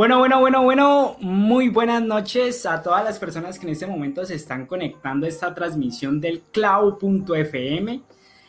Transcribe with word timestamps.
Bueno, 0.00 0.18
bueno, 0.18 0.40
bueno, 0.40 0.62
bueno, 0.62 1.16
muy 1.20 1.68
buenas 1.68 2.02
noches 2.02 2.64
a 2.64 2.82
todas 2.82 3.04
las 3.04 3.18
personas 3.18 3.58
que 3.58 3.66
en 3.66 3.72
este 3.72 3.86
momento 3.86 4.24
se 4.24 4.34
están 4.34 4.64
conectando 4.64 5.26
a 5.26 5.28
esta 5.28 5.54
transmisión 5.54 6.22
del 6.22 6.40
clau.fm. 6.52 8.00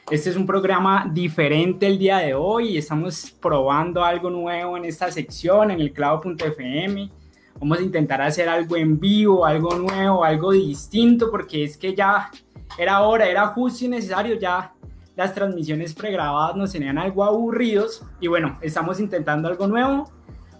Este 0.09 0.29
es 0.29 0.37
un 0.37 0.45
programa 0.45 1.11
diferente 1.13 1.87
el 1.87 1.99
día 1.99 2.19
de 2.19 2.33
hoy 2.33 2.77
estamos 2.77 3.31
probando 3.41 4.01
algo 4.01 4.29
nuevo 4.29 4.77
en 4.77 4.85
esta 4.85 5.11
sección, 5.11 5.71
en 5.71 5.81
el 5.81 5.91
clau.fm. 5.91 7.11
Vamos 7.59 7.79
a 7.79 7.81
intentar 7.81 8.21
hacer 8.21 8.47
algo 8.47 8.77
en 8.77 8.97
vivo, 8.97 9.45
algo 9.45 9.75
nuevo, 9.75 10.23
algo 10.23 10.53
distinto, 10.53 11.29
porque 11.29 11.65
es 11.65 11.75
que 11.75 11.93
ya 11.93 12.31
era 12.77 13.01
hora, 13.01 13.27
era 13.27 13.47
justo 13.47 13.83
y 13.83 13.87
necesario, 13.89 14.39
ya 14.39 14.71
las 15.17 15.33
transmisiones 15.33 15.93
pregrabadas 15.93 16.55
nos 16.55 16.71
tenían 16.71 16.97
algo 16.97 17.25
aburridos 17.25 18.05
y 18.21 18.27
bueno, 18.27 18.57
estamos 18.61 19.01
intentando 19.01 19.49
algo 19.49 19.67
nuevo 19.67 20.09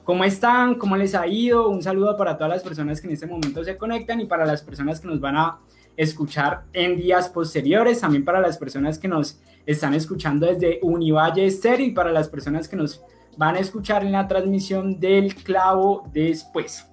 ¿Cómo 0.03 0.23
están? 0.23 0.75
¿Cómo 0.75 0.97
les 0.97 1.13
ha 1.13 1.27
ido? 1.27 1.69
Un 1.69 1.83
saludo 1.83 2.17
para 2.17 2.35
todas 2.35 2.51
las 2.51 2.63
personas 2.63 2.99
que 2.99 3.07
en 3.07 3.13
este 3.13 3.27
momento 3.27 3.63
se 3.63 3.77
conectan 3.77 4.19
y 4.19 4.25
para 4.25 4.45
las 4.45 4.63
personas 4.63 4.99
que 4.99 5.07
nos 5.07 5.19
van 5.19 5.37
a 5.37 5.59
escuchar 5.95 6.63
en 6.73 6.97
días 6.97 7.29
posteriores, 7.29 8.01
también 8.01 8.25
para 8.25 8.39
las 8.39 8.57
personas 8.57 8.97
que 8.97 9.07
nos 9.07 9.39
están 9.65 9.93
escuchando 9.93 10.47
desde 10.47 10.79
Univalle 10.81 11.45
Estéreo 11.45 11.85
y 11.85 11.91
para 11.91 12.11
las 12.11 12.29
personas 12.29 12.67
que 12.67 12.75
nos 12.75 13.03
van 13.37 13.55
a 13.55 13.59
escuchar 13.59 14.03
en 14.03 14.11
la 14.11 14.27
transmisión 14.27 14.99
del 14.99 15.35
clavo 15.35 16.09
después. 16.11 16.87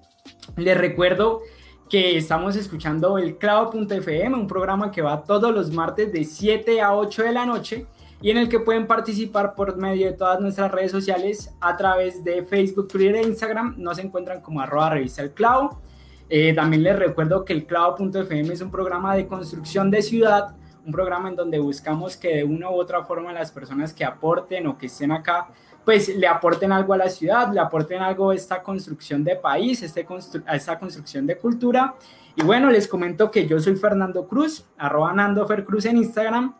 Les 0.56 0.76
recuerdo 0.76 1.40
que 1.88 2.18
estamos 2.18 2.56
escuchando 2.56 3.16
el 3.16 3.38
clavo.fm, 3.38 4.34
un 4.34 4.46
programa 4.46 4.90
que 4.90 5.00
va 5.00 5.22
todos 5.22 5.54
los 5.54 5.72
martes 5.72 6.12
de 6.12 6.24
7 6.24 6.82
a 6.82 6.94
8 6.94 7.22
de 7.22 7.32
la 7.32 7.46
noche 7.46 7.86
y 8.20 8.30
en 8.30 8.38
el 8.38 8.48
que 8.48 8.58
pueden 8.58 8.86
participar 8.86 9.54
por 9.54 9.76
medio 9.76 10.06
de 10.06 10.12
todas 10.12 10.40
nuestras 10.40 10.72
redes 10.72 10.90
sociales 10.90 11.54
a 11.60 11.76
través 11.76 12.24
de 12.24 12.44
Facebook, 12.44 12.88
Twitter 12.88 13.16
e 13.16 13.22
Instagram. 13.22 13.74
Nos 13.78 13.98
encuentran 13.98 14.40
como 14.40 14.60
arroba 14.60 14.90
revista 14.90 15.22
el 15.22 15.32
clavo. 15.32 15.80
Eh, 16.28 16.52
también 16.52 16.82
les 16.82 16.98
recuerdo 16.98 17.44
que 17.44 17.52
el 17.52 17.64
clavo.fm 17.64 18.52
es 18.52 18.60
un 18.60 18.70
programa 18.70 19.14
de 19.14 19.26
construcción 19.26 19.90
de 19.90 20.02
ciudad, 20.02 20.56
un 20.84 20.92
programa 20.92 21.28
en 21.28 21.36
donde 21.36 21.58
buscamos 21.58 22.16
que 22.16 22.36
de 22.36 22.44
una 22.44 22.70
u 22.70 22.74
otra 22.74 23.04
forma 23.04 23.32
las 23.32 23.52
personas 23.52 23.94
que 23.94 24.04
aporten 24.04 24.66
o 24.66 24.76
que 24.76 24.86
estén 24.86 25.12
acá, 25.12 25.48
pues 25.84 26.14
le 26.14 26.26
aporten 26.26 26.72
algo 26.72 26.92
a 26.92 26.98
la 26.98 27.08
ciudad, 27.08 27.50
le 27.52 27.60
aporten 27.60 28.02
algo 28.02 28.30
a 28.30 28.34
esta 28.34 28.62
construcción 28.62 29.24
de 29.24 29.36
país, 29.36 29.82
este 29.82 30.06
a 30.44 30.56
esta 30.56 30.78
construcción 30.78 31.26
de 31.26 31.38
cultura. 31.38 31.94
Y 32.36 32.42
bueno, 32.42 32.70
les 32.70 32.86
comento 32.86 33.30
que 33.30 33.46
yo 33.46 33.58
soy 33.58 33.76
Fernando 33.76 34.26
Cruz, 34.26 34.66
arroba 34.76 35.12
Nando 35.14 35.46
Cruz 35.46 35.86
en 35.86 35.96
Instagram. 35.96 36.54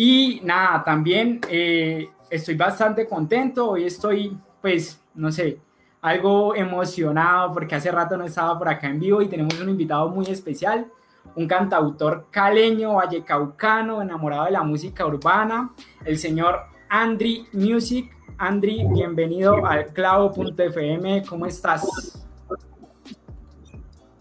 Y 0.00 0.40
nada, 0.44 0.84
también 0.84 1.40
eh, 1.50 2.08
estoy 2.30 2.54
bastante 2.54 3.08
contento. 3.08 3.70
Hoy 3.70 3.82
estoy, 3.82 4.38
pues, 4.62 5.00
no 5.12 5.32
sé, 5.32 5.58
algo 6.00 6.54
emocionado 6.54 7.52
porque 7.52 7.74
hace 7.74 7.90
rato 7.90 8.16
no 8.16 8.24
estaba 8.24 8.56
por 8.56 8.68
acá 8.68 8.86
en 8.86 9.00
vivo 9.00 9.20
y 9.22 9.26
tenemos 9.26 9.60
un 9.60 9.70
invitado 9.70 10.08
muy 10.08 10.26
especial, 10.26 10.86
un 11.34 11.48
cantautor 11.48 12.28
caleño, 12.30 12.94
vallecaucano, 12.94 14.00
enamorado 14.00 14.44
de 14.44 14.52
la 14.52 14.62
música 14.62 15.04
urbana, 15.04 15.74
el 16.04 16.16
señor 16.16 16.60
Andri 16.88 17.48
Music. 17.52 18.08
Andri, 18.38 18.86
bienvenido 18.94 19.66
al 19.66 19.88
clavo.fm. 19.88 21.24
¿Cómo 21.28 21.44
estás? 21.44 22.24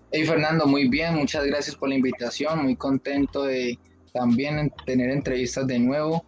Hey 0.10 0.26
Fernando, 0.26 0.66
muy 0.66 0.88
bien, 0.88 1.14
muchas 1.18 1.46
gracias 1.46 1.76
por 1.76 1.90
la 1.90 1.94
invitación, 1.94 2.64
muy 2.64 2.76
contento 2.76 3.44
de 3.44 3.78
también 4.13 4.72
tener 4.85 5.09
entrevistas 5.09 5.68
de 5.68 5.79
nuevo, 5.79 6.25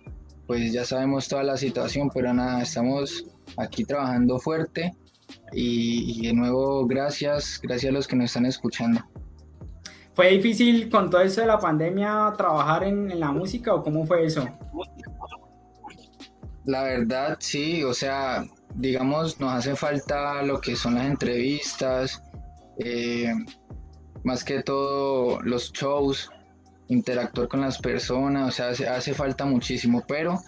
pues 0.48 0.74
ya 0.74 0.86
sabemos 0.86 1.28
toda 1.28 1.44
la 1.44 1.58
situación, 1.58 2.10
pero 2.14 2.34
nada, 2.34 2.62
estamos 2.62 3.26
aquí 3.58 3.84
trabajando 3.84 4.40
fuerte 4.40 4.92
y, 5.52 6.26
de 6.28 6.34
nuevo 6.34 6.86
gracias, 6.86 7.60
gracias 7.62 7.92
a 7.92 7.94
los 7.94 8.08
que 8.08 8.16
nos 8.16 8.26
están 8.26 8.46
escuchando. 8.46 9.02
¿Fue 10.14 10.30
difícil 10.32 10.90
con 10.90 11.10
todo 11.10 11.22
eso 11.22 11.42
de 11.42 11.48
la 11.48 11.60
pandemia 11.60 12.34
trabajar 12.36 12.84
en, 12.84 13.10
en 13.10 13.20
la 13.20 13.32
música 13.32 13.74
o 13.74 13.84
cómo 13.84 14.06
fue 14.06 14.26
eso? 14.26 14.48
La 16.66 16.84
verdad, 16.84 17.38
sí, 17.40 17.84
o 17.84 17.94
sea, 17.94 18.44
digamos, 18.76 19.40
nos 19.40 19.54
hace 19.54 19.76
falta 19.76 20.42
lo 20.44 20.60
que 20.60 20.76
son 20.76 20.96
las 20.96 21.06
entrevistas, 21.06 22.22
eh, 22.80 23.34
más 24.24 24.44
que 24.44 24.62
todo 24.64 25.42
los 25.42 25.72
shows, 25.74 26.32
interactuar 26.90 27.48
con 27.48 27.62
las 27.62 27.78
personas, 27.78 28.50
o 28.50 28.52
sea, 28.52 28.96
hace, 28.96 29.14
falta 29.14 29.46
muchísimo, 29.46 30.04
pero 30.08 30.40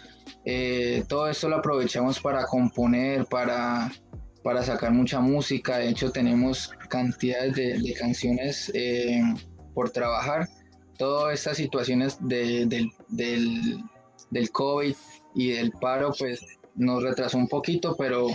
eh, 0.44 1.03
todo 1.07 1.29
esto 1.29 1.47
lo 1.47 1.57
aprovechamos 1.57 2.19
para 2.19 2.46
componer, 2.46 3.25
para, 3.25 3.91
para 4.44 4.63
sacar 4.63 4.91
mucha 4.91 5.19
música, 5.19 5.78
de 5.78 5.90
hecho 5.90 6.12
tenemos 6.12 6.72
cantidades 6.90 7.56
de, 7.56 7.96
canciones 7.97 8.72
eh, 8.74 9.22
por 9.74 9.91
trabajar, 9.91 10.47
todas 10.97 11.35
estas 11.35 11.57
situaciones 11.57 12.18
del, 12.22 12.68
del, 12.68 13.84
del 14.31 14.52
COVID 14.52 14.96
y 15.35 15.52
del 15.52 15.72
paro 15.72 16.12
pues 16.18 16.44
nos 16.75 17.03
retrasó 17.03 17.38
un 17.38 17.47
poquito, 17.47 17.96
pero, 17.97 18.28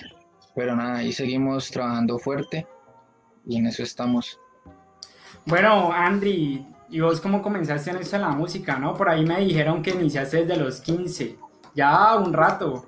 pero 0.55 0.77
nada, 0.77 0.99
ahí 0.99 1.13
seguimos 1.13 1.71
trabajando 1.71 2.19
fuerte 2.19 2.67
y 3.47 3.57
en 3.57 3.67
eso 3.67 3.83
estamos. 3.83 4.39
Bueno, 5.45 5.93
Andri, 5.93 6.67
¿Y 6.89 7.01
vos 7.01 7.21
cómo 7.21 7.43
comenzaste 7.43 7.91
en 7.91 7.97
esto 7.97 8.17
de 8.17 8.23
la 8.23 8.31
música, 8.31 8.79
no? 8.79 8.95
Por 8.95 9.09
ahí 9.09 9.25
me 9.25 9.41
dijeron 9.41 9.83
que 9.83 9.91
iniciaste 9.91 10.45
desde 10.45 10.57
los 10.57 10.81
15. 10.81 11.37
Ya 11.75 12.17
un 12.17 12.33
rato. 12.33 12.87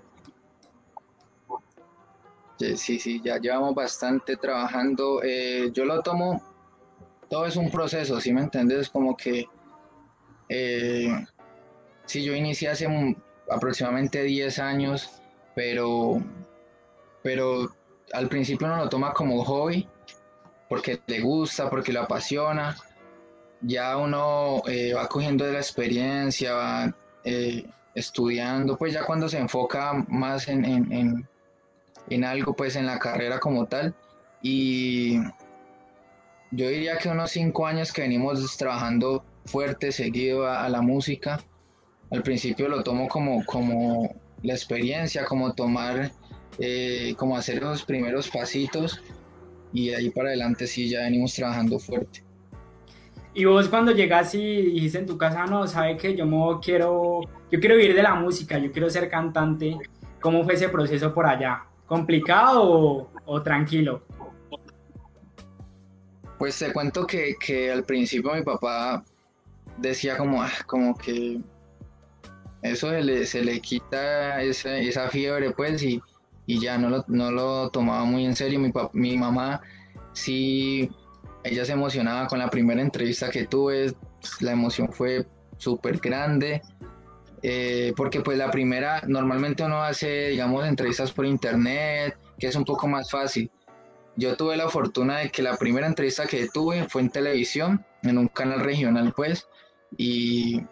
Sí, 2.58 2.98
sí, 2.98 3.20
ya 3.22 3.38
llevamos 3.38 3.74
bastante 3.74 4.36
trabajando. 4.36 5.20
Eh, 5.22 5.70
yo 5.72 5.84
lo 5.84 6.02
tomo, 6.02 6.42
todo 7.28 7.46
es 7.46 7.56
un 7.56 7.70
proceso, 7.70 8.20
¿sí 8.20 8.32
me 8.32 8.40
entiendes? 8.42 8.88
Como 8.88 9.16
que, 9.16 9.46
eh, 10.48 11.26
sí, 12.04 12.24
yo 12.24 12.34
inicié 12.34 12.68
hace 12.70 12.88
aproximadamente 13.50 14.22
10 14.22 14.58
años, 14.58 15.20
pero, 15.54 16.20
pero 17.22 17.68
al 18.12 18.28
principio 18.28 18.66
uno 18.66 18.76
lo 18.76 18.88
toma 18.88 19.12
como 19.12 19.44
hobby, 19.44 19.88
porque 20.68 21.00
le 21.06 21.20
gusta, 21.20 21.70
porque 21.70 21.92
lo 21.92 22.02
apasiona, 22.02 22.76
ya 23.60 23.96
uno 23.96 24.62
eh, 24.66 24.92
va 24.94 25.08
cogiendo 25.08 25.44
de 25.44 25.52
la 25.52 25.58
experiencia, 25.58 26.54
va 26.54 26.94
eh, 27.24 27.64
estudiando, 27.94 28.76
pues 28.76 28.92
ya 28.92 29.04
cuando 29.04 29.28
se 29.28 29.38
enfoca 29.38 30.04
más 30.08 30.48
en, 30.48 30.64
en, 32.08 32.24
algo, 32.24 32.54
pues 32.54 32.76
en 32.76 32.86
la 32.86 32.98
carrera 32.98 33.38
como 33.38 33.66
tal. 33.66 33.94
Y 34.42 35.18
yo 36.50 36.68
diría 36.68 36.98
que 36.98 37.08
unos 37.08 37.30
cinco 37.32 37.66
años 37.66 37.92
que 37.92 38.02
venimos 38.02 38.56
trabajando 38.56 39.24
fuerte, 39.44 39.92
seguido 39.92 40.46
a, 40.46 40.68
la 40.68 40.80
música. 40.80 41.40
Al 42.10 42.22
principio 42.22 42.68
lo 42.68 42.82
tomo 42.82 43.08
como, 43.08 43.44
como 43.44 44.14
la 44.42 44.54
experiencia, 44.54 45.24
como 45.24 45.52
tomar, 45.52 46.12
eh, 46.58 47.14
como 47.18 47.36
hacer 47.36 47.62
los 47.62 47.84
primeros 47.84 48.30
pasitos 48.30 49.02
y 49.72 49.88
de 49.88 49.96
ahí 49.96 50.10
para 50.10 50.28
adelante 50.28 50.66
sí 50.66 50.88
ya 50.88 51.00
venimos 51.00 51.34
trabajando 51.34 51.78
fuerte. 51.78 52.27
Y 53.38 53.44
vos 53.44 53.68
cuando 53.68 53.92
llegas 53.92 54.34
y 54.34 54.62
dijiste 54.62 54.98
en 54.98 55.06
tu 55.06 55.16
casa, 55.16 55.46
no, 55.46 55.64
sabe 55.68 55.96
que 55.96 56.16
yo 56.16 56.58
quiero, 56.60 57.20
yo 57.48 57.60
quiero 57.60 57.76
vivir 57.76 57.94
de 57.94 58.02
la 58.02 58.16
música, 58.16 58.58
yo 58.58 58.72
quiero 58.72 58.90
ser 58.90 59.08
cantante, 59.08 59.78
¿cómo 60.20 60.42
fue 60.42 60.54
ese 60.54 60.68
proceso 60.68 61.14
por 61.14 61.24
allá? 61.24 61.62
¿Complicado 61.86 63.08
o, 63.24 63.42
tranquilo? 63.44 64.00
Pues 66.36 66.58
te 66.58 66.72
cuento 66.72 67.06
que, 67.06 67.36
que, 67.38 67.70
al 67.70 67.84
principio 67.84 68.34
mi 68.34 68.42
papá 68.42 69.04
decía 69.76 70.16
como, 70.16 70.42
ah, 70.42 70.50
como 70.66 70.96
que 70.96 71.40
eso 72.62 72.90
se 72.90 73.02
le, 73.04 73.24
se 73.24 73.44
le 73.44 73.60
quita 73.60 74.42
esa, 74.42 74.78
esa, 74.78 75.10
fiebre 75.10 75.52
pues 75.52 75.80
y, 75.84 76.02
y 76.46 76.60
ya 76.60 76.76
no 76.76 76.90
lo, 76.90 77.04
no 77.06 77.30
lo, 77.30 77.70
tomaba 77.70 78.04
muy 78.04 78.24
en 78.24 78.34
serio. 78.34 78.58
Mi, 78.58 78.72
mi 78.94 79.16
mamá 79.16 79.60
sí 80.12 80.90
ella 81.48 81.64
se 81.64 81.72
emocionaba 81.72 82.26
con 82.26 82.38
la 82.38 82.50
primera 82.50 82.80
entrevista 82.80 83.30
que 83.30 83.46
tuve, 83.46 83.92
la 84.40 84.52
emoción 84.52 84.92
fue 84.92 85.26
súper 85.56 85.98
grande 85.98 86.62
eh, 87.42 87.92
porque 87.96 88.20
pues 88.20 88.36
la 88.36 88.50
primera, 88.50 89.02
normalmente 89.06 89.62
uno 89.62 89.82
hace, 89.82 90.28
digamos, 90.28 90.66
entrevistas 90.66 91.12
por 91.12 91.26
internet, 91.26 92.16
que 92.38 92.48
es 92.48 92.56
un 92.56 92.64
poco 92.64 92.88
más 92.88 93.10
fácil. 93.10 93.50
Yo 94.16 94.36
tuve 94.36 94.56
la 94.56 94.68
fortuna 94.68 95.18
de 95.18 95.30
que 95.30 95.42
la 95.42 95.56
primera 95.56 95.86
entrevista 95.86 96.26
que 96.26 96.48
tuve 96.48 96.88
fue 96.88 97.02
en 97.02 97.10
televisión, 97.10 97.84
en 98.02 98.18
un 98.18 98.28
canal 98.28 98.60
regional 98.60 99.12
pues, 99.14 99.46
y, 99.96 100.62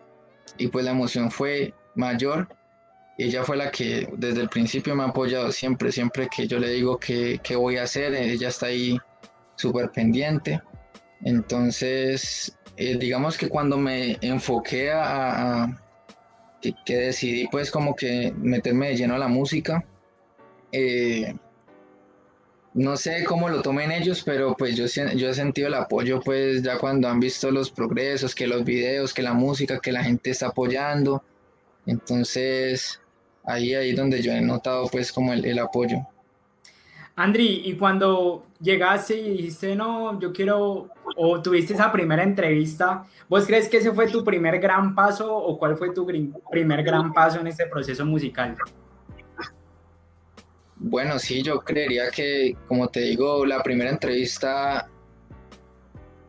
y 0.59 0.69
pues 0.69 0.85
la 0.85 0.91
emoción 0.91 1.31
fue 1.31 1.73
mayor. 1.95 2.49
Ella 3.19 3.45
fue 3.45 3.57
la 3.57 3.71
que 3.71 4.09
desde 4.17 4.43
el 4.43 4.49
principio 4.49 4.95
me 4.95 5.05
ha 5.05 5.07
apoyado 5.07 5.53
siempre, 5.53 5.93
siempre 5.93 6.29
que 6.29 6.47
yo 6.49 6.59
le 6.59 6.71
digo 6.71 6.99
que, 6.99 7.39
que 7.43 7.57
voy 7.57 7.77
a 7.79 7.85
hacer, 7.85 8.15
ella 8.15 8.49
está 8.49 8.67
ahí 8.67 8.99
súper 9.57 9.91
pendiente. 9.91 10.61
Entonces, 11.23 12.57
eh, 12.77 12.97
digamos 12.99 13.37
que 13.37 13.49
cuando 13.49 13.77
me 13.77 14.19
enfoqué 14.21 14.91
a, 14.93 15.83
que, 16.61 16.97
decidí 16.97 17.49
pues 17.49 17.71
como 17.71 17.95
que 17.95 18.33
meterme 18.37 18.89
de 18.89 18.97
lleno 18.97 19.15
a 19.15 19.19
la 19.19 19.29
música, 19.29 19.85
eh, 20.73 21.35
no 22.75 22.97
sé 22.99 23.25
cómo 23.25 23.49
lo 23.49 23.63
tomen 23.63 23.91
ellos, 23.91 24.23
pero 24.23 24.55
pues 24.55 24.77
yo, 24.77 24.85
yo 25.15 25.31
he 25.31 25.35
sentido 25.35 25.69
el 25.69 25.75
apoyo 25.75 26.21
pues 26.21 26.63
ya 26.63 26.79
cuando 26.79 27.09
han 27.09 27.21
visto 27.21 27.51
los 27.51 27.71
progresos, 27.71 28.35
que 28.35 28.47
los 28.47 28.65
videos, 28.65 29.15
que 29.15 29.23
la 29.23 29.33
música, 29.33 29.81
que 29.81 29.93
la 29.93 30.05
gente 30.05 30.31
está 30.31 30.49
apoyando. 30.49 31.23
Entonces 31.87 33.01
ahí 33.45 33.75
ahí 33.75 33.93
donde 33.93 34.21
yo 34.21 34.33
he 34.33 34.41
notado 34.43 34.89
pues 34.89 35.11
como 35.13 35.33
el, 35.33 35.47
el 35.47 35.59
apoyo. 35.59 36.07
Andri, 37.19 37.63
y 37.65 37.77
cuando 37.77 38.45
llegaste 38.61 39.19
y 39.19 39.31
dijiste, 39.39 39.75
no, 39.75 40.21
yo 40.21 40.35
quiero, 40.35 40.91
o 41.17 41.41
tuviste 41.41 41.73
esa 41.73 41.91
primera 41.91 42.23
entrevista, 42.23 43.05
¿vos 43.27 43.47
crees 43.47 43.71
que 43.71 43.79
ese 43.79 43.91
fue 43.93 44.09
tu 44.09 44.23
primer 44.23 44.61
gran 44.61 44.95
paso 44.95 45.35
o 45.35 45.59
cuál 45.59 45.79
fue 45.79 45.95
tu 45.95 46.07
primer 46.51 46.83
gran 46.83 47.15
paso 47.15 47.41
en 47.41 47.47
este 47.47 47.67
proceso 47.69 48.05
musical? 48.05 48.55
Bueno, 50.77 51.19
sí, 51.19 51.43
yo 51.43 51.61
creería 51.61 52.11
que, 52.11 52.55
como 52.69 52.89
te 52.89 53.01
digo, 53.01 53.47
la 53.47 53.63
primera 53.63 53.89
entrevista 53.89 54.91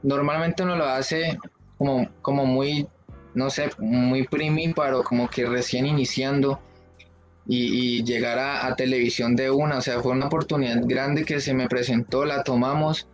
normalmente 0.03 0.63
uno 0.63 0.77
lo 0.77 0.85
hace 0.85 1.37
como, 1.77 2.09
como 2.21 2.45
muy, 2.45 2.87
no 3.33 3.49
sé, 3.49 3.69
muy 3.77 4.25
primíparo, 4.25 5.03
como 5.03 5.29
que 5.29 5.45
recién 5.45 5.85
iniciando 5.85 6.61
y, 7.47 8.03
llegar 8.03 8.39
a, 8.39 8.75
televisión 8.75 9.35
de 9.35 9.49
una. 9.49 9.77
O 9.77 9.81
sea, 9.81 10.01
fue 10.01 10.11
una 10.11 10.27
oportunidad 10.27 10.81
grande 10.85 11.23
que 11.23 11.39
se 11.39 11.53
me 11.53 11.67
presentó, 11.67 12.25
la 12.25 12.43
tomamos 12.43 13.07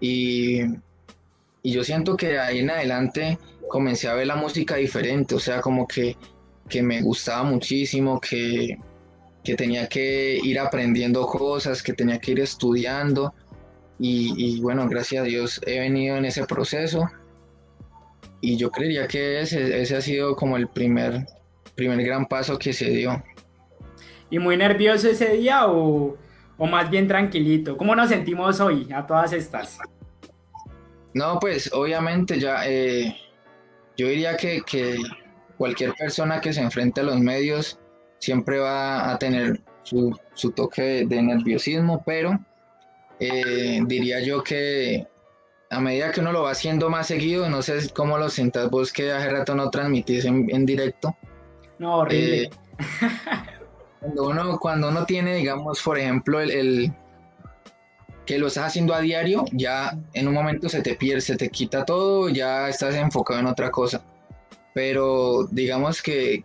y, 0.00 0.62
y 1.62 1.72
yo 1.72 1.84
siento 1.84 2.16
que 2.16 2.38
ahí 2.38 2.60
en 2.60 2.70
adelante 2.70 3.38
comencé 3.68 4.08
a 4.08 4.14
ver 4.14 4.26
la 4.26 4.36
música 4.36 4.76
diferente, 4.76 5.34
o 5.34 5.38
sea, 5.38 5.60
como 5.60 5.86
que, 5.86 6.16
que 6.68 6.82
me 6.82 7.02
gustaba 7.02 7.42
muchísimo, 7.44 8.20
que, 8.20 8.78
que, 9.44 9.54
tenía 9.54 9.88
que 9.88 10.38
ir 10.42 10.58
aprendiendo 10.58 11.26
cosas, 11.26 11.82
que 11.82 11.92
tenía 11.92 12.18
que 12.18 12.32
ir 12.32 12.40
estudiando. 12.40 13.34
Y, 13.98 14.32
y, 14.36 14.60
bueno, 14.60 14.88
gracias 14.88 15.22
a 15.22 15.26
Dios 15.26 15.60
he 15.66 15.78
venido 15.80 16.16
en 16.16 16.24
ese 16.24 16.46
proceso. 16.46 17.10
Y 18.40 18.56
yo 18.56 18.70
creería 18.70 19.06
que 19.06 19.40
ese, 19.40 19.82
ese 19.82 19.96
ha 19.96 20.00
sido 20.00 20.34
como 20.34 20.56
el 20.56 20.66
primer, 20.68 21.26
primer 21.74 22.02
gran 22.02 22.26
paso 22.26 22.58
que 22.58 22.72
se 22.72 22.90
dio. 22.90 23.22
¿Y 24.30 24.38
muy 24.38 24.56
nervioso 24.56 25.08
ese 25.08 25.30
día 25.32 25.66
o, 25.66 26.16
más 26.58 26.88
bien 26.88 27.08
tranquilito? 27.08 27.76
¿Cómo 27.76 27.96
nos 27.96 28.08
sentimos 28.08 28.60
hoy 28.60 28.88
a 28.94 29.06
todas 29.06 29.32
estas? 29.32 29.78
No, 31.12 31.38
pues 31.40 31.72
obviamente 31.72 32.38
ya, 32.38 32.62
eh, 32.66 33.16
yo 33.96 34.06
diría 34.06 34.36
que, 34.36 34.62
cualquier 35.58 35.92
persona 35.94 36.40
que 36.40 36.54
se 36.54 36.62
enfrente 36.62 37.02
a 37.02 37.04
los 37.04 37.18
medios 37.18 37.78
siempre 38.18 38.58
va 38.58 39.10
a 39.10 39.18
tener 39.18 39.60
su, 39.82 40.18
toque 40.54 41.04
de, 41.06 41.22
nerviosismo, 41.22 42.02
pero 42.06 42.38
eh, 43.18 43.80
diría 43.84 44.20
yo 44.20 44.42
que 44.42 45.06
a 45.68 45.80
medida 45.80 46.12
que 46.12 46.20
uno 46.20 46.32
lo 46.32 46.42
va 46.42 46.52
haciendo 46.52 46.88
más 46.88 47.08
seguido, 47.08 47.48
no 47.50 47.60
sé 47.62 47.90
cómo 47.94 48.16
lo 48.16 48.28
sientas 48.28 48.70
vos 48.70 48.92
que 48.92 49.12
hace 49.12 49.28
rato 49.28 49.54
no 49.54 49.70
transmitís 49.70 50.24
en, 50.24 50.64
directo. 50.64 51.16
No, 51.78 51.98
horrible. 51.98 52.44
Eh, 52.44 52.50
Cuando 54.00 54.28
uno, 54.28 54.58
cuando 54.58 54.88
uno 54.88 55.04
tiene, 55.04 55.36
digamos, 55.36 55.82
por 55.82 55.98
ejemplo, 55.98 56.40
el, 56.40 56.92
que 58.30 58.38
lo 58.38 58.46
estás 58.46 58.68
haciendo 58.68 58.94
a 58.94 59.00
diario, 59.00 59.44
ya 59.52 59.98
en 60.14 60.28
un 60.28 60.34
momento 60.34 60.68
se 60.68 60.82
te 60.82 60.94
pierde, 60.94 61.20
se 61.20 61.36
te 61.36 61.48
quita 61.48 61.84
todo, 61.84 62.28
ya 62.28 62.68
estás 62.68 62.94
enfocado 62.94 63.40
en 63.40 63.46
otra 63.46 63.70
cosa. 63.70 64.02
Pero 64.72 65.48
digamos 65.50 66.00
que, 66.00 66.44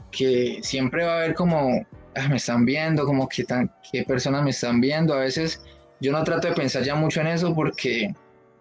siempre 0.61 1.05
va 1.05 1.13
a 1.13 1.17
haber 1.17 1.35
como, 1.35 1.85
ah, 2.15 2.27
me 2.27 2.37
están 2.37 2.65
viendo, 2.65 3.05
como 3.05 3.29
que 3.29 3.43
tan, 3.43 3.71
qué 3.91 4.03
personas 4.03 4.43
me 4.43 4.49
están 4.49 4.81
viendo. 4.81 5.13
A 5.13 5.19
veces 5.19 5.61
yo 6.01 6.11
no 6.11 6.23
trato 6.23 6.47
de 6.47 6.55
pensar 6.55 6.83
ya 6.83 6.95
mucho 6.95 7.21
en 7.21 7.27
eso 7.27 7.53
porque 7.53 8.13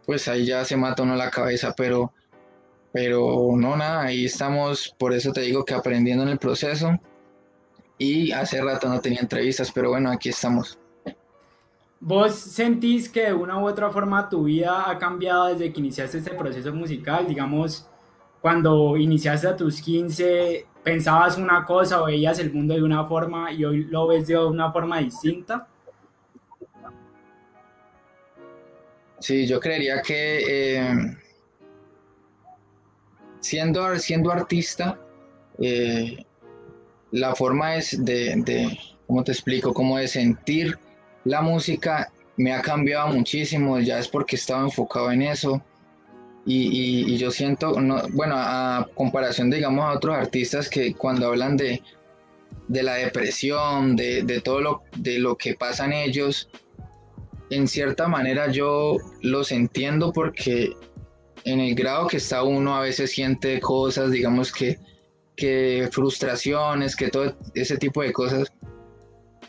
pues 0.07 0.29
ahí 0.29 0.45
ya 0.45 0.65
se 0.65 0.77
mata 0.77 1.03
uno 1.03 1.17
la 1.17 1.31
cabeza, 1.31 1.73
pero, 1.75 2.13
pero 2.93 3.53
no, 3.57 3.75
nada, 3.75 4.03
ahí 4.03 4.27
estamos, 4.27 4.95
por 4.99 5.15
eso 5.15 5.33
te 5.33 5.41
digo 5.41 5.65
que 5.65 5.73
aprendiendo 5.73 6.25
en 6.25 6.29
el 6.29 6.39
proceso 6.39 7.01
y 7.99 8.33
hace 8.33 8.61
rato 8.63 8.89
no 8.89 9.01
tenía 9.01 9.21
entrevistas, 9.21 9.71
pero 9.73 9.91
bueno, 9.91 10.11
aquí 10.11 10.29
estamos. 10.29 10.79
¿Vos 12.01 12.35
sentís 12.35 13.09
que 13.09 13.23
de 13.23 13.33
una 13.33 13.59
u 13.59 13.67
otra 13.67 13.91
forma 13.91 14.29
tu 14.29 14.45
vida 14.45 14.91
ha 14.91 14.99
cambiado 14.99 15.47
desde 15.47 15.73
que 15.73 15.81
iniciaste 15.81 16.19
este 16.19 16.33
proceso 16.33 16.73
musical? 16.75 17.27
Digamos, 17.27 17.89
cuando 18.43 18.97
iniciaste 18.97 19.49
a 19.49 19.57
tus 19.57 19.81
15, 19.81 20.67
pensabas 20.83 21.39
una 21.39 21.65
cosa 21.65 22.03
o 22.03 22.07
veías 22.07 22.39
el 22.39 22.53
mundo 22.53 22.75
de 22.75 22.83
una 22.83 23.07
forma 23.07 23.51
y 23.53 23.65
hoy 23.65 23.85
lo 23.85 24.07
ves 24.07 24.27
de 24.27 24.37
una 24.39 24.71
forma 24.71 24.99
distinta? 24.99 25.67
Sí, 29.19 29.47
yo 29.47 29.59
creería 29.59 30.03
que 30.03 30.77
eh, 30.77 31.17
siendo, 33.41 33.97
siendo 33.97 34.31
artista, 34.31 35.01
eh, 35.59 36.27
la 37.15 37.33
forma 37.37 37.77
es 37.77 38.05
de, 38.05 38.35
de, 38.45 38.77
¿cómo 39.07 39.23
te 39.23 39.31
explico? 39.31 39.73
Como 39.73 39.99
de 39.99 40.09
sentir 40.09 40.77
la 41.25 41.43
música 41.43 42.11
me 42.37 42.53
ha 42.53 42.61
cambiado 42.61 43.07
muchísimo, 43.07 43.79
ya 43.79 44.01
es 44.01 44.09
porque 44.09 44.35
estaba 44.35 44.63
enfocado 44.63 45.13
en 45.13 45.23
eso. 45.23 45.63
Y, 46.45 47.17
yo 47.17 47.31
siento, 47.31 47.81
no, 47.81 48.03
bueno, 48.11 48.35
a 48.37 48.89
comparación, 48.95 49.49
digamos, 49.49 49.85
a 49.85 49.93
otros 49.93 50.17
artistas 50.17 50.69
que 50.69 50.93
cuando 50.93 51.29
hablan 51.29 51.57
de, 51.57 51.81
de 52.67 52.83
la 52.83 52.95
depresión, 52.95 53.95
de, 53.95 54.25
de, 54.25 54.41
todo 54.41 54.61
lo, 54.61 54.83
de 54.97 55.21
lo 55.21 55.37
que 55.37 55.55
pasan 55.55 55.93
ellos, 55.93 56.51
en 57.49 57.69
cierta 57.69 58.09
manera 58.09 58.51
yo 58.51 58.97
los 59.23 59.53
entiendo 59.53 60.13
porque 60.13 60.73
en 61.45 61.61
el 61.61 61.77
grado 61.77 62.09
que 62.09 62.17
está 62.17 62.43
uno 62.43 62.75
a 62.75 62.81
veces 62.81 63.13
siente 63.13 63.61
cosas, 63.61 64.11
digamos 64.11 64.53
que 64.53 64.79
que 65.37 65.89
frustraciones, 65.93 66.97
que 66.97 67.09
todo 67.09 67.37
ese 67.55 67.77
tipo 67.77 68.03
de 68.03 68.13
cosas, 68.13 68.53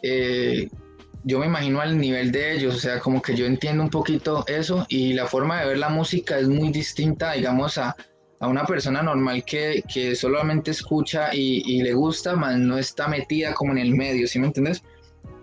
eh, 0.02 0.70
yo 1.24 1.40
me 1.40 1.48
imagino 1.48 1.82
al 1.82 1.98
nivel 1.98 2.32
de 2.32 2.54
ellos, 2.54 2.76
o 2.76 2.80
sea, 2.80 3.00
como 3.00 3.22
que 3.22 3.36
yo 3.36 3.46
entiendo 3.46 3.84
un 3.84 3.90
poquito 3.90 4.46
eso 4.48 4.86
y 4.90 5.14
la 5.14 5.26
forma 5.26 5.60
de 5.60 5.68
ver 5.68 5.78
la 5.80 5.90
música 5.90 6.38
es 6.38 6.48
muy 6.48 6.72
distinta, 6.72 7.34
digamos, 7.34 7.80
a, 7.80 7.96
a 8.40 8.48
una 8.48 8.66
persona 8.66 9.02
normal 9.02 9.44
que, 9.44 9.84
que 9.92 10.16
solamente 10.16 10.72
escucha 10.72 11.34
y, 11.34 11.64
y, 11.66 11.82
le 11.82 11.94
gusta, 11.94 12.36
más 12.36 12.58
no 12.58 12.78
está 12.78 13.08
metida 13.08 13.54
como 13.54 13.72
en 13.72 13.80
el 13.80 13.96
medio, 13.96 14.28
¿sí 14.28 14.38
me 14.40 14.48
entiendes? 14.48 14.84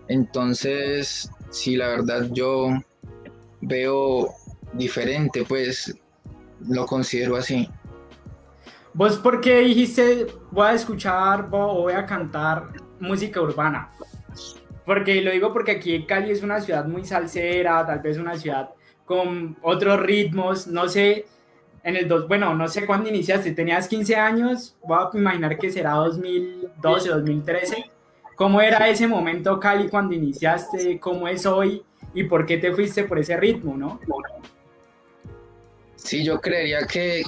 Entonces, 0.09 1.31
sí, 1.51 1.77
la 1.77 1.89
verdad 1.89 2.29
yo 2.33 2.69
veo 3.61 4.35
diferente, 4.75 5.45
pues 5.45 5.95
lo 6.69 6.87
considero 6.87 7.37
así. 7.37 7.69
¿Vos 8.95 9.17
por 9.17 9.41
qué 9.41 9.61
dijiste 9.61 10.27
voy 10.51 10.67
a 10.67 10.73
escuchar 10.75 11.49
o 11.51 11.83
voy 11.83 11.95
a 11.95 12.05
cantar 12.05 12.69
música 13.01 13.41
urbana? 13.41 13.91
Porque 14.85 15.23
lo 15.23 15.31
digo 15.31 15.53
porque 15.53 15.73
aquí 15.73 16.05
Cali 16.05 16.31
es 16.31 16.43
una 16.43 16.61
ciudad 16.61 16.85
muy 16.85 17.05
salsera, 17.05 17.87
tal 17.87 18.01
vez 18.01 18.19
una 18.19 18.37
ciudad 18.37 18.71
con 19.07 19.57
otros 19.63 20.01
ritmos, 20.01 20.67
no 20.67 20.89
sé, 20.89 21.25
en 21.85 21.97
el 21.97 22.07
dos, 22.07 22.29
bueno, 22.29 22.55
no 22.55 22.69
sé 22.69 22.85
cuándo 22.85 23.09
iniciaste, 23.09 23.53
tenías 23.53 23.89
15 23.89 24.17
años, 24.17 24.77
voy 24.87 24.99
a 24.99 25.17
imaginar 25.17 25.59
que 25.59 25.71
será 25.71 25.93
2012, 25.95 27.09
2013. 27.09 27.91
¿Cómo 28.37 28.61
era 28.61 28.89
ese 28.89 29.07
momento 29.07 29.59
Cali 29.59 29.89
cuando 29.89 30.15
iniciaste? 30.15 30.99
¿Cómo 31.01 31.29
es 31.29 31.47
hoy? 31.47 31.83
¿Y 32.15 32.25
por 32.25 32.45
qué 32.45 32.59
te 32.59 32.73
fuiste 32.73 33.05
por 33.05 33.19
ese 33.19 33.37
ritmo, 33.37 33.77
no? 33.77 34.01
Sí, 35.97 36.25
yo 36.25 36.41
creería 36.41 36.87
que 36.87 37.23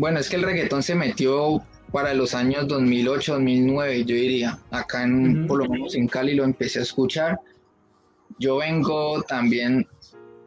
bueno, 0.00 0.18
es 0.18 0.30
que 0.30 0.36
el 0.36 0.42
reggaetón 0.42 0.82
se 0.82 0.94
metió 0.94 1.62
para 1.92 2.14
los 2.14 2.34
años 2.34 2.66
2008, 2.66 3.34
2009, 3.34 4.04
yo 4.06 4.14
diría. 4.14 4.58
Acá 4.70 5.04
en, 5.04 5.46
por 5.46 5.58
lo 5.58 5.68
menos 5.68 5.94
en 5.94 6.08
Cali 6.08 6.34
lo 6.34 6.44
empecé 6.44 6.78
a 6.78 6.84
escuchar. 6.84 7.38
Yo 8.38 8.56
vengo 8.56 9.22
también, 9.24 9.86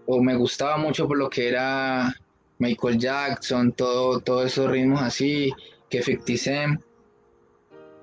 o 0.08 0.24
me 0.24 0.36
gustaba 0.36 0.78
mucho 0.78 1.08
por 1.08 1.20
lo 1.20 1.30
que 1.30 1.50
era 1.50 2.16
Michael 2.58 2.98
Jackson, 2.98 3.74
todo, 3.74 4.22
todos 4.22 4.48
esos 4.48 4.72
ritmos 4.72 5.04
así, 5.04 5.52
que 5.88 6.02
50 6.02 6.82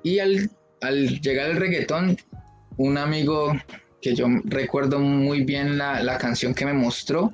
Y 0.04 0.20
al, 0.20 0.50
al 0.82 1.20
llegar 1.20 1.50
el 1.50 1.56
reggaetón, 1.56 2.16
un 2.76 2.96
amigo 2.96 3.54
que 4.00 4.14
yo 4.14 4.28
recuerdo 4.44 5.00
muy 5.00 5.42
bien 5.42 5.78
la, 5.78 6.00
la 6.04 6.16
canción 6.16 6.54
que 6.54 6.64
me 6.64 6.74
mostró, 6.74 7.32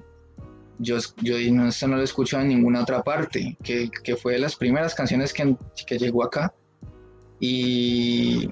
yo, 0.79 0.99
yo 1.23 1.37
no, 1.53 1.69
esto 1.69 1.89
no 1.89 1.97
lo 1.97 2.03
he 2.03 2.05
escuchado 2.05 2.43
en 2.43 2.49
ninguna 2.49 2.83
otra 2.83 3.03
parte, 3.03 3.57
que, 3.63 3.91
que 4.03 4.17
fue 4.17 4.35
de 4.35 4.39
las 4.41 4.57
primeras 4.57 4.95
canciones 4.95 5.33
que, 5.33 5.57
que, 5.87 5.99
llegó 5.99 6.25
acá. 6.25 6.53
Y, 7.41 8.51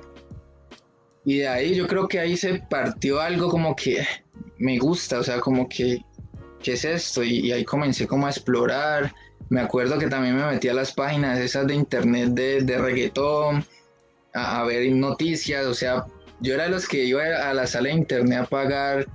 y 1.24 1.38
de 1.38 1.48
ahí 1.48 1.74
yo 1.74 1.86
creo 1.86 2.08
que 2.08 2.20
ahí 2.20 2.36
se 2.36 2.60
partió 2.70 3.20
algo 3.20 3.48
como 3.48 3.74
que 3.74 4.06
me 4.58 4.78
gusta, 4.78 5.18
o 5.18 5.22
sea, 5.22 5.40
como 5.40 5.68
que, 5.68 6.02
¿qué 6.62 6.72
es 6.72 6.84
esto? 6.84 7.22
Y, 7.22 7.52
ahí 7.52 7.64
comencé 7.64 8.06
como 8.06 8.26
a 8.26 8.30
explorar. 8.30 9.12
Me 9.50 9.60
acuerdo 9.60 9.98
que 9.98 10.08
también 10.08 10.36
me 10.36 10.46
metí 10.46 10.68
a 10.68 10.74
las 10.74 10.92
páginas 10.92 11.38
esas 11.38 11.66
de 11.66 11.74
internet 11.74 12.30
de, 12.30 12.62
de 12.62 12.78
reggaetón, 12.78 13.64
a, 14.32 14.60
a 14.60 14.64
ver 14.64 14.90
noticias, 14.92 15.66
o 15.66 15.74
sea, 15.74 16.06
yo 16.40 16.54
era 16.54 16.64
de 16.64 16.70
los 16.70 16.88
que 16.88 17.04
iba 17.04 17.22
a 17.22 17.54
la 17.54 17.66
sala 17.66 17.88
de 17.88 17.94
internet 17.94 18.40
a 18.40 18.46
pagar 18.46 19.06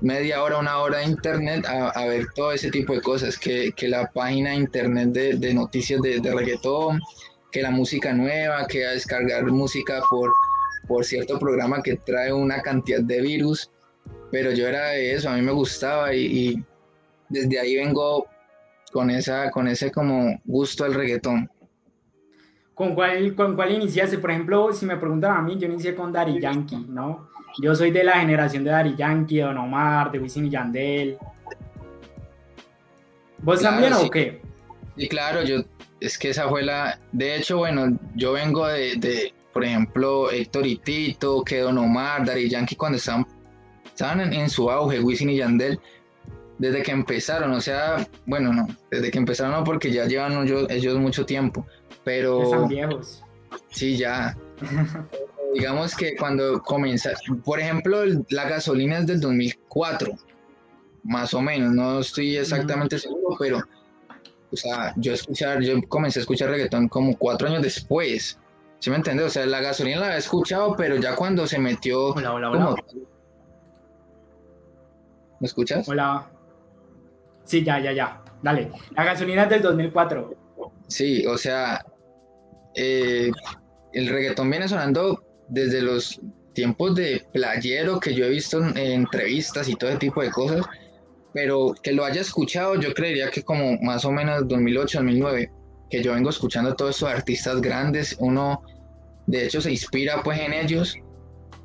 media 0.00 0.42
hora, 0.42 0.58
una 0.58 0.78
hora 0.78 0.98
de 0.98 1.06
internet 1.06 1.64
a, 1.66 2.04
ver 2.06 2.26
todo 2.34 2.52
ese 2.52 2.70
tipo 2.70 2.92
de 2.92 3.00
cosas, 3.00 3.38
que, 3.38 3.72
la 3.82 4.10
página 4.12 4.50
de 4.50 4.56
internet 4.56 5.10
de, 5.10 5.54
noticias 5.54 6.00
de, 6.02 6.20
reggaetón, 6.22 7.00
que 7.50 7.62
la 7.62 7.70
música 7.70 8.12
nueva, 8.12 8.66
que 8.66 8.86
a 8.86 8.90
descargar 8.90 9.44
música 9.46 10.00
por, 10.10 10.32
por 10.86 11.04
cierto 11.04 11.38
programa 11.38 11.82
que 11.82 11.96
trae 11.96 12.32
una 12.32 12.60
cantidad 12.60 13.00
de 13.00 13.20
virus, 13.20 13.70
pero 14.30 14.52
yo 14.52 14.66
era 14.66 14.90
de 14.90 15.14
eso, 15.14 15.30
a 15.30 15.34
mí 15.34 15.42
me 15.42 15.52
gustaba 15.52 16.14
y, 16.14 16.62
desde 17.28 17.58
ahí 17.58 17.76
vengo 17.76 18.26
con, 18.92 19.10
esa, 19.10 19.50
con 19.50 19.66
ese 19.66 19.90
como 19.90 20.40
gusto 20.44 20.84
al 20.84 20.94
reggaetón. 20.94 21.50
¿Con 22.74 22.94
cuál, 22.94 23.34
¿Con 23.34 23.56
cuál 23.56 23.72
iniciaste? 23.72 24.18
Por 24.18 24.30
ejemplo, 24.30 24.72
si 24.72 24.84
me 24.84 24.96
preguntan 24.96 25.36
a 25.36 25.40
mí, 25.40 25.56
yo 25.58 25.66
inicié 25.66 25.94
con 25.94 26.12
Dari 26.12 26.38
Yankee, 26.38 26.86
¿no? 26.88 27.28
Yo 27.58 27.74
soy 27.74 27.90
de 27.90 28.04
la 28.04 28.20
generación 28.20 28.64
de 28.64 28.70
Dari 28.70 28.94
Yankee, 28.96 29.36
de 29.36 29.42
Don 29.42 29.58
Omar, 29.58 30.10
de 30.10 30.18
Wisin 30.18 30.46
y 30.46 30.50
Yandel. 30.50 31.16
¿Vos 33.38 33.62
también 33.62 33.92
o 33.92 34.10
qué? 34.10 34.42
Sí, 34.96 35.08
claro, 35.08 35.42
yo, 35.42 35.62
es 36.00 36.18
que 36.18 36.30
esa 36.30 36.48
fue 36.48 36.62
la... 36.62 36.98
De 37.12 37.36
hecho, 37.36 37.58
bueno, 37.58 37.98
yo 38.14 38.32
vengo 38.32 38.66
de, 38.66 39.32
por 39.52 39.64
ejemplo, 39.64 40.30
Héctor 40.30 40.66
y 40.66 40.76
Tito, 40.76 41.42
que 41.42 41.60
Don 41.60 41.78
Omar, 41.78 42.24
Dari 42.24 42.48
Yankee, 42.48 42.76
cuando 42.76 42.98
estaban, 42.98 43.26
estaban 43.86 44.32
en, 44.32 44.50
su 44.50 44.70
auge, 44.70 45.00
Wisin 45.00 45.30
y 45.30 45.36
Yandel, 45.36 45.80
desde 46.58 46.82
que 46.82 46.92
empezaron, 46.92 47.52
o 47.52 47.60
sea, 47.60 48.06
bueno, 48.24 48.52
no, 48.52 48.66
desde 48.90 49.10
que 49.10 49.18
empezaron 49.18 49.52
no, 49.52 49.64
porque 49.64 49.90
ya 49.90 50.06
llevan 50.06 50.32
ellos, 50.44 50.66
ellos 50.70 50.98
mucho 50.98 51.24
tiempo, 51.24 51.66
pero... 52.04 52.42
Están 52.42 52.68
viejos. 52.68 53.22
Sí, 53.70 53.96
ya. 53.96 54.36
digamos 55.56 55.94
que 55.94 56.14
cuando 56.16 56.62
comienza, 56.62 57.12
por 57.44 57.58
ejemplo, 57.58 58.04
la 58.28 58.48
gasolina 58.48 58.98
es 58.98 59.06
del 59.06 59.20
2004, 59.20 60.12
más 61.04 61.32
o 61.32 61.40
menos, 61.40 61.72
no 61.72 62.00
estoy 62.00 62.36
exactamente 62.36 62.98
seguro, 62.98 63.36
pero, 63.38 63.62
o 64.52 64.56
sea, 64.56 64.92
yo 64.96 65.14
escuchar, 65.14 65.62
yo 65.62 65.80
comencé 65.88 66.18
a 66.18 66.22
escuchar 66.22 66.50
reggaetón 66.50 66.88
como 66.88 67.16
cuatro 67.16 67.48
años 67.48 67.62
después, 67.62 68.38
¿sí 68.80 68.90
me 68.90 68.96
entiendes? 68.96 69.26
O 69.26 69.30
sea, 69.30 69.46
la 69.46 69.62
gasolina 69.62 70.00
la 70.00 70.06
había 70.06 70.18
escuchado, 70.18 70.76
pero 70.76 70.96
ya 70.96 71.16
cuando 71.16 71.46
se 71.46 71.58
metió... 71.58 72.08
Hola, 72.08 72.34
hola, 72.34 72.50
hola. 72.50 72.74
¿Me 75.40 75.46
escuchas? 75.46 75.88
Hola. 75.88 76.30
Sí, 77.44 77.64
ya, 77.64 77.78
ya, 77.80 77.92
ya. 77.92 78.22
Dale. 78.42 78.70
La 78.94 79.04
gasolina 79.04 79.44
es 79.44 79.50
del 79.50 79.62
2004. 79.62 80.34
Sí, 80.88 81.26
o 81.26 81.38
sea, 81.38 81.84
eh, 82.74 83.30
el 83.92 84.08
reggaetón 84.08 84.50
viene 84.50 84.68
sonando 84.68 85.25
desde 85.48 85.82
los 85.82 86.20
tiempos 86.54 86.94
de 86.94 87.22
playero 87.32 88.00
que 88.00 88.14
yo 88.14 88.24
he 88.24 88.30
visto 88.30 88.58
en, 88.58 88.76
entrevistas 88.78 89.68
y 89.68 89.74
todo 89.74 89.90
ese 89.90 89.98
tipo 89.98 90.22
de 90.22 90.30
cosas, 90.30 90.64
pero 91.32 91.74
que 91.82 91.92
lo 91.92 92.04
haya 92.04 92.22
escuchado, 92.22 92.80
yo 92.80 92.94
creería 92.94 93.30
que 93.30 93.42
como 93.42 93.76
más 93.82 94.04
o 94.04 94.10
menos 94.10 94.48
2008, 94.48 94.98
2009, 94.98 95.52
que 95.90 96.02
yo 96.02 96.14
vengo 96.14 96.30
escuchando 96.30 96.70
a 96.70 96.74
todos 96.74 96.96
estos 96.96 97.10
artistas 97.10 97.60
grandes, 97.60 98.16
uno 98.18 98.62
de 99.26 99.44
hecho 99.44 99.60
se 99.60 99.70
inspira 99.70 100.22
pues 100.22 100.40
en 100.40 100.54
ellos 100.54 100.96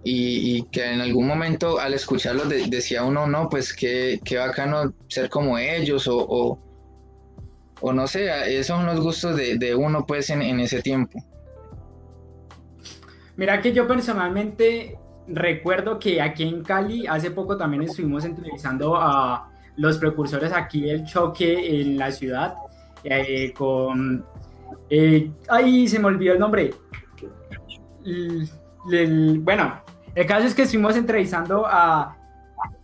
y, 0.03 0.63
que 0.71 0.83
en 0.83 0.99
algún 0.99 1.27
momento 1.27 1.79
al 1.79 1.93
escucharlos 1.93 2.49
decía 2.49 3.03
uno, 3.03 3.27
no, 3.27 3.49
pues 3.49 3.73
qué, 3.73 4.19
qué 4.25 4.37
bacano 4.37 4.93
ser 5.07 5.29
como 5.29 5.57
ellos 5.57 6.07
o, 6.07 6.59
o, 7.81 7.93
no 7.93 8.07
sé, 8.07 8.59
esos 8.59 8.75
son 8.75 8.85
los 8.87 8.99
gustos 8.99 9.37
de, 9.37 9.75
uno 9.75 10.05
pues 10.05 10.29
en, 10.31 10.41
en 10.41 10.59
ese 10.59 10.81
tiempo. 10.81 11.19
Mira 13.37 13.61
que 13.61 13.73
yo 13.73 13.87
personalmente 13.87 14.97
recuerdo 15.27 15.99
que 15.99 16.21
aquí 16.21 16.43
en 16.43 16.63
Cali 16.63 17.07
hace 17.07 17.31
poco 17.31 17.57
también 17.57 17.83
estuvimos 17.83 18.25
entrevistando 18.25 18.95
a 18.95 19.49
los 19.77 19.97
precursores 19.97 20.51
aquí 20.51 20.81
del 20.81 21.05
choque 21.05 21.81
en 21.81 21.97
la 21.97 22.11
ciudad 22.11 22.55
eh, 23.03 23.53
con... 23.53 24.25
Eh, 24.89 25.31
ay, 25.47 25.87
se 25.87 25.99
me 25.99 26.07
olvidó 26.07 26.33
el 26.33 26.39
nombre. 26.39 26.73
bueno, 29.39 29.81
el 30.15 30.25
caso 30.25 30.47
es 30.47 30.53
que 30.53 30.63
estuvimos 30.63 30.95
entrevistando 30.97 31.65
a 31.65 32.17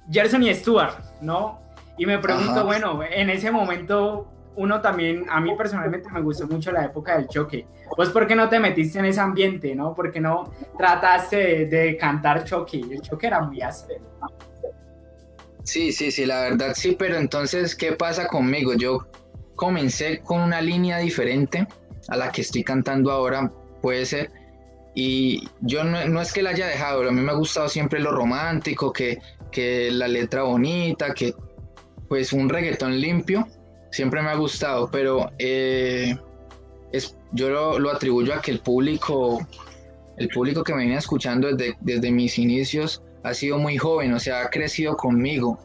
Gerson 0.10 0.44
y 0.44 0.54
Stuart, 0.54 1.22
¿no? 1.22 1.60
Y 1.98 2.06
me 2.06 2.20
pregunto, 2.20 2.63
bueno, 2.63 3.00
en 3.04 3.30
ese 3.30 3.51
momento 3.51 4.27
uno 4.57 4.81
también, 4.81 5.25
a 5.29 5.39
mí 5.39 5.55
personalmente 5.55 6.09
me 6.09 6.19
gustó 6.21 6.47
mucho 6.47 6.71
la 6.71 6.85
época 6.85 7.17
del 7.17 7.27
choque. 7.27 7.67
Pues, 7.95 8.09
¿por 8.09 8.27
qué 8.27 8.35
no 8.35 8.49
te 8.49 8.59
metiste 8.59 8.99
en 8.99 9.05
ese 9.05 9.19
ambiente, 9.19 9.75
no? 9.75 9.93
¿Por 9.93 10.11
qué 10.11 10.19
no 10.19 10.51
trataste 10.77 11.67
de, 11.67 11.95
cantar 11.95 12.43
choque? 12.43 12.79
El 12.79 13.01
choque 13.01 13.27
era 13.27 13.41
muy 13.41 13.61
áspero. 13.61 14.01
Sí, 15.63 15.91
sí, 15.91 16.11
sí, 16.11 16.25
la 16.25 16.41
verdad 16.41 16.73
sí, 16.75 16.95
pero 16.97 17.17
entonces, 17.17 17.75
¿qué 17.75 17.91
pasa 17.93 18.27
conmigo? 18.27 18.73
Yo 18.73 19.07
comencé 19.55 20.21
con 20.21 20.41
una 20.41 20.59
línea 20.59 20.97
diferente 20.97 21.67
a 22.09 22.17
la 22.17 22.31
que 22.31 22.41
estoy 22.41 22.63
cantando 22.63 23.11
ahora, 23.11 23.51
puede 23.81 24.05
ser, 24.05 24.31
y 24.95 25.47
yo 25.61 25.83
no, 25.83 26.21
es 26.21 26.33
que 26.33 26.41
la 26.41 26.49
haya 26.51 26.65
dejado, 26.65 27.07
a 27.07 27.11
mí 27.11 27.21
me 27.21 27.31
ha 27.31 27.35
gustado 27.35 27.69
siempre 27.69 27.99
lo 27.99 28.11
romántico, 28.11 28.91
que, 28.91 29.19
que 29.51 29.91
la 29.91 30.07
letra 30.07 30.41
bonita, 30.41 31.13
que 31.13 31.35
pues 32.07 32.33
un 32.33 32.49
reggaetón 32.49 32.99
limpio, 32.99 33.47
siempre 33.98 34.22
me 34.22 34.30
ha 34.30 34.36
gustado, 34.36 34.92
pero 34.92 35.32
eh, 35.39 36.16
es, 36.92 37.18
yo 37.32 37.80
lo, 37.80 37.89
atribuyo 37.89 38.32
a 38.36 38.42
que 38.44 38.51
el 38.51 38.60
público, 38.60 39.39
el 40.18 40.27
público 40.27 40.63
que 40.63 40.75
me 40.75 40.84
viene 40.84 40.98
escuchando 40.98 41.51
desde, 41.51 41.75
desde 41.82 42.12
mis 42.12 42.38
inicios 42.38 43.01
ha 43.24 43.34
sido 43.34 43.58
muy 43.58 43.75
joven, 43.75 44.13
o 44.13 44.20
sea, 44.20 44.44
ha 44.44 44.50
crecido 44.51 44.96
conmigo. 44.96 45.58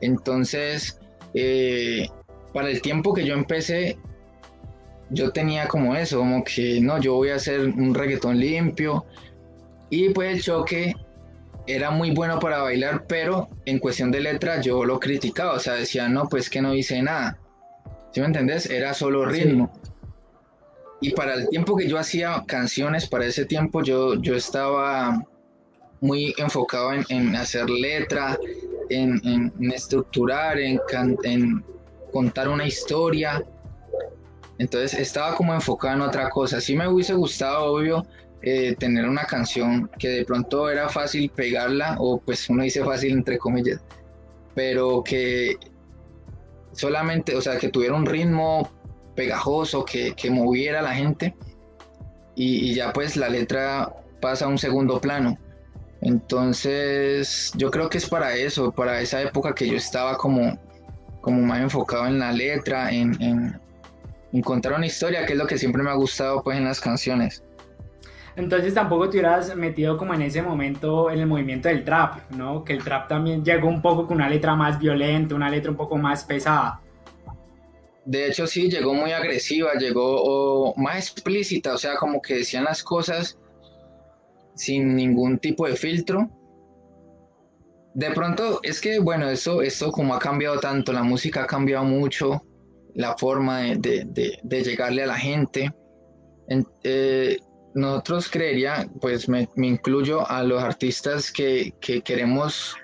Entonces, 0.00 0.98
eh, 1.34 2.08
para 2.52 2.68
el 2.68 2.82
tiempo 2.82 3.14
que 3.14 3.24
yo 3.24 3.34
empecé, 3.34 3.96
yo 5.10 5.30
tenía 5.30 5.68
como 5.68 5.94
eso, 5.94 6.18
como 6.18 6.42
que 6.42 6.80
no, 6.80 6.98
yo 6.98 7.14
voy 7.14 7.28
a 7.28 7.36
hacer 7.36 7.60
un 7.60 7.94
reggaetón 7.94 8.40
limpio. 8.40 9.06
Y 9.88 10.08
pues 10.08 10.34
el 10.34 10.42
choque 10.42 10.94
era 11.68 11.92
muy 11.92 12.10
bueno 12.10 12.40
para 12.40 12.62
bailar, 12.62 13.04
pero 13.06 13.48
en 13.66 13.78
cuestión 13.78 14.10
de 14.10 14.20
letra 14.20 14.60
yo 14.60 14.84
lo 14.84 14.98
criticaba, 14.98 15.52
o 15.52 15.60
sea, 15.60 15.74
decía, 15.74 16.08
no, 16.08 16.28
pues 16.28 16.50
que 16.50 16.60
no 16.60 16.74
hice 16.74 17.00
nada. 17.02 17.38
¿Sí 18.12 18.20
me 18.20 18.26
entendés? 18.26 18.68
Era 18.68 18.94
solo 18.94 19.24
ritmo. 19.24 19.72
Y 21.00 21.10
para 21.10 21.34
el 21.34 21.48
tiempo 21.48 21.76
que 21.76 21.88
yo 21.88 21.98
hacía 21.98 22.44
canciones, 22.46 23.08
para 23.08 23.26
ese 23.26 23.44
tiempo 23.44 23.82
yo, 23.82 24.14
yo 24.20 24.36
estaba 24.36 25.20
muy 26.00 26.34
enfocado 26.36 26.92
en, 27.08 27.34
hacer 27.34 27.68
letra, 27.68 28.38
en, 28.88 29.52
estructurar, 29.72 30.58
en, 30.58 30.80
en 31.24 31.64
contar 32.12 32.48
una 32.48 32.66
historia. 32.66 33.42
Entonces 34.58 34.94
estaba 34.94 35.34
como 35.34 35.54
enfocado 35.54 35.96
en 35.96 36.02
otra 36.02 36.30
cosa. 36.30 36.60
Sí 36.60 36.76
me 36.76 36.86
hubiese 36.86 37.14
gustado, 37.14 37.72
obvio, 37.72 38.06
eh, 38.44 38.74
tener 38.76 39.08
una 39.08 39.24
canción 39.24 39.88
que 40.00 40.08
de 40.08 40.24
pronto 40.24 40.68
era 40.68 40.88
fácil 40.88 41.30
pegarla, 41.30 41.96
o 42.00 42.20
pues 42.20 42.50
uno 42.50 42.64
dice 42.64 42.84
fácil 42.84 43.12
entre 43.12 43.38
comillas, 43.38 43.80
pero 44.54 45.02
que 45.04 45.56
solamente, 46.72 47.36
o 47.36 47.40
sea, 47.40 47.58
que 47.58 47.68
tuviera 47.68 47.94
un 47.94 48.06
ritmo 48.06 48.70
pegajoso, 49.14 49.84
que, 49.84 50.14
moviera 50.30 50.80
a 50.80 50.82
la 50.82 50.94
gente 50.94 51.34
y, 52.34 52.74
ya 52.74 52.92
pues 52.92 53.16
la 53.16 53.28
letra 53.28 53.92
pasa 54.20 54.46
a 54.46 54.48
un 54.48 54.58
segundo 54.58 55.00
plano. 55.00 55.38
Entonces 56.00 57.52
yo 57.56 57.70
creo 57.70 57.88
que 57.88 57.98
es 57.98 58.08
para 58.08 58.34
eso, 58.34 58.72
para 58.72 59.00
esa 59.00 59.22
época 59.22 59.54
que 59.54 59.68
yo 59.68 59.76
estaba 59.76 60.16
como, 60.16 60.58
como 61.20 61.42
más 61.42 61.60
enfocado 61.60 62.06
en 62.06 62.18
la 62.18 62.32
letra, 62.32 62.90
en, 62.90 63.20
en, 63.22 63.60
en 64.32 64.42
contar 64.42 64.72
una 64.72 64.86
historia, 64.86 65.26
que 65.26 65.34
es 65.34 65.38
lo 65.38 65.46
que 65.46 65.58
siempre 65.58 65.82
me 65.82 65.90
ha 65.90 65.94
gustado 65.94 66.42
pues 66.42 66.56
en 66.56 66.64
las 66.64 66.80
canciones. 66.80 67.44
Entonces 68.34 68.72
tampoco 68.72 69.10
te 69.10 69.18
hubieras 69.18 69.54
metido 69.56 69.96
como 69.96 70.14
en 70.14 70.22
ese 70.22 70.40
momento 70.40 71.10
en 71.10 71.20
el 71.20 71.26
movimiento 71.26 71.68
del 71.68 71.84
trap, 71.84 72.30
¿no? 72.30 72.64
Que 72.64 72.72
el 72.72 72.82
trap 72.82 73.08
también 73.08 73.44
llegó 73.44 73.68
un 73.68 73.82
poco 73.82 74.06
con 74.06 74.16
una 74.16 74.28
letra 74.28 74.54
más 74.54 74.78
violenta, 74.78 75.34
una 75.34 75.50
letra 75.50 75.70
un 75.70 75.76
poco 75.76 75.96
más 75.96 76.24
pesada. 76.24 76.80
De 78.04 78.28
hecho 78.28 78.46
sí, 78.46 78.70
llegó 78.70 78.94
muy 78.94 79.12
agresiva, 79.12 79.74
llegó 79.74 80.74
más 80.76 81.10
explícita, 81.10 81.74
o 81.74 81.78
sea, 81.78 81.96
como 81.96 82.20
que 82.20 82.36
decían 82.36 82.64
las 82.64 82.82
cosas 82.82 83.38
sin 84.54 84.96
ningún 84.96 85.38
tipo 85.38 85.66
de 85.66 85.76
filtro. 85.76 86.30
De 87.94 88.10
pronto, 88.12 88.60
es 88.62 88.80
que, 88.80 88.98
bueno, 88.98 89.28
eso, 89.28 89.60
eso 89.60 89.92
como 89.92 90.14
ha 90.14 90.18
cambiado 90.18 90.58
tanto, 90.58 90.92
la 90.92 91.02
música 91.02 91.42
ha 91.42 91.46
cambiado 91.46 91.84
mucho, 91.84 92.42
la 92.94 93.16
forma 93.16 93.60
de, 93.60 94.40
llegarle 94.64 95.02
a 95.02 95.06
la 95.06 95.18
gente. 95.18 95.72
Eh, 96.82 97.38
nosotros 97.74 98.28
creería, 98.28 98.88
pues 99.00 99.28
me, 99.28 99.48
incluyo 99.56 100.28
a 100.28 100.42
los 100.42 100.62
artistas 100.62 101.30
que, 101.30 101.74
queremos 102.04 102.76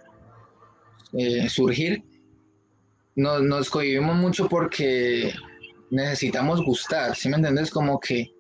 eh, 1.12 1.48
surgir. 1.48 2.02
Nos, 3.16 3.42
nos 3.42 3.68
cohibimos 3.68 4.16
mucho 4.16 4.48
porque 4.48 5.32
necesitamos 5.90 6.62
gustar, 6.62 7.16
¿sí 7.16 7.28
me 7.28 7.36
entiendes? 7.36 7.70
Como 7.70 7.98
que, 7.98 8.30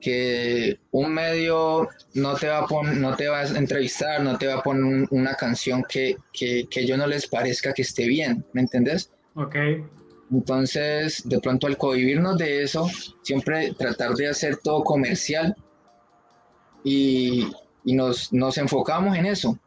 que 0.00 0.78
un 0.90 1.12
medio 1.12 1.88
no 2.14 2.34
te, 2.34 2.48
va 2.48 2.58
a 2.58 2.82
no 2.94 3.16
te 3.16 3.28
va 3.28 3.40
a 3.40 3.46
entrevistar, 3.46 4.22
no 4.22 4.36
te 4.36 4.46
va 4.46 4.56
a 4.56 4.62
poner 4.62 5.08
una 5.10 5.34
canción 5.34 5.84
que, 5.88 6.16
que, 6.32 6.66
que 6.70 6.86
yo 6.86 6.96
no 6.96 7.06
les 7.06 7.26
parezca 7.26 7.72
que 7.72 7.82
esté 7.82 8.06
bien, 8.06 8.44
¿me 8.52 8.62
entiendes? 8.62 9.10
Ok. 9.34 9.56
Entonces, 10.32 11.22
de 11.28 11.40
pronto 11.40 11.66
al 11.66 11.76
cohibirnos 11.76 12.38
de 12.38 12.62
eso, 12.62 12.88
siempre 13.22 13.72
tratar 13.76 14.14
de 14.14 14.28
hacer 14.28 14.58
todo 14.58 14.84
comercial 14.84 15.56
y, 16.84 17.48
y 17.84 17.94
nos, 17.94 18.32
nos 18.32 18.58
enfocamos 18.58 19.16
en 19.16 19.26
eso. 19.26 19.58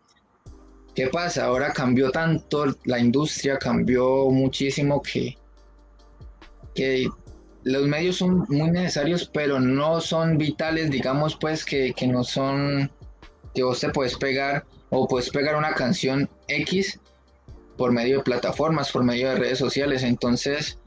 ¿Qué 0.96 1.08
pasa? 1.08 1.46
Ahora 1.46 1.74
cambió 1.74 2.12
tanto 2.12 2.66
la 2.86 3.00
industria, 3.00 3.58
cambió 3.58 4.30
muchísimo 4.30 5.02
que, 5.02 5.36
que 6.76 7.08
los 7.64 7.88
medios 7.88 8.18
son 8.18 8.46
muy 8.50 8.70
necesarios, 8.70 9.30
pero 9.34 9.60
no 9.60 10.02
son 10.02 10.38
vitales, 10.38 10.92
digamos, 10.92 11.36
pues 11.36 11.66
que, 11.66 11.94
no 12.08 12.24
son 12.24 12.92
que 13.56 13.64
vos 13.64 13.80
te 13.80 13.90
puedes 13.90 14.18
pegar 14.18 14.66
o 14.90 15.08
puedes 15.08 15.30
pegar 15.30 15.56
una 15.56 15.74
canción 15.74 16.30
X 16.48 17.00
por 17.78 17.92
medio 17.92 18.18
de 18.18 18.24
plataformas, 18.24 18.92
por 18.92 19.04
medio 19.04 19.30
de 19.30 19.36
redes 19.36 19.58
sociales. 19.58 20.04
Entonces, 20.04 20.78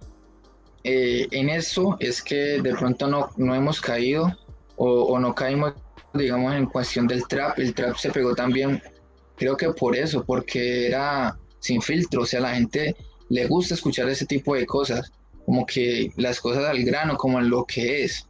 eh, 0.85 1.27
en 1.33 1.49
eso 1.49 1.97
es 1.99 2.23
que 2.23 2.61
de 2.63 2.75
pronto 2.75 3.09
no, 3.09 3.31
no 3.37 3.55
hemos 3.55 3.81
caído 3.81 4.37
o, 4.77 5.03
o, 5.03 5.19
no 5.19 5.35
caímos, 5.35 5.75
digamos, 6.17 6.55
en 6.55 6.67
cuestión 6.67 7.07
del 7.07 7.27
trap. 7.27 7.59
El 7.59 7.75
trap 7.75 7.97
se 7.97 8.11
pegó 8.11 8.35
también, 8.35 8.83
creo 9.37 9.57
que 9.57 9.71
por 9.71 9.97
eso, 9.97 10.25
porque 10.25 10.87
era 10.87 11.37
sin 11.59 11.83
filtro, 11.83 12.23
o 12.23 12.27
sea, 12.27 12.41
la 12.41 12.55
gente 12.55 12.97
le 13.29 13.47
gusta 13.47 13.75
escuchar 13.75 14.09
ese 14.09 14.27
tipo 14.27 14.55
de 14.55 14.67
cosas 14.67 15.13
como 15.45 15.65
que 15.65 16.11
las 16.17 16.41
cosas 16.41 16.65
al 16.65 16.83
grano, 16.85 17.17
como 17.17 17.39
en 17.39 17.49
lo 17.49 17.65
que 17.65 18.05
es. 18.05 18.27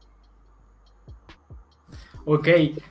Ok, 2.24 2.48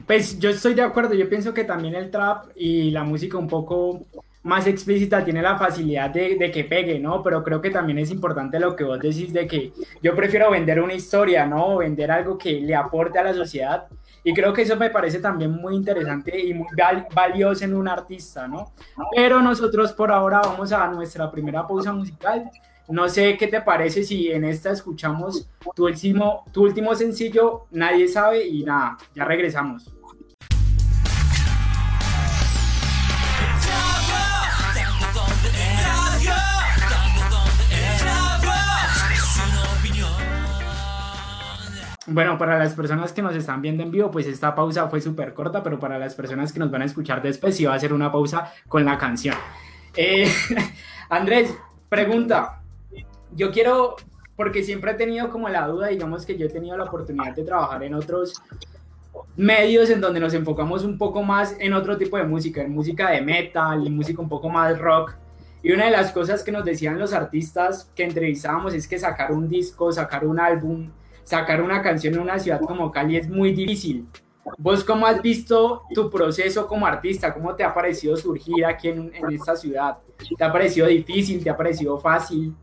pues 0.08 0.40
yo 0.40 0.50
estoy 0.50 0.74
de 0.74 0.82
acuerdo, 0.82 1.14
yo 1.14 1.30
pienso 1.30 1.54
que 1.54 1.64
también 1.64 1.94
el 1.94 2.10
trap 2.10 2.46
y 2.56 2.90
la 2.92 3.04
música 3.04 3.38
un 3.38 3.48
poco 3.48 4.06
más 4.44 4.66
explícita 4.68 5.25
tiene 5.25 5.42
la 5.42 5.58
facilidad 5.58 6.10
de, 6.10 6.38
de, 6.38 6.52
que 6.52 6.64
pegue, 6.64 7.00
¿no? 7.00 7.22
Pero 7.22 7.44
creo 7.44 7.62
que 7.62 7.70
también 7.70 7.98
es 7.98 8.12
importante 8.12 8.60
lo 8.60 8.75
que 8.75 8.84
vos 8.84 9.00
decís 9.00 9.34
de 9.34 9.48
que 9.48 9.74
yo 10.02 10.16
prefiero 10.16 10.52
vender 10.52 10.80
una 10.80 10.94
historia, 10.94 11.46
¿no? 11.46 11.78
Vender 11.78 12.12
algo 12.12 12.38
que 12.38 12.62
le 12.62 12.75
aporte 12.75 13.20
a 13.20 13.24
la 13.24 13.34
sociedad. 13.34 13.88
Y 14.25 14.34
creo 14.34 14.51
que 14.51 14.63
eso 14.63 14.75
me 14.75 14.89
parece 14.89 15.20
también 15.20 15.51
muy 15.51 15.75
interesante 15.75 16.38
y 16.38 16.53
muy 16.53 16.67
valioso 17.13 17.63
en 17.63 17.75
un 17.75 17.88
artista, 17.88 18.48
¿no? 18.48 18.74
Pero 19.15 19.41
nosotros 19.41 19.94
por 19.94 20.12
ahora 20.12 20.41
vamos 20.44 20.74
a 20.74 20.88
nuestra 20.88 21.32
primera 21.32 21.65
pausa 21.65 21.94
musical 21.94 22.50
no 22.88 23.10
sé 23.10 23.36
qué 23.38 23.48
te 23.48 23.62
parece 23.62 24.03
si 24.03 24.32
en 24.32 24.44
esta 24.44 24.72
escuchamos 24.72 25.48
tu 25.75 25.86
último, 25.86 26.46
tu 26.51 26.63
último 26.63 26.94
sencillo, 26.94 27.65
Nadie 27.71 28.08
sabe, 28.08 28.45
y 28.45 28.63
nada, 28.63 28.97
ya 29.15 29.26
regresamos. 29.26 29.91
Bueno, 42.08 42.38
para 42.38 42.60
las 42.60 42.74
personas 42.76 43.12
que 43.13 43.24
nos 43.24 43.36
están 43.36 43.62
viendo 43.62 43.82
en 43.82 43.89
vivo, 43.89 44.12
pues 44.12 44.28
esta 44.28 44.54
pausa 44.54 44.88
fue 44.89 45.02
súper 45.02 45.34
corta, 45.34 45.63
pero 45.63 45.80
para 45.80 45.98
las 45.98 46.13
personas 46.13 46.54
que 46.54 46.60
nos 46.60 46.70
van 46.70 46.84
a 46.84 46.86
escuchar 46.86 47.22
después, 47.22 47.56
sí 47.56 47.65
va 47.65 47.74
a 47.74 47.80
ser 47.80 47.94
una 47.94 48.12
pausa 48.12 48.54
con 48.68 48.86
la 48.86 48.98
canción. 48.98 49.36
Eh, 49.96 50.30
Andrés, 51.10 51.56
pregunta, 51.89 52.62
yo 53.36 53.52
quiero, 53.52 53.96
porque 54.36 54.63
siempre 54.63 54.91
he 54.91 54.96
tenido 54.96 55.30
como 55.30 55.50
la 55.50 55.68
duda, 55.68 55.88
digamos 55.88 56.28
que 56.28 56.38
yo 56.38 56.46
he 56.46 56.50
tenido 56.50 56.78
la 56.78 56.84
oportunidad 56.84 57.34
de 57.36 57.44
trabajar 57.44 57.82
en 57.84 57.96
otros 57.96 58.41
medios 59.36 59.89
en 59.89 60.00
donde 60.00 60.20
nos 60.20 60.34
enfocamos 60.34 60.84
un 60.84 60.98
poco 61.00 61.24
más 61.24 61.56
en 61.60 61.74
otro 61.74 61.98
tipo 61.98 62.18
de 62.18 62.24
música, 62.24 62.62
en 62.62 62.72
música 62.72 63.10
de 63.12 63.22
metal, 63.22 63.86
en 63.86 63.96
música 63.96 64.22
un 64.22 64.30
poco 64.30 64.50
más 64.50 64.78
rock. 64.78 65.15
Y 65.63 65.72
una 65.72 65.86
de 65.86 65.91
las 65.91 66.12
cosas 66.12 66.44
que 66.44 66.52
nos 66.52 66.63
decían 66.63 67.00
los 67.00 67.13
artistas 67.13 67.89
que 67.96 68.04
entrevistábamos 68.04 68.76
es 68.76 68.88
que 68.88 69.00
sacar 69.00 69.32
un 69.32 69.50
disco, 69.50 69.91
sacar 69.91 70.26
un 70.28 70.39
álbum, 70.39 70.91
sacar 71.26 71.62
una 71.62 71.82
canción 71.82 72.14
en 72.14 72.22
una 72.22 72.40
ciudad 72.40 72.62
como 72.62 72.90
Cali 72.92 73.18
es 73.18 73.28
muy 73.28 73.52
difícil. 73.52 74.08
¿Vos 74.58 74.84
cómo 74.84 75.06
has 75.06 75.22
visto 75.22 75.82
tu 75.94 76.10
proceso 76.10 76.68
como 76.68 76.86
artista? 76.86 77.34
¿Cómo 77.34 77.54
te 77.56 77.64
ha 77.64 77.74
parecido 77.74 78.16
surgir 78.16 78.64
aquí 78.64 78.88
en, 78.88 79.14
en 79.14 79.32
esta 79.32 79.58
ciudad? 79.58 79.98
¿Te 80.38 80.44
ha 80.44 80.54
parecido 80.54 80.88
difícil? 80.88 81.44
¿Te 81.44 81.50
ha 81.50 81.58
parecido 81.58 81.98
fácil? 81.98 82.56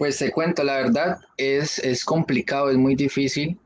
Pues 0.00 0.16
te 0.16 0.32
cuento, 0.32 0.64
la 0.64 0.76
verdad 0.76 1.18
es, 1.36 1.78
es 1.78 2.06
complicado, 2.06 2.70
es 2.70 2.78
muy 2.78 2.94
difícil, 2.94 3.58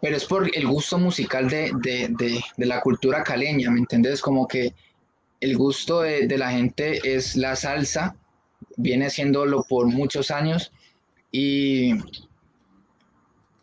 pero 0.00 0.16
es 0.16 0.24
por 0.24 0.50
el 0.52 0.66
gusto 0.66 0.98
musical 0.98 1.48
de, 1.48 2.40
la 2.56 2.80
cultura 2.80 3.22
caleña, 3.22 3.70
¿me 3.70 3.78
entiendes? 3.78 4.20
Como 4.20 4.48
que 4.48 4.74
el 5.40 5.56
gusto 5.56 6.00
de, 6.00 6.26
la 6.36 6.50
gente 6.50 6.98
es 7.14 7.36
la 7.36 7.54
salsa, 7.54 8.16
viene 8.76 9.06
haciéndolo 9.06 9.64
por 9.68 9.86
muchos 9.86 10.32
años 10.32 10.72
y 11.30 11.94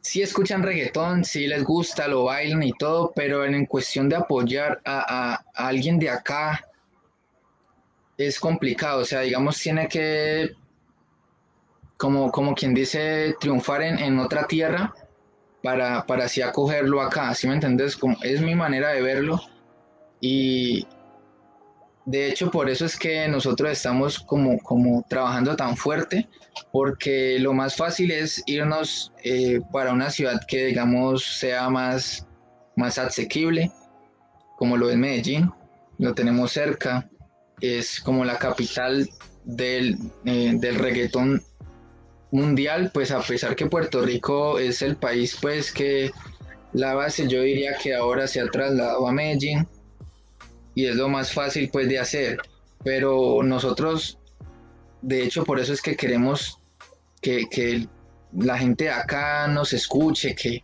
si 0.01 0.21
escuchan 0.21 0.63
reggaetón, 0.63 1.23
si 1.23 1.47
les 1.47 1.63
gusta, 1.63 2.07
lo 2.07 2.25
bailan 2.25 2.63
y 2.63 2.73
todo, 2.73 3.13
pero 3.15 3.45
en 3.45 3.65
cuestión 3.65 4.09
de 4.09 4.17
apoyar 4.17 4.81
a, 4.85 5.39
a 5.53 5.67
alguien 5.67 5.97
de 5.97 6.09
acá 6.09 6.67
es 8.17 8.39
complicado, 8.39 9.01
o 9.01 9.05
sea, 9.05 9.21
digamos, 9.21 9.59
tiene 9.59 9.87
que 9.87 10.55
como, 12.03 12.31
como 12.31 12.53
quien 12.53 12.73
dice, 12.73 13.35
triunfar 13.39 13.81
en, 13.81 13.97
en 13.97 14.19
otra 14.19 14.45
tierra 14.45 14.93
para, 15.61 16.05
para, 16.05 16.25
así 16.25 16.41
acogerlo 16.41 17.01
acá, 17.01 17.33
¿sí 17.33 17.47
me 17.47 17.53
entiendes? 17.53 17.95
Como, 17.95 18.17
es 18.23 18.41
mi 18.41 18.55
manera 18.55 18.89
de 18.89 19.01
verlo 19.01 19.41
y 20.19 20.85
de 22.05 22.29
hecho 22.29 22.51
por 22.51 22.69
eso 22.69 22.85
es 22.85 22.97
que 22.97 23.27
nosotros 23.27 23.71
estamos 23.71 24.19
como, 24.19 24.59
como 24.59 25.05
trabajando 25.07 25.55
tan 25.55 25.77
fuerte, 25.77 26.27
porque 26.71 27.37
lo 27.39 27.53
más 27.53 27.75
fácil 27.75 28.11
es 28.11 28.43
irnos 28.45 29.13
eh, 29.23 29.59
para 29.71 29.93
una 29.93 30.09
ciudad 30.09 30.41
que 30.47 30.65
digamos 30.65 31.23
sea 31.39 31.69
más, 31.69 32.27
más 32.75 32.97
asequible, 32.97 33.71
como 34.57 34.77
lo 34.77 34.89
es 34.89 34.97
Medellín, 34.97 35.51
lo 35.97 36.13
tenemos 36.13 36.51
cerca, 36.51 37.09
es 37.61 37.99
como 38.01 38.25
la 38.25 38.37
capital 38.37 39.09
del, 39.45 39.97
eh, 40.25 40.53
del 40.55 40.75
reggaetón 40.75 41.41
mundial, 42.31 42.91
pues 42.93 43.11
a 43.11 43.21
pesar 43.21 43.55
que 43.55 43.67
Puerto 43.67 44.01
Rico 44.01 44.59
es 44.59 44.81
el 44.81 44.95
país 44.95 45.37
pues 45.39 45.71
que 45.71 46.11
la 46.73 46.95
base 46.95 47.27
yo 47.27 47.41
diría 47.41 47.77
que 47.77 47.93
ahora 47.93 48.27
se 48.27 48.41
ha 48.41 48.47
trasladado 48.47 49.07
a 49.07 49.11
Medellín 49.11 49.67
y 50.75 50.85
es 50.85 50.95
lo 50.95 51.09
más 51.09 51.31
fácil 51.31 51.69
pues 51.71 51.87
de 51.87 51.99
hacer, 51.99 52.39
pero 52.83 53.41
nosotros 53.43 54.17
de 55.01 55.23
hecho 55.23 55.43
por 55.43 55.59
eso 55.59 55.73
es 55.73 55.81
que 55.81 55.95
queremos 55.95 56.59
que, 57.21 57.87
la 58.35 58.57
gente 58.57 58.85
de 58.85 58.89
acá 58.89 59.47
nos 59.47 59.73
escuche, 59.73 60.33
que, 60.33 60.63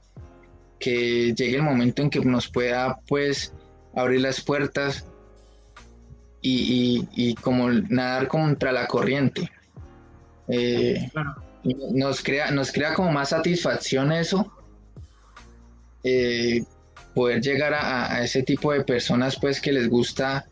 que 0.79 1.33
llegue 1.35 1.57
el 1.57 1.61
momento 1.61 2.01
en 2.01 2.09
que 2.09 2.19
nos 2.19 2.47
pueda 2.47 2.99
pues 3.07 3.53
abrir 3.95 4.21
las 4.21 4.41
puertas 4.41 5.05
y, 6.41 7.07
y, 7.15 7.35
como 7.35 7.69
nadar 7.69 8.27
contra 8.27 8.71
la 8.71 8.87
corriente. 8.87 9.51
Eh, 10.47 11.11
nos 11.63 12.23
crea, 12.23 12.49
nos 12.49 12.71
crea 12.71 12.95
como 12.95 13.11
más 13.11 13.29
satisfacción 13.29 14.11
eso, 14.11 14.51
eh, 16.03 16.63
poder 17.13 17.41
llegar 17.41 17.73
a, 17.73 18.23
ese 18.23 18.43
tipo 18.43 18.71
de 18.71 18.83
personas 18.83 19.37
pues 19.39 19.59
que 19.59 19.71
les 19.71 19.89
gusta, 19.89 20.47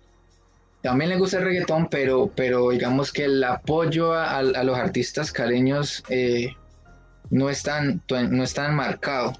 también 0.81 1.09
les 1.09 1.19
gusta 1.19 1.37
el 1.37 1.45
reggaetón, 1.45 1.87
pero, 1.89 2.31
pero 2.35 2.69
digamos 2.69 3.11
que 3.11 3.25
el 3.25 3.43
apoyo 3.43 4.13
a, 4.13 4.41
los 4.41 4.77
artistas 4.77 5.31
caleños 5.31 6.03
eh, 6.09 6.55
no, 7.29 7.49
es 7.49 7.63
tan, 7.63 8.01
no 8.09 8.43
es 8.43 8.57
marcado, 8.71 9.33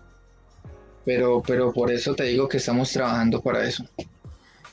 pero, 1.06 1.42
pero 1.46 1.72
por 1.72 1.92
eso 1.92 2.16
te 2.16 2.24
digo 2.26 2.48
que 2.48 2.58
estamos 2.58 2.92
trabajando 2.92 3.42
para 3.42 3.66
eso. 3.66 3.86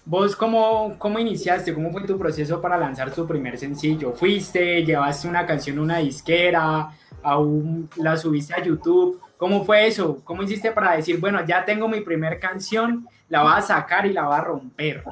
¿Vos 0.07 0.37
cómo, 0.37 0.96
cómo 0.98 1.18
iniciaste? 1.18 1.72
¿Cómo 1.72 1.90
fue 1.90 2.02
tu 2.02 2.18
proceso 2.18 2.61
para 2.61 2.76
lanzar 2.76 3.11
tu 3.11 3.26
primer 3.26 3.57
sencillo? 3.57 4.12
¿Fuiste, 4.12 4.85
llevaste 4.85 5.26
una 5.26 5.46
canción 5.46 5.78
a 5.78 5.83
una 5.83 5.98
disquera, 5.98 6.90
aún 7.22 7.88
la 7.96 8.14
subiste 8.16 8.52
a 8.52 8.62
YouTube? 8.62 9.18
¿Cómo 9.44 9.62
fue 9.62 9.87
eso? 9.87 10.22
¿Cómo 10.24 10.42
hiciste 10.42 10.72
para 10.72 10.96
decir, 10.96 11.20
bueno, 11.20 11.44
ya 11.46 11.66
tengo 11.66 11.87
mi 11.87 12.00
primer 12.00 12.40
canción, 12.40 13.07
la 13.28 13.42
voy 13.42 13.52
a 13.54 13.61
sacar 13.61 14.07
y 14.07 14.14
la 14.14 14.24
voy 14.24 14.37
a 14.37 14.40
romper? 14.40 15.04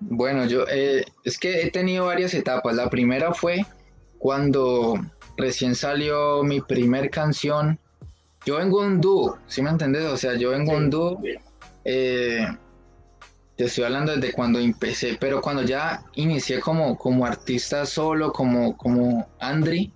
Bueno, 0.00 0.44
yo 0.44 0.64
eh, 0.68 1.04
es 1.22 1.38
que 1.38 1.62
he 1.62 1.70
tenido 1.70 2.06
varias 2.06 2.34
etapas. 2.34 2.74
La 2.74 2.90
primera 2.90 3.32
fue 3.32 3.64
cuando 4.18 4.98
recién 5.36 5.76
salió 5.76 6.42
mi 6.42 6.60
primer 6.60 7.08
canción. 7.08 7.78
Yo 8.44 8.56
vengo 8.56 8.80
un 8.80 9.00
dúo, 9.00 9.38
¿sí 9.46 9.62
me 9.62 9.70
entendés? 9.70 10.06
O 10.06 10.16
sea, 10.16 10.34
yo 10.34 10.50
vengo 10.50 10.72
un 10.72 10.90
dúo. 10.90 11.22
Eh, 11.84 12.48
te 13.54 13.66
estoy 13.66 13.84
hablando 13.84 14.16
desde 14.16 14.32
cuando 14.32 14.58
empecé, 14.58 15.16
pero 15.20 15.40
cuando 15.40 15.62
ya 15.62 16.02
inicié 16.14 16.58
como, 16.58 16.98
como 16.98 17.26
artista 17.26 17.86
solo, 17.86 18.32
como, 18.32 18.76
como 18.76 19.28
Andri, 19.38 19.92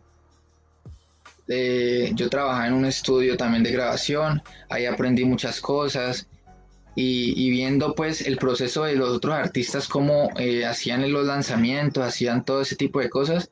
eh, 1.49 2.13
yo 2.15 2.29
trabajaba 2.29 2.67
en 2.67 2.75
un 2.75 2.85
estudio 2.85 3.37
también 3.37 3.63
de 3.63 3.73
grabación, 3.73 4.43
ahí 4.69 4.87
aprendí 4.87 5.25
muchas 5.25 5.61
cosas 5.61 6.29
y, 6.95 7.51
viendo 7.51 7.95
pues 7.95 8.27
el 8.27 8.37
proceso 8.39 8.85
de 8.85 8.97
los 8.97 9.11
otros 9.11 9.35
artistas, 9.35 9.87
cómo 9.87 10.31
eh, 10.37 10.67
hacían 10.67 11.11
los 11.13 11.27
lanzamientos, 11.27 12.05
hacían 12.05 12.45
todo 12.45 12.63
ese 12.63 12.75
tipo 12.75 12.99
de 13.01 13.09
cosas, 13.09 13.51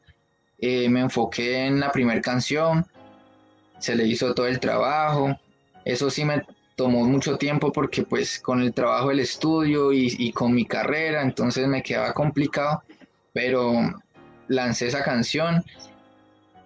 eh, 0.58 0.88
me 0.88 1.00
enfoqué 1.00 1.66
en 1.66 1.78
la 1.78 1.92
primera 1.92 2.20
canción, 2.20 2.84
se 3.78 3.94
le 3.94 4.04
hizo 4.06 4.34
todo 4.34 4.48
el 4.48 4.58
trabajo, 4.58 5.36
eso 5.84 6.10
sí 6.10 6.24
me 6.24 6.42
tomó 6.76 7.04
mucho 7.04 7.38
tiempo 7.38 7.72
porque 7.72 8.02
pues 8.02 8.38
con 8.38 8.60
el 8.60 8.74
trabajo 8.74 9.08
del 9.08 9.20
estudio 9.20 9.92
y, 9.92 10.32
con 10.32 10.52
mi 10.52 10.66
carrera, 10.66 11.22
entonces 11.22 11.66
me 11.66 11.82
quedaba 11.82 12.12
complicado, 12.12 12.82
pero 13.32 13.72
lancé 14.48 14.88
esa 14.88 15.02
canción. 15.02 15.64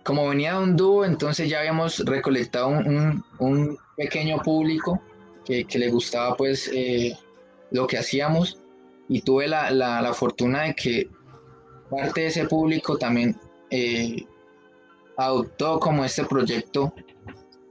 Como 0.04 0.28
venía 0.28 0.54
de 0.54 0.64
un 0.64 0.76
dúo, 0.76 1.04
entonces 1.04 1.48
ya 1.48 1.60
habíamos 1.60 1.98
recolectado 2.00 2.68
un, 2.68 3.78
pequeño 3.96 4.38
público 4.38 5.00
que, 5.44 5.66
le 5.74 5.90
gustaba 5.90 6.36
pues 6.36 6.70
eh, 6.72 7.16
lo 7.70 7.86
que 7.86 7.98
hacíamos 7.98 8.58
y 9.08 9.20
tuve 9.20 9.46
la, 9.46 9.70
la, 9.70 10.14
fortuna 10.14 10.62
de 10.62 10.74
que 10.74 11.10
parte 11.90 12.22
de 12.22 12.26
ese 12.28 12.46
público 12.46 12.96
también 12.96 13.36
eh, 13.68 14.24
adoptó 15.18 15.78
como 15.78 16.04
este 16.04 16.24
proyecto 16.24 16.94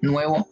nuevo 0.01 0.47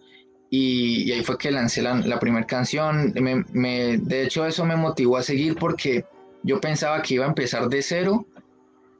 y, 0.49 1.11
ahí 1.11 1.23
fue 1.23 1.37
que 1.37 1.51
lancé 1.51 1.81
la, 1.81 2.19
primera 2.19 2.45
canción. 2.45 3.13
Me, 3.13 3.97
de 3.97 4.23
hecho, 4.23 4.45
eso 4.45 4.65
me 4.65 4.75
motivó 4.75 5.17
a 5.17 5.23
seguir 5.23 5.55
porque 5.55 6.05
yo 6.43 6.61
pensaba 6.61 7.01
que 7.01 7.15
iba 7.15 7.25
a 7.25 7.29
empezar 7.29 7.67
de 7.67 7.81
cero 7.81 8.25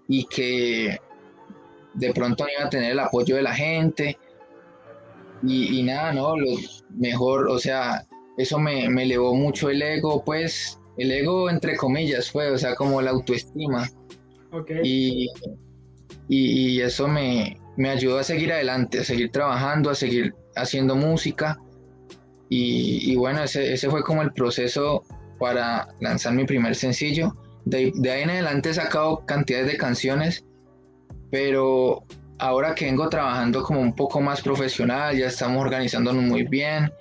y 0.07 0.25
que 0.25 0.99
de 1.97 2.13
pronto 2.13 2.43
no 2.43 2.49
iba 2.57 2.67
a 2.67 2.69
tener 2.69 2.91
el 2.91 2.99
apoyo 2.99 3.35
de 3.35 3.41
la 3.41 3.53
gente. 3.53 4.17
Y, 5.43 5.83
nada, 5.83 6.13
no, 6.13 6.35
lo 6.35 6.47
mejor, 6.97 7.47
o 7.47 7.59
sea, 7.59 8.05
eso 8.37 8.57
me, 8.57 8.89
me, 8.89 9.03
elevó 9.03 9.35
mucho 9.35 9.69
el 9.69 9.81
ego, 9.81 10.23
pues, 10.25 10.79
el 10.97 11.11
ego 11.11 11.49
entre 11.49 11.77
comillas 11.77 12.31
fue, 12.31 12.49
o 12.49 12.57
sea, 12.57 12.73
como 12.73 13.01
la 13.01 13.11
autoestima. 13.11 13.87
Y, 14.83 15.29
y, 16.27 16.81
eso 16.81 17.07
me, 17.07 17.57
me 17.77 17.89
ayudó 17.89 18.17
a 18.17 18.23
seguir 18.23 18.51
adelante, 18.51 18.99
a 18.99 19.03
seguir 19.03 19.31
trabajando, 19.31 19.91
a 19.91 19.95
seguir 19.95 20.33
haciendo 20.55 20.95
música. 20.95 21.59
Y, 22.49 23.15
bueno, 23.15 23.43
ese, 23.43 23.73
ese, 23.73 23.89
fue 23.89 24.03
como 24.03 24.21
el 24.21 24.31
proceso 24.33 25.03
para 25.37 25.87
lanzar 25.99 26.33
mi 26.33 26.45
primer 26.45 26.75
sencillo. 26.75 27.35
De, 27.65 27.91
ahí 28.09 28.21
en 28.23 28.29
adelante 28.29 28.69
he 28.69 28.73
sacado 28.73 29.25
cantidades 29.25 29.67
de 29.67 29.77
canciones, 29.77 30.45
pero 31.31 32.03
ahora 32.39 32.75
que 32.75 32.85
vengo 32.85 33.09
trabajando 33.09 33.63
como 33.63 33.81
un 33.81 33.95
poco 33.95 34.21
más 34.21 34.41
profesional, 34.41 35.17
ya 35.17 35.27
estamos 35.27 35.61
organizándonos 35.61 36.23
muy 36.23 36.43
bien, 36.43 36.91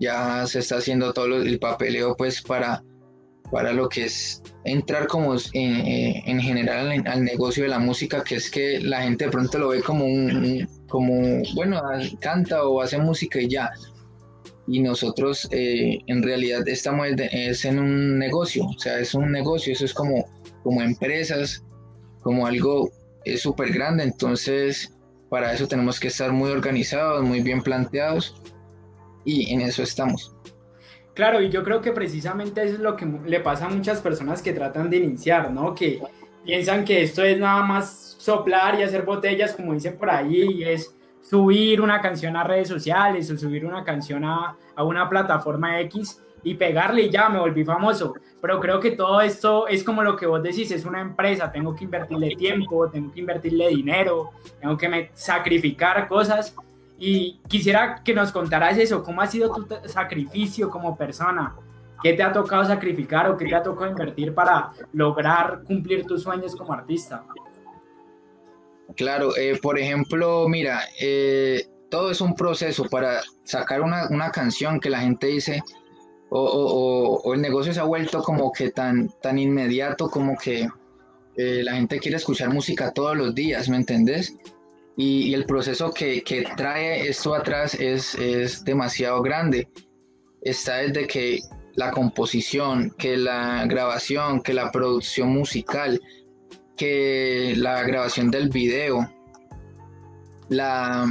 ya 0.00 0.46
se 0.46 0.60
está 0.60 0.78
haciendo 0.78 1.12
todo 1.12 1.42
el 1.42 1.58
papeleo 1.58 2.16
pues 2.16 2.42
para, 2.42 2.82
para 3.50 3.72
lo 3.72 3.88
que 3.88 4.04
es 4.06 4.42
entrar 4.64 5.06
como 5.06 5.36
en, 5.52 6.40
general 6.40 7.02
al, 7.06 7.24
negocio 7.24 7.64
de 7.64 7.68
la 7.68 7.78
música, 7.78 8.24
que 8.24 8.36
es 8.36 8.50
que 8.50 8.80
la 8.80 9.02
gente 9.02 9.26
de 9.26 9.30
pronto 9.30 9.58
lo 9.58 9.68
ve 9.68 9.82
como 9.82 10.04
un, 10.04 10.66
como, 10.88 11.42
bueno, 11.54 11.80
canta 12.20 12.64
o 12.64 12.80
hace 12.80 12.98
música 12.98 13.40
y 13.40 13.48
ya. 13.48 13.70
Y 14.68 14.80
nosotros 14.80 15.48
eh, 15.50 15.98
en 16.06 16.22
realidad 16.22 16.66
estamos 16.68 17.08
es 17.18 17.64
en 17.64 17.78
un 17.78 18.18
negocio, 18.18 18.64
o 18.64 18.78
sea, 18.78 18.98
es 19.00 19.12
un 19.12 19.30
negocio, 19.30 19.72
eso 19.72 19.84
es 19.84 19.92
como, 19.92 20.24
como 20.62 20.82
empresas, 20.82 21.64
como 22.22 22.46
algo 22.46 22.90
es 23.24 23.42
súper 23.42 23.72
grande, 23.72 24.04
entonces 24.04 24.96
para 25.28 25.52
eso 25.52 25.66
tenemos 25.66 25.98
que 25.98 26.08
estar 26.08 26.30
muy 26.32 26.50
organizados, 26.50 27.22
muy 27.22 27.40
bien 27.40 27.62
planteados 27.62 28.40
y 29.24 29.52
en 29.52 29.62
eso 29.62 29.82
estamos. 29.82 30.34
Claro, 31.14 31.42
y 31.42 31.50
yo 31.50 31.62
creo 31.62 31.80
que 31.80 31.92
precisamente 31.92 32.62
eso 32.62 32.74
es 32.74 32.80
lo 32.80 32.96
que 32.96 33.06
le 33.26 33.40
pasa 33.40 33.66
a 33.66 33.68
muchas 33.68 34.00
personas 34.00 34.40
que 34.40 34.52
tratan 34.52 34.88
de 34.88 34.98
iniciar, 34.98 35.50
¿no? 35.50 35.74
Que 35.74 36.00
piensan 36.44 36.84
que 36.84 37.02
esto 37.02 37.22
es 37.22 37.38
nada 37.38 37.62
más 37.62 38.16
soplar 38.18 38.78
y 38.78 38.82
hacer 38.82 39.02
botellas, 39.02 39.54
como 39.54 39.74
dicen 39.74 39.96
por 39.96 40.10
ahí, 40.10 40.42
y 40.42 40.64
es 40.64 40.94
subir 41.20 41.80
una 41.80 42.00
canción 42.00 42.36
a 42.36 42.44
redes 42.44 42.68
sociales 42.68 43.30
o 43.30 43.36
subir 43.36 43.64
una 43.64 43.84
canción 43.84 44.24
a, 44.24 44.56
a 44.74 44.84
una 44.84 45.08
plataforma 45.08 45.80
X 45.80 46.20
y 46.42 46.54
pegarle 46.54 47.02
y 47.02 47.10
ya 47.10 47.28
me 47.28 47.38
volví 47.38 47.64
famoso. 47.64 48.14
Pero 48.42 48.60
creo 48.60 48.80
que 48.80 48.90
todo 48.90 49.20
esto 49.20 49.68
es 49.68 49.84
como 49.84 50.02
lo 50.02 50.16
que 50.16 50.26
vos 50.26 50.42
decís, 50.42 50.70
es 50.72 50.84
una 50.84 51.00
empresa, 51.00 51.50
tengo 51.50 51.74
que 51.74 51.84
invertirle 51.84 52.34
tiempo, 52.36 52.90
tengo 52.90 53.12
que 53.12 53.20
invertirle 53.20 53.68
dinero, 53.68 54.32
tengo 54.60 54.76
que 54.76 55.10
sacrificar 55.14 56.08
cosas 56.08 56.54
y 56.98 57.40
quisiera 57.48 58.02
que 58.04 58.12
nos 58.12 58.32
contaras 58.32 58.76
eso, 58.78 59.02
cómo 59.02 59.22
ha 59.22 59.28
sido 59.28 59.52
tu 59.52 59.66
sacrificio 59.88 60.68
como 60.68 60.96
persona, 60.96 61.54
qué 62.02 62.14
te 62.14 62.22
ha 62.24 62.32
tocado 62.32 62.64
sacrificar 62.64 63.30
o 63.30 63.36
qué 63.36 63.46
te 63.46 63.54
ha 63.54 63.62
tocado 63.62 63.88
invertir 63.88 64.34
para 64.34 64.72
lograr 64.92 65.62
cumplir 65.62 66.04
tus 66.04 66.24
sueños 66.24 66.56
como 66.56 66.72
artista. 66.72 67.24
Claro, 68.96 69.36
eh, 69.36 69.58
por 69.62 69.78
ejemplo, 69.78 70.48
mira, 70.48 70.82
eh, 71.00 71.64
todo 71.90 72.10
es 72.10 72.20
un 72.20 72.34
proceso 72.34 72.84
para 72.88 73.20
sacar 73.44 73.82
una, 73.82 74.30
canción 74.30 74.80
que 74.80 74.90
la 74.90 75.00
gente 75.00 75.28
dice, 75.28 75.62
o, 76.34 77.34
el 77.34 77.40
negocio 77.40 77.72
se 77.72 77.80
ha 77.80 77.84
vuelto 77.84 78.22
como 78.22 78.52
que 78.52 78.70
tan, 78.70 79.10
tan 79.20 79.38
inmediato 79.38 80.08
como 80.08 80.36
que 80.36 80.68
eh, 81.36 81.62
la 81.62 81.74
gente 81.74 81.98
quiere 81.98 82.16
escuchar 82.16 82.50
música 82.50 82.92
todos 82.92 83.16
los 83.16 83.34
días, 83.34 83.68
¿me 83.68 83.76
entendés? 83.76 84.36
y, 84.96 85.32
el 85.34 85.44
proceso 85.46 85.92
que, 85.92 86.22
trae 86.56 87.08
esto 87.08 87.34
atrás 87.34 87.74
es, 87.74 88.14
es 88.16 88.64
demasiado 88.64 89.22
grande. 89.22 89.68
Está 90.42 90.78
desde 90.78 91.06
que 91.06 91.40
la 91.74 91.90
composición, 91.90 92.90
que 92.98 93.16
la 93.16 93.64
grabación, 93.66 94.42
que 94.42 94.52
la 94.52 94.70
producción 94.70 95.30
musical, 95.30 96.00
que 96.76 97.54
la 97.56 97.82
grabación 97.82 98.30
del 98.30 98.48
video. 98.50 99.10
La, 100.48 101.06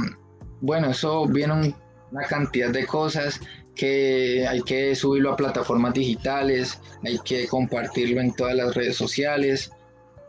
bueno, 0.60 0.90
eso 0.90 1.26
viene 1.26 1.74
una 2.12 2.26
cantidad 2.28 2.70
de 2.70 2.86
cosas 2.86 3.40
que 3.74 4.46
hay 4.46 4.62
que 4.62 4.94
subirlo 4.94 5.32
a 5.32 5.36
plataformas 5.36 5.94
digitales, 5.94 6.80
hay 7.04 7.18
que 7.24 7.46
compartirlo 7.46 8.20
en 8.20 8.34
todas 8.34 8.54
las 8.54 8.74
redes 8.74 8.96
sociales 8.96 9.70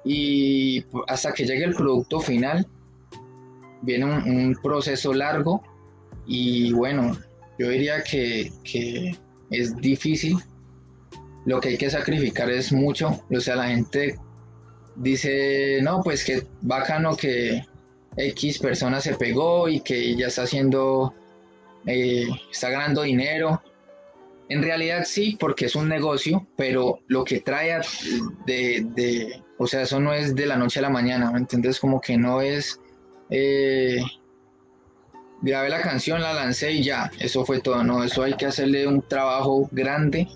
y 0.06 0.86
hasta 1.08 1.34
que 1.34 1.45
llegue 1.45 1.65
el 1.65 1.75
producto 1.75 2.19
final 2.19 2.67
viene 3.84 4.06
un, 4.06 4.58
proceso 4.62 5.13
largo 5.13 5.62
y 6.25 6.71
bueno, 6.73 7.17
yo 7.60 7.69
diría 7.69 8.03
que, 8.03 8.51
es 9.51 9.75
difícil. 9.77 10.38
Lo 11.45 11.60
que 11.60 11.69
hay 11.69 11.77
que 11.77 11.89
sacrificar 11.89 12.49
es 12.49 12.71
mucho. 12.71 13.23
O 13.29 13.39
sea, 13.41 13.58
la 13.58 13.67
gente 13.67 14.17
dice, 14.95 15.79
no, 15.84 16.01
pues 16.01 16.23
que 16.23 16.47
bacano 16.62 17.15
que 17.17 17.65
X 18.15 18.60
persona 18.60 19.01
se 19.01 19.15
pegó 19.15 19.67
y 19.67 19.82
que 19.82 20.15
ya 20.15 20.27
está 20.27 20.43
haciendo, 20.43 21.13
eh, 21.86 22.28
está 22.52 22.69
ganando 22.69 23.04
dinero. 23.04 23.62
En 24.50 24.62
realidad 24.62 25.04
sí, 25.06 25.38
porque 25.39 25.65
es 25.65 25.76
un 25.76 25.88
negocio, 25.88 26.46
pero 26.56 27.00
lo 27.08 27.24
que 27.24 27.39
trae 27.39 27.80
de, 28.46 28.86
de, 28.96 29.41
o 29.58 29.67
sea, 29.67 29.84
eso 29.84 30.00
no 30.00 30.13
es 30.13 30.36
de 30.36 30.46
la 30.46 30.58
noche 30.58 30.80
a 30.80 30.84
la 30.84 30.89
mañana, 30.89 31.32
¿me 31.32 31.39
entiendes? 31.39 31.80
Como 31.80 32.02
que 32.02 32.17
no 32.17 32.41
es 32.41 32.80
eh, 33.30 34.04
grabé 35.41 35.69
la 35.69 35.82
canción, 35.82 36.22
la 36.22 36.34
lancé 36.34 36.72
y 36.72 36.84
ya, 36.84 37.12
eso 37.19 37.46
fue 37.46 37.60
todo, 37.60 37.84
no, 37.84 38.04
eso 38.04 38.24
hay 38.24 38.34
que 38.36 38.46
hacerle 38.46 38.88
un 38.88 39.02
trabajo 39.02 39.67
grande. 39.72 40.28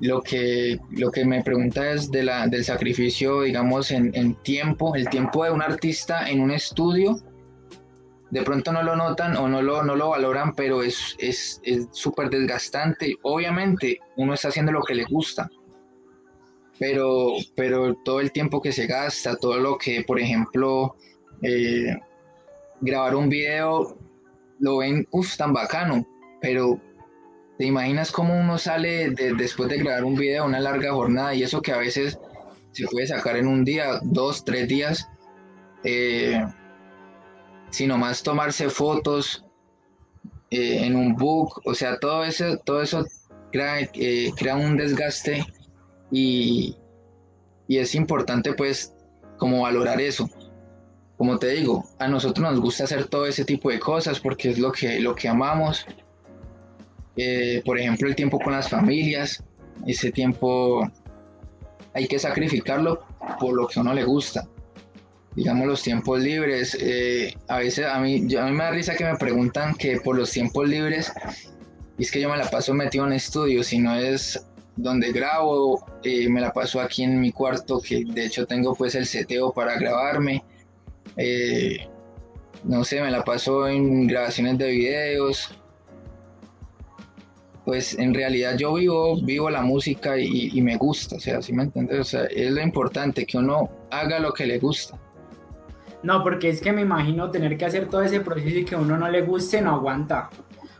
Lo 0.00 0.20
que, 0.20 0.80
lo 0.90 1.12
que 1.12 1.24
me 1.24 1.44
pregunta 1.44 1.92
es 1.92 2.10
de 2.10 2.24
la, 2.24 2.48
del 2.48 2.64
sacrificio, 2.64 3.42
digamos, 3.42 3.92
en, 3.92 4.34
tiempo, 4.42 4.96
el 4.96 5.08
tiempo 5.08 5.44
de 5.44 5.52
un 5.52 5.62
artista 5.62 6.28
en 6.28 6.40
un 6.40 6.50
estudio, 6.50 7.20
de 8.32 8.42
pronto 8.42 8.72
no 8.72 8.82
lo 8.82 8.96
notan 8.96 9.36
o 9.36 9.46
no 9.46 9.60
lo, 9.60 9.82
no 9.82 9.94
lo 9.94 10.08
valoran, 10.08 10.54
pero 10.54 10.82
es 10.82 11.18
súper 11.92 12.26
es, 12.26 12.30
desgastante. 12.30 13.14
Obviamente 13.20 14.00
uno 14.16 14.32
está 14.32 14.48
haciendo 14.48 14.72
lo 14.72 14.82
que 14.82 14.94
le 14.94 15.04
gusta, 15.04 15.50
pero, 16.78 17.34
pero 17.54 17.94
todo 18.02 18.20
el 18.20 18.32
tiempo 18.32 18.62
que 18.62 18.72
se 18.72 18.86
gasta, 18.86 19.36
todo 19.36 19.58
lo 19.58 19.76
que, 19.76 20.02
por 20.06 20.18
ejemplo, 20.18 20.96
eh, 21.42 21.94
grabar 22.80 23.16
un 23.16 23.28
video 23.28 23.98
lo 24.60 24.78
ven, 24.78 25.06
uff, 25.10 25.36
tan 25.36 25.52
bacano, 25.52 26.06
pero 26.40 26.80
¿te 27.58 27.66
imaginas 27.66 28.10
cómo 28.10 28.40
uno 28.40 28.56
sale 28.56 29.10
después 29.10 29.68
de 29.68 29.76
grabar 29.76 30.04
un 30.04 30.14
video, 30.14 30.46
una 30.46 30.58
larga 30.58 30.90
jornada 30.94 31.34
y 31.34 31.42
eso 31.42 31.60
que 31.60 31.72
a 31.72 31.76
veces 31.76 32.18
se 32.70 32.86
puede 32.86 33.08
sacar 33.08 33.36
en 33.36 33.46
un 33.46 33.62
día, 33.62 34.00
dos, 34.04 34.42
tres 34.42 34.68
días, 34.68 35.06
eh, 35.84 36.42
sino 37.72 37.98
más 37.98 38.22
tomarse 38.22 38.68
fotos 38.68 39.44
eh, 40.50 40.84
en 40.84 40.94
un 40.94 41.16
book, 41.16 41.62
o 41.64 41.74
sea, 41.74 41.98
todo 41.98 42.24
eso, 42.24 42.58
todo 42.58 42.82
eso 42.82 43.06
crea, 43.50 43.80
eh, 43.94 44.30
crea 44.36 44.54
un 44.54 44.76
desgaste 44.76 45.44
y, 46.10 46.76
y 47.66 47.78
es 47.78 47.94
importante 47.94 48.52
pues 48.52 48.94
como 49.38 49.62
valorar 49.62 50.00
eso. 50.00 50.28
Como 51.16 51.38
te 51.38 51.48
digo, 51.48 51.84
a 51.98 52.08
nosotros 52.08 52.50
nos 52.50 52.60
gusta 52.60 52.84
hacer 52.84 53.06
todo 53.06 53.26
ese 53.26 53.44
tipo 53.44 53.70
de 53.70 53.80
cosas 53.80 54.20
porque 54.20 54.50
es 54.50 54.58
lo 54.58 54.70
que, 54.70 55.00
lo 55.00 55.14
que 55.14 55.28
amamos. 55.28 55.86
por 57.64 57.78
ejemplo, 57.78 58.08
el 58.08 58.14
tiempo 58.14 58.38
con 58.38 58.52
las 58.52 58.68
familias, 58.68 59.42
ese 59.86 60.12
tiempo 60.12 60.86
hay 61.94 62.06
que 62.06 62.18
sacrificarlo 62.18 63.06
por 63.40 63.54
lo 63.54 63.66
que 63.66 63.78
a 63.78 63.82
uno 63.82 63.94
le 63.94 64.04
gusta. 64.04 64.46
Digamos 65.34 65.66
los 65.66 65.82
tiempos 65.82 66.20
libres, 66.20 66.76
eh, 66.80 67.34
a 67.48 67.58
veces 67.58 67.86
a 67.86 67.98
mí, 68.00 68.26
a 68.36 68.44
mí 68.44 68.52
me 68.52 68.64
da 68.64 68.70
risa 68.70 68.94
que 68.94 69.04
me 69.04 69.16
preguntan 69.16 69.74
que 69.74 69.98
por 70.00 70.16
los 70.16 70.30
tiempos 70.30 70.68
libres, 70.68 71.10
es 71.98 72.10
que 72.10 72.20
yo 72.20 72.28
me 72.28 72.36
la 72.36 72.50
paso 72.50 72.74
metido 72.74 73.06
en 73.06 73.14
estudio, 73.14 73.62
si 73.62 73.78
no 73.78 73.94
es 73.96 74.44
donde 74.76 75.12
grabo, 75.12 75.84
eh, 76.02 76.28
me 76.28 76.40
la 76.40 76.52
paso 76.52 76.80
aquí 76.80 77.02
en 77.02 77.20
mi 77.20 77.32
cuarto, 77.32 77.80
que 77.80 78.04
de 78.04 78.26
hecho 78.26 78.46
tengo 78.46 78.74
pues 78.74 78.94
el 78.94 79.06
seteo 79.06 79.52
para 79.52 79.76
grabarme. 79.76 80.42
Eh, 81.16 81.86
no 82.64 82.84
sé, 82.84 83.00
me 83.00 83.10
la 83.10 83.24
paso 83.24 83.66
en 83.68 84.06
grabaciones 84.06 84.58
de 84.58 84.70
videos, 84.70 85.50
pues 87.64 87.96
en 87.98 88.12
realidad 88.14 88.56
yo 88.56 88.74
vivo, 88.74 89.20
vivo 89.22 89.50
la 89.50 89.62
música 89.62 90.18
y, 90.18 90.60
me 90.62 90.76
gusta, 90.76 91.16
o 91.16 91.20
sea, 91.20 91.40
¿sí 91.42 91.52
me 91.52 91.64
entiendes? 91.64 92.00
O 92.00 92.04
sea, 92.04 92.24
es 92.24 92.50
lo 92.50 92.60
importante, 92.60 93.24
que 93.24 93.38
uno 93.38 93.70
haga 93.90 94.18
lo 94.18 94.32
que 94.32 94.46
le 94.46 94.58
gusta. 94.58 94.98
No, 96.02 96.22
porque 96.22 96.48
es 96.48 96.60
que 96.60 96.72
me 96.72 96.82
imagino 96.82 97.30
tener 97.30 97.56
que 97.56 97.64
hacer 97.64 97.88
todo 97.88 98.02
ese 98.02 98.20
proceso 98.20 98.58
y 98.58 98.64
que 98.64 98.76
uno 98.76 98.96
no 98.96 99.08
le 99.08 99.22
guste, 99.22 99.60
no 99.60 99.76
aguanta. 99.76 100.30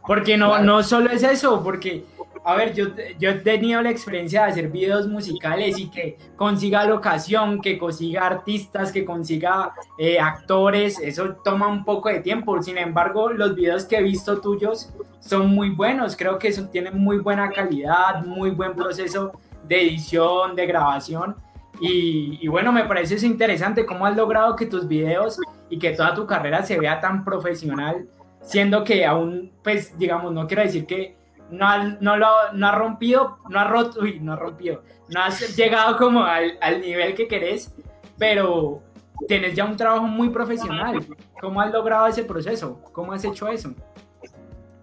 Porque 0.06 0.36
no, 0.36 0.58
no 0.58 0.82
solo 0.82 1.10
es 1.10 1.22
eso, 1.22 1.62
porque 1.62 2.04
a 2.44 2.56
ver, 2.56 2.74
yo, 2.74 2.86
yo 3.20 3.30
he 3.30 3.34
tenido 3.34 3.80
la 3.82 3.90
experiencia 3.90 4.44
de 4.44 4.50
hacer 4.50 4.68
videos 4.68 5.06
musicales 5.06 5.78
y 5.78 5.88
que 5.88 6.18
consiga 6.36 6.84
locación, 6.84 7.60
que 7.60 7.78
consiga 7.78 8.26
artistas, 8.26 8.90
que 8.90 9.04
consiga 9.04 9.72
eh, 9.96 10.18
actores, 10.18 10.98
eso 10.98 11.36
toma 11.44 11.68
un 11.68 11.84
poco 11.84 12.08
de 12.08 12.18
tiempo. 12.20 12.60
Sin 12.60 12.78
embargo, 12.78 13.30
los 13.30 13.54
videos 13.54 13.84
que 13.84 13.96
he 13.96 14.02
visto 14.02 14.40
tuyos 14.40 14.92
son 15.20 15.54
muy 15.54 15.70
buenos, 15.70 16.16
creo 16.16 16.38
que 16.38 16.48
eso 16.48 16.68
tienen 16.68 16.98
muy 16.98 17.18
buena 17.18 17.48
calidad, 17.50 18.24
muy 18.24 18.50
buen 18.50 18.74
proceso 18.74 19.32
de 19.68 19.82
edición, 19.82 20.56
de 20.56 20.66
grabación. 20.66 21.36
Y, 21.80 22.46
bueno, 22.48 22.70
me 22.70 22.84
parece 22.84 23.26
interesante 23.26 23.84
cómo 23.84 24.06
has 24.06 24.16
logrado 24.16 24.54
que 24.54 24.66
tus 24.66 24.86
videos 24.86 25.38
y 25.68 25.78
que 25.78 25.90
toda 25.90 26.14
tu 26.14 26.26
carrera 26.26 26.62
se 26.62 26.78
vea 26.78 27.00
tan 27.00 27.24
profesional, 27.24 28.08
siendo 28.40 28.84
que 28.84 29.04
aún, 29.04 29.52
pues 29.64 29.96
digamos, 29.98 30.32
no 30.32 30.46
quiero 30.46 30.62
decir 30.62 30.86
que 30.86 31.16
no, 31.50 31.66
ha, 31.66 31.78
no, 32.00 32.16
lo, 32.16 32.28
no 32.52 32.68
ha 32.68 32.72
rompido, 32.72 33.38
no 33.48 33.58
ha 33.58 33.64
roto, 33.64 34.00
uy, 34.00 34.20
no 34.20 34.34
ha 34.34 34.36
rompido, 34.36 34.82
no 35.08 35.22
has 35.22 35.56
llegado 35.56 35.96
como 35.96 36.22
al, 36.22 36.56
al 36.60 36.80
nivel 36.80 37.14
que 37.14 37.26
querés, 37.26 37.74
pero 38.16 38.82
tienes 39.26 39.54
ya 39.54 39.64
un 39.64 39.76
trabajo 39.76 40.06
muy 40.06 40.30
profesional. 40.30 41.04
¿Cómo 41.40 41.60
has 41.60 41.72
logrado 41.72 42.06
ese 42.06 42.24
proceso? 42.24 42.80
¿Cómo 42.92 43.12
has 43.12 43.24
hecho 43.24 43.48
eso? 43.48 43.74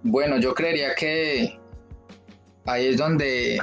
Bueno, 0.04 0.38
yo 0.38 0.54
creería 0.54 0.95
que 0.95 1.60
ahí 2.65 2.88
es 2.88 2.97
donde 2.97 3.62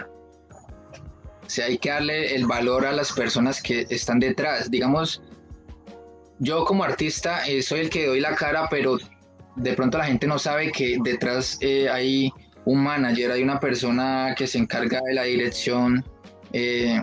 se 1.47 1.63
hay 1.63 1.79
que 1.79 1.91
darle 1.91 2.35
el 2.35 2.47
valor 2.47 2.87
a 2.87 2.93
las 2.93 3.13
personas 3.13 3.63
que 3.63 3.87
están 3.91 4.19
detrás. 4.19 4.71
Digamos, 4.71 5.23
yo 6.39 6.65
como 6.65 6.85
artista 6.85 7.47
eh, 7.47 7.63
soy 7.63 7.81
el 7.81 7.91
que 7.91 8.07
doy 8.07 8.21
la 8.21 8.35
cara, 8.35 8.69
pero 8.71 8.99
de 9.57 9.73
pronto 9.73 9.99
la 9.99 10.07
gente 10.07 10.27
no 10.27 10.39
sabe 10.39 10.71
que 10.71 10.99
detrás 11.03 11.59
eh, 11.61 11.89
hay 11.89 12.33
un 12.65 12.83
manager, 12.83 13.31
hay 13.31 13.43
una 13.43 13.61
persona 13.61 14.35
que 14.37 14.47
se 14.47 14.59
encarga 14.59 15.01
de 15.07 15.15
la 15.15 15.23
dirección 15.23 16.05
eh, 16.53 17.01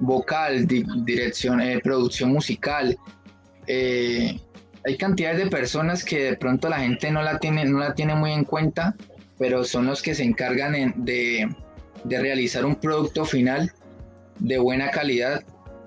vocal, 0.00 0.66
dirección, 0.66 1.60
producción 1.82 2.32
musical. 2.32 2.96
Hay 3.66 4.98
cantidades 4.98 5.38
de 5.38 5.46
personas 5.46 6.04
que 6.04 6.24
de 6.24 6.36
pronto 6.36 6.68
la 6.68 6.80
gente 6.80 7.10
no 7.10 7.22
la 7.22 7.38
tiene, 7.38 7.64
no 7.64 7.78
la 7.78 7.94
tiene 7.94 8.14
muy 8.14 8.32
en 8.32 8.44
cuenta, 8.44 8.94
pero 9.38 9.64
son 9.64 9.86
los 9.86 10.02
que 10.02 10.14
se 10.14 10.24
encargan 10.24 10.92
de, 10.96 11.48
de, 12.04 12.18
realizar 12.20 12.64
un 12.64 12.76
producto 12.76 13.24
final 13.24 13.72
de 14.38 14.58
buena 14.58 14.90
calidad. 14.90 15.42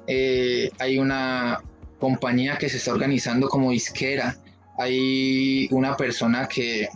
hay 0.07 0.99
una 0.99 1.59
compañía 1.99 2.57
que 2.57 2.69
se 2.69 2.77
está 2.77 2.91
organizando 2.91 3.49
como 3.49 3.71
disquera, 3.71 4.37
hay 4.77 5.67
una 5.71 5.97
persona 5.97 6.47
que, 6.47 6.87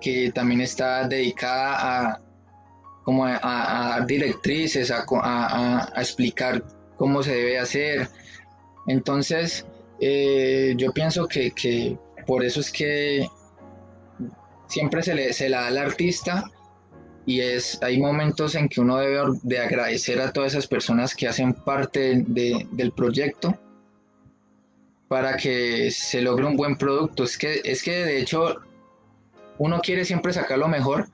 que 0.00 0.30
también 0.32 0.60
está 0.60 1.06
dedicada 1.08 2.12
a, 2.12 2.20
como 3.04 3.26
a, 3.26 4.04
directrices, 4.06 4.90
a, 4.92 5.92
explicar 5.96 6.62
cómo 6.96 7.22
se 7.22 7.34
debe 7.34 7.58
hacer. 7.58 8.08
Entonces, 8.86 9.66
eh, 10.00 10.74
yo 10.76 10.92
pienso 10.92 11.26
que, 11.26 11.98
por 12.26 12.44
eso 12.44 12.60
es 12.60 12.70
que 12.70 13.26
siempre 14.68 15.02
se 15.02 15.14
le, 15.14 15.32
se 15.32 15.48
la 15.48 15.62
da 15.62 15.66
al 15.68 15.78
artista 15.78 16.44
y 17.26 17.40
es, 17.40 17.78
hay 17.82 18.00
momentos 18.00 18.54
en 18.54 18.68
que 18.68 18.80
uno 18.80 18.98
debe 18.98 19.20
de 19.42 19.58
agradecer 19.58 20.20
a 20.20 20.32
todas 20.32 20.52
esas 20.52 20.66
personas 20.66 21.14
que 21.14 21.28
hacen 21.28 21.52
parte 21.52 22.24
del 22.26 22.92
proyecto 22.92 23.58
para 25.08 25.36
que 25.36 25.90
se 25.90 26.22
logre 26.22 26.46
un 26.46 26.56
buen 26.56 26.76
producto. 26.76 27.24
Es 27.24 27.36
que, 27.36 27.60
es 27.64 27.82
que 27.82 28.04
de 28.04 28.20
hecho 28.20 28.56
uno 29.58 29.80
quiere 29.80 30.04
siempre 30.04 30.32
sacar 30.32 30.58
lo 30.58 30.68
mejor 30.68 31.08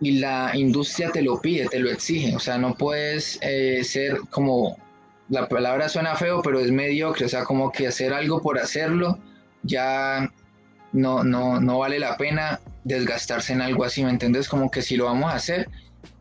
y 0.00 0.18
la 0.18 0.50
industria 0.54 1.10
te 1.10 1.22
lo 1.22 1.40
pide, 1.40 1.68
te 1.68 1.78
lo 1.78 1.90
exige. 1.90 2.34
O 2.34 2.40
sea, 2.40 2.58
no 2.58 2.74
puedes 2.74 3.38
eh, 3.42 3.84
ser 3.84 4.18
como, 4.30 4.76
la 5.28 5.48
palabra 5.48 5.88
suena 5.88 6.16
feo, 6.16 6.42
pero 6.42 6.60
es 6.60 6.70
mediocre. 6.70 7.26
O 7.26 7.28
sea, 7.28 7.44
como 7.44 7.70
que 7.70 7.86
hacer 7.86 8.12
algo 8.12 8.42
por 8.42 8.58
hacerlo 8.58 9.18
ya 9.62 10.30
no, 10.92 11.24
no, 11.24 11.60
no 11.60 11.78
vale 11.78 11.98
la 11.98 12.16
pena 12.16 12.60
desgastarse 12.84 13.52
en 13.52 13.62
algo 13.62 13.84
así, 13.84 14.04
¿me 14.04 14.10
entiendes? 14.10 14.48
Como 14.48 14.70
que 14.70 14.82
si 14.82 14.96
lo 14.96 15.06
vamos 15.06 15.32
a 15.32 15.36
hacer, 15.36 15.68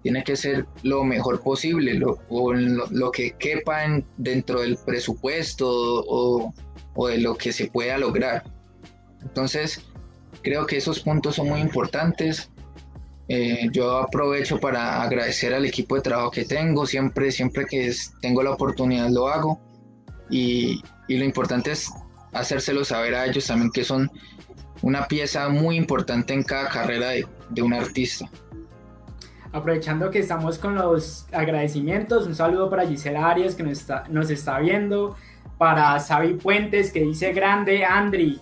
tiene 0.01 0.23
que 0.23 0.35
ser 0.35 0.65
lo 0.81 1.03
mejor 1.03 1.41
posible, 1.41 1.93
lo, 1.93 2.19
o 2.29 2.53
lo, 2.53 3.11
que 3.11 3.31
quepa 3.37 3.81
dentro 4.17 4.61
del 4.61 4.77
presupuesto 4.77 5.67
o, 5.69 6.53
o 6.95 7.07
de 7.07 7.19
lo 7.19 7.35
que 7.35 7.51
se 7.51 7.67
pueda 7.67 7.97
lograr. 7.97 8.43
Entonces, 9.21 9.81
Creo 10.43 10.65
que 10.65 10.77
esos 10.77 10.99
puntos 10.99 11.35
son 11.35 11.47
muy 11.47 11.61
importantes. 11.61 12.49
Eh, 13.29 13.69
yo 13.71 13.97
aprovecho 13.97 14.59
para 14.59 15.01
agradecer 15.01 15.53
al 15.53 15.65
equipo 15.65 15.95
de 15.95 16.01
trabajo 16.01 16.31
que 16.31 16.43
tengo. 16.43 16.85
Siempre, 16.85 17.31
siempre 17.31 17.65
que 17.65 17.93
tengo 18.21 18.43
la 18.43 18.51
oportunidad 18.51 19.09
lo 19.09 19.29
hago. 19.29 19.61
Y, 20.29 20.81
y, 21.07 21.17
lo 21.17 21.25
importante 21.25 21.71
es 21.71 21.89
hacérselo 22.33 22.83
saber 22.83 23.15
a 23.15 23.25
ellos 23.25 23.47
también 23.47 23.71
que 23.71 23.83
son 23.83 24.11
una 24.83 25.07
pieza 25.07 25.49
muy 25.49 25.75
importante 25.75 26.35
en 26.35 26.43
cada 26.43 26.69
carrera 26.69 27.09
de, 27.09 27.25
de 27.49 27.61
un 27.63 27.73
artista. 27.73 28.29
Aprovechando 29.51 30.11
que 30.11 30.19
estamos 30.19 30.59
con 30.59 30.75
los 30.75 31.25
agradecimientos, 31.31 32.27
un 32.27 32.35
saludo 32.35 32.69
para 32.69 32.87
Gisela 32.87 33.27
Arias 33.29 33.55
que 33.55 33.63
nos 33.63 33.79
está, 33.79 34.03
nos 34.09 34.29
está 34.29 34.59
viendo, 34.59 35.15
para 35.57 35.99
Xavi 35.99 36.35
Puentes 36.35 36.91
que 36.91 37.01
dice 37.01 37.33
grande, 37.33 37.83
Andri, 37.83 38.39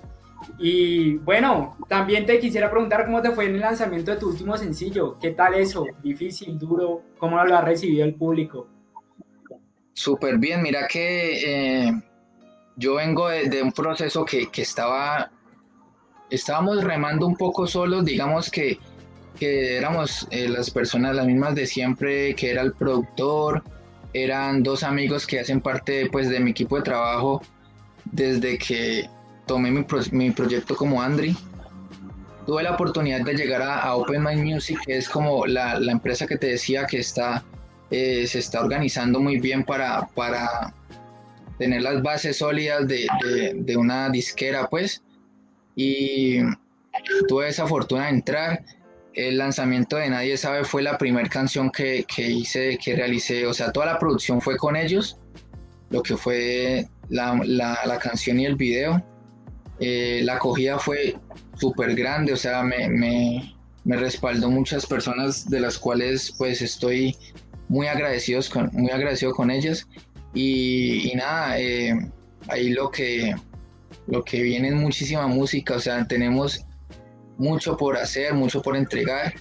y 0.57 1.17
bueno, 1.17 1.77
también 1.87 2.25
te 2.25 2.39
quisiera 2.39 2.69
preguntar 2.69 3.05
cómo 3.05 3.21
te 3.21 3.31
fue 3.31 3.45
en 3.45 3.55
el 3.55 3.61
lanzamiento 3.61 4.11
de 4.11 4.17
tu 4.17 4.29
último 4.29 4.57
sencillo. 4.57 5.17
¿Qué 5.19 5.31
tal 5.31 5.55
eso? 5.55 5.85
¿Difícil, 6.03 6.57
duro? 6.57 7.03
¿Cómo 7.17 7.43
lo 7.43 7.57
ha 7.57 7.61
recibido 7.61 8.05
el 8.05 8.15
público? 8.15 8.67
Súper 9.93 10.37
bien, 10.37 10.61
mira 10.61 10.87
que 10.87 11.85
eh, 11.85 11.91
yo 12.75 12.95
vengo 12.95 13.29
de, 13.29 13.61
un 13.61 13.71
proceso 13.71 14.25
que, 14.25 14.49
estaba, 14.55 15.31
estábamos 16.31 16.83
remando 16.83 17.27
un 17.27 17.35
poco 17.35 17.67
solos, 17.67 18.05
digamos 18.05 18.49
que, 18.49 18.79
que 19.37 19.77
éramos 19.77 20.27
eh, 20.31 20.47
las 20.47 20.71
personas 20.71 21.15
las 21.15 21.25
mismas 21.25 21.53
de 21.55 21.67
siempre, 21.67 22.33
que 22.35 22.51
era 22.51 22.61
el 22.61 22.73
productor, 22.73 23.63
eran 24.13 24.63
dos 24.63 24.83
amigos 24.83 25.27
que 25.27 25.39
hacen 25.39 25.61
parte 25.61 26.09
pues, 26.11 26.29
de 26.29 26.39
mi 26.39 26.51
equipo 26.51 26.77
de 26.77 26.83
trabajo 26.83 27.41
desde 28.05 28.57
que 28.57 29.09
tomé 29.45 29.71
mi, 29.71 30.31
proyecto 30.31 30.75
como 30.75 31.01
Andri. 31.01 31.35
Tuve 32.45 32.63
la 32.63 32.73
oportunidad 32.73 33.21
de 33.21 33.35
llegar 33.35 33.61
a, 33.61 33.93
Open 33.95 34.23
Mind 34.23 34.43
Music, 34.43 34.79
que 34.85 34.97
es 34.97 35.07
como 35.07 35.45
la, 35.45 35.77
empresa 35.77 36.25
que 36.25 36.37
te 36.37 36.47
decía 36.47 36.85
que 36.85 36.99
está, 36.99 37.43
eh, 37.91 38.25
se 38.27 38.39
está 38.39 38.61
organizando 38.61 39.19
muy 39.19 39.39
bien 39.39 39.63
para, 39.63 40.07
para 40.15 40.73
tener 41.57 41.83
las 41.83 42.01
bases 42.01 42.37
sólidas 42.37 42.87
de, 42.87 43.77
una 43.77 44.09
disquera, 44.09 44.67
pues. 44.67 45.03
Y 45.75 46.39
tuve 47.27 47.49
esa 47.49 47.67
fortuna 47.67 48.05
de 48.05 48.11
entrar. 48.11 48.63
El 49.13 49.37
lanzamiento 49.37 49.97
de 49.97 50.09
Nadie 50.09 50.37
Sabe 50.37 50.63
fue 50.63 50.81
la 50.81 50.97
primera 50.97 51.27
canción 51.27 51.69
que, 51.69 52.05
que, 52.07 52.29
hice, 52.29 52.77
que 52.77 52.95
realicé, 52.95 53.45
o 53.45 53.53
sea, 53.53 53.71
toda 53.71 53.85
la 53.85 53.99
producción 53.99 54.39
fue 54.39 54.55
con 54.55 54.75
ellos, 54.75 55.19
lo 55.89 56.01
que 56.01 56.15
fue 56.15 56.87
la, 57.09 57.39
la, 57.43 57.77
la 57.85 57.99
canción 57.99 58.39
y 58.39 58.45
el 58.45 58.55
video. 58.55 59.03
Eh, 59.79 60.21
la 60.23 60.35
acogida 60.35 60.79
fue 60.79 61.17
súper 61.55 61.95
grande, 61.95 62.33
o 62.33 62.37
sea, 62.37 62.63
me, 62.63 62.87
me, 62.87 63.55
me, 63.83 63.97
respaldó 63.97 64.49
muchas 64.49 64.85
personas 64.85 65.49
de 65.49 65.59
las 65.59 65.77
cuales 65.77 66.33
pues 66.37 66.61
estoy 66.61 67.17
muy, 67.67 67.87
agradecidos 67.87 68.49
con, 68.49 68.69
muy 68.73 68.91
agradecido 68.91 69.33
con 69.33 69.51
ellas. 69.51 69.87
Y, 70.33 71.11
y 71.11 71.15
nada, 71.15 71.59
eh, 71.59 71.99
ahí 72.47 72.69
lo 72.69 72.91
que, 72.91 73.35
lo 74.07 74.23
que 74.23 74.41
viene 74.41 74.69
es 74.69 74.75
muchísima 74.75 75.27
música, 75.27 75.75
o 75.75 75.79
sea, 75.79 76.05
tenemos 76.07 76.65
mucho 77.37 77.77
por 77.77 77.97
hacer, 77.97 78.33
mucho 78.33 78.61
por 78.61 78.75
entregar. 78.75 79.33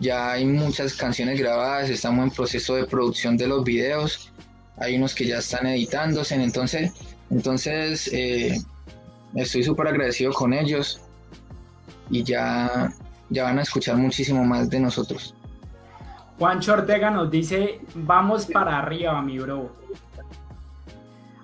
Ya 0.00 0.32
hay 0.32 0.44
muchas 0.44 0.94
canciones 0.94 1.38
grabadas, 1.40 1.90
estamos 1.90 2.24
en 2.24 2.30
proceso 2.30 2.76
de 2.76 2.84
producción 2.84 3.36
de 3.36 3.48
los 3.48 3.64
videos, 3.64 4.32
hay 4.76 4.96
unos 4.96 5.14
que 5.14 5.26
ya 5.26 5.38
están 5.38 5.66
editándose, 5.66 6.36
entonces, 6.36 6.92
entonces 7.30 8.08
eh, 8.12 8.56
estoy 9.34 9.64
súper 9.64 9.88
agradecido 9.88 10.32
con 10.32 10.52
ellos 10.52 11.00
y 12.10 12.22
ya, 12.22 12.92
ya 13.30 13.44
van 13.44 13.58
a 13.58 13.62
escuchar 13.62 13.96
muchísimo 13.96 14.44
más 14.44 14.70
de 14.70 14.80
nosotros. 14.80 15.34
Juan 16.38 16.60
Ortega 16.70 17.10
nos 17.10 17.30
dice, 17.30 17.80
vamos 17.94 18.46
para 18.46 18.78
arriba, 18.78 19.20
mi 19.22 19.38
bro. 19.38 19.72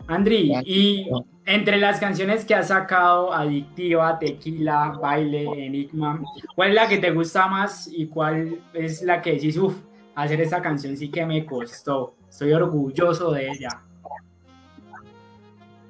Andri, 0.06 0.52
y 0.64 1.08
entre 1.46 1.78
las 1.78 2.00
canciones 2.00 2.44
que 2.44 2.54
has 2.54 2.68
sacado, 2.68 3.32
Adictiva, 3.32 4.18
Tequila, 4.18 4.98
Baile, 5.00 5.44
Enigma, 5.66 6.20
¿cuál 6.54 6.70
es 6.70 6.74
la 6.74 6.88
que 6.88 6.98
te 6.98 7.10
gusta 7.10 7.46
más 7.46 7.88
y 7.92 8.06
cuál 8.06 8.60
es 8.72 9.02
la 9.02 9.20
que 9.20 9.32
decís, 9.34 9.56
uff, 9.56 9.76
hacer 10.14 10.40
esta 10.40 10.62
canción 10.62 10.96
sí 10.96 11.10
que 11.10 11.26
me 11.26 11.44
costó? 11.44 12.16
Estoy 12.28 12.52
orgulloso 12.52 13.32
de 13.32 13.48
ella. 13.50 13.82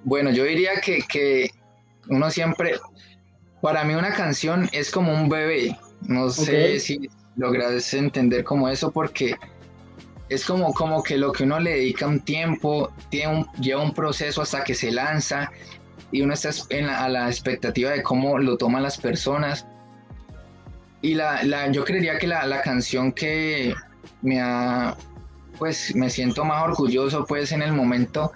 Bueno, 0.02 0.30
yo 0.30 0.44
diría 0.44 0.80
que, 0.82 0.98
que 1.08 1.50
uno 2.08 2.30
siempre, 2.30 2.74
para 3.62 3.84
mí 3.84 3.94
una 3.94 4.12
canción 4.12 4.68
es 4.72 4.90
como 4.90 5.12
un 5.12 5.28
bebé. 5.28 5.76
No 6.02 6.28
sé 6.28 6.78
si 6.80 7.08
logras 7.36 7.94
entender 7.94 8.44
como 8.44 8.68
eso 8.68 8.90
porque 8.90 9.36
es 10.28 10.44
como, 10.44 10.72
como 10.72 11.02
que 11.02 11.18
lo 11.18 11.32
que 11.32 11.44
uno 11.44 11.60
le 11.60 11.70
dedica 11.70 12.06
un 12.06 12.20
tiempo, 12.20 12.92
tiene 13.10 13.38
un, 13.38 13.52
lleva 13.60 13.82
un 13.82 13.92
proceso 13.92 14.42
hasta 14.42 14.64
que 14.64 14.74
se 14.74 14.90
lanza 14.90 15.50
y 16.10 16.22
uno 16.22 16.34
está 16.34 16.50
en 16.70 16.88
a 16.88 17.08
la 17.08 17.28
expectativa 17.28 17.90
de 17.90 18.02
cómo 18.02 18.38
lo 18.38 18.56
toman 18.56 18.82
las 18.82 18.98
personas. 18.98 19.66
Y 21.02 21.14
la, 21.14 21.42
la 21.42 21.70
yo 21.70 21.84
creería 21.84 22.18
que 22.18 22.26
la, 22.26 22.46
la, 22.46 22.62
canción 22.62 23.12
que 23.12 23.74
me 24.22 24.40
ha, 24.40 24.96
pues 25.58 25.94
me 25.94 26.08
siento 26.08 26.44
más 26.44 26.64
orgulloso 26.64 27.26
pues 27.26 27.52
en 27.52 27.62
el 27.62 27.72
momento 27.72 28.32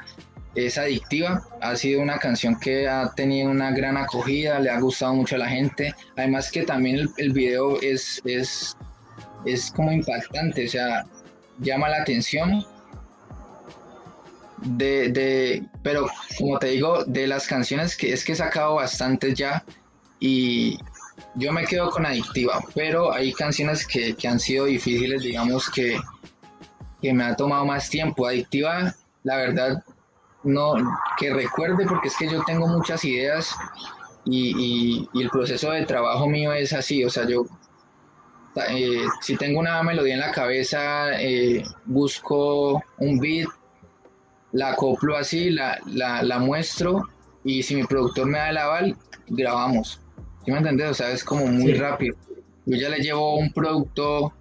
es 0.54 0.76
adictiva, 0.76 1.42
ha 1.62 1.76
sido 1.76 2.02
una 2.02 2.18
canción 2.18 2.58
que 2.58 2.88
ha 2.88 3.12
tenido 3.14 3.50
una 3.50 3.70
gran 3.70 3.96
acogida, 3.96 4.58
le 4.58 4.70
ha 4.70 4.80
gustado 4.80 5.14
mucho 5.14 5.36
a 5.36 5.38
la 5.38 5.48
gente, 5.48 5.94
además 6.16 6.50
que 6.50 6.64
también 6.64 6.96
el, 6.96 7.10
el 7.16 7.32
video 7.32 7.80
es, 7.80 8.20
es, 8.24 8.76
es 9.46 9.70
como 9.70 9.92
impactante, 9.92 10.66
o 10.66 10.68
sea, 10.68 11.06
llama 11.58 11.88
la 11.88 12.02
atención. 12.02 12.64
De, 14.60 15.08
de, 15.10 15.64
pero 15.82 16.08
como 16.36 16.58
te 16.58 16.68
digo, 16.68 17.04
de 17.04 17.28
las 17.28 17.46
canciones 17.46 17.96
que 17.96 18.12
es 18.12 18.24
que 18.24 18.32
he 18.32 18.36
sacado 18.36 18.74
bastantes 18.74 19.34
ya 19.34 19.64
y 20.18 20.78
yo 21.36 21.52
me 21.52 21.64
quedo 21.64 21.90
con 21.90 22.04
Adictiva, 22.04 22.60
pero 22.74 23.12
hay 23.12 23.32
canciones 23.32 23.86
que, 23.86 24.16
que 24.16 24.26
han 24.26 24.40
sido 24.40 24.64
difíciles, 24.64 25.22
digamos 25.22 25.70
que, 25.70 25.96
que 27.00 27.12
me 27.12 27.24
ha 27.24 27.36
tomado 27.36 27.64
más 27.66 27.88
tiempo. 27.88 28.26
Adictiva, 28.26 28.94
la 29.22 29.36
verdad, 29.36 29.84
no, 30.42 30.74
que 31.18 31.32
recuerde 31.32 31.86
porque 31.86 32.08
es 32.08 32.16
que 32.16 32.28
yo 32.28 32.42
tengo 32.44 32.66
muchas 32.66 33.04
ideas 33.04 33.54
y, 34.24 34.54
y, 34.56 35.08
y 35.12 35.22
el 35.22 35.30
proceso 35.30 35.70
de 35.70 35.86
trabajo 35.86 36.28
mío 36.28 36.52
es 36.52 36.72
así, 36.72 37.04
o 37.04 37.10
sea, 37.10 37.26
yo 37.26 37.44
eh, 38.70 39.04
si 39.20 39.36
tengo 39.36 39.60
una 39.60 39.82
melodía 39.82 40.14
en 40.14 40.20
la 40.20 40.30
cabeza, 40.30 41.20
eh, 41.20 41.62
busco 41.84 42.82
un 42.98 43.18
beat, 43.18 43.48
la 44.52 44.70
acoplo 44.70 45.16
así, 45.16 45.50
la, 45.50 45.78
la, 45.86 46.38
muestro 46.38 47.02
y 47.44 47.62
si 47.62 47.74
mi 47.74 47.84
productor 47.84 48.26
me 48.26 48.38
da 48.38 48.50
el 48.50 48.56
aval, 48.58 48.96
grabamos. 49.28 50.00
¿Sí 50.44 50.50
me 50.50 50.58
entiendes? 50.58 50.90
O 50.90 50.94
sea, 50.94 51.10
es 51.10 51.22
como 51.22 51.46
muy 51.46 51.74
rápido. 51.74 52.16
Yo 52.66 52.76
ya 52.76 52.88
le 52.88 53.00
llevo 53.00 53.36
un 53.36 53.52
producto 53.52 54.32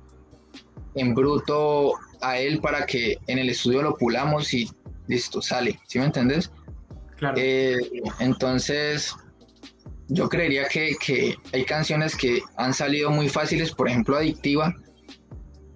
en 0.95 1.13
bruto 1.13 1.93
a 2.21 2.39
él 2.39 2.59
para 2.59 2.85
que 2.85 3.17
en 3.27 3.39
el 3.39 3.49
estudio 3.49 3.81
lo 3.81 3.95
pulamos 3.95 4.53
y 4.53 4.69
listo, 5.07 5.41
sale. 5.41 5.79
¿Sí 5.87 5.99
me 5.99 6.05
entiendes? 6.05 6.51
Claro. 7.17 7.35
Eh, 7.37 7.77
entonces, 8.19 9.15
yo 10.09 10.29
creería 10.29 10.67
que, 10.67 10.95
que, 11.03 11.35
hay 11.53 11.65
canciones 11.65 12.15
que 12.15 12.41
han 12.55 12.73
salido 12.73 13.09
muy 13.09 13.29
fáciles, 13.29 13.73
por 13.73 13.89
ejemplo 13.89 14.17
Adictiva, 14.17 14.73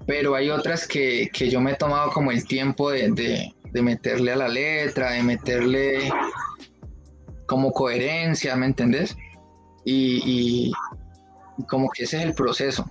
pero 0.07 0.35
hay 0.35 0.49
otras 0.49 0.87
que, 0.87 1.29
que 1.33 1.49
yo 1.49 1.61
me 1.61 1.71
he 1.71 1.75
tomado 1.75 2.11
como 2.11 2.31
el 2.31 2.45
tiempo 2.45 2.91
de, 2.91 3.11
de, 3.11 3.53
de, 3.71 3.81
meterle 3.81 4.31
a 4.31 4.37
la 4.37 4.47
letra, 4.47 5.11
de 5.11 5.23
meterle 5.23 6.11
como 7.45 7.71
coherencia, 7.71 8.55
¿me 8.55 8.67
entendés? 8.67 9.17
Y, 9.83 10.21
y 10.25 10.71
como 11.67 11.89
que 11.89 12.03
ese 12.03 12.17
es 12.17 12.23
el 12.23 12.33
proceso. 12.33 12.89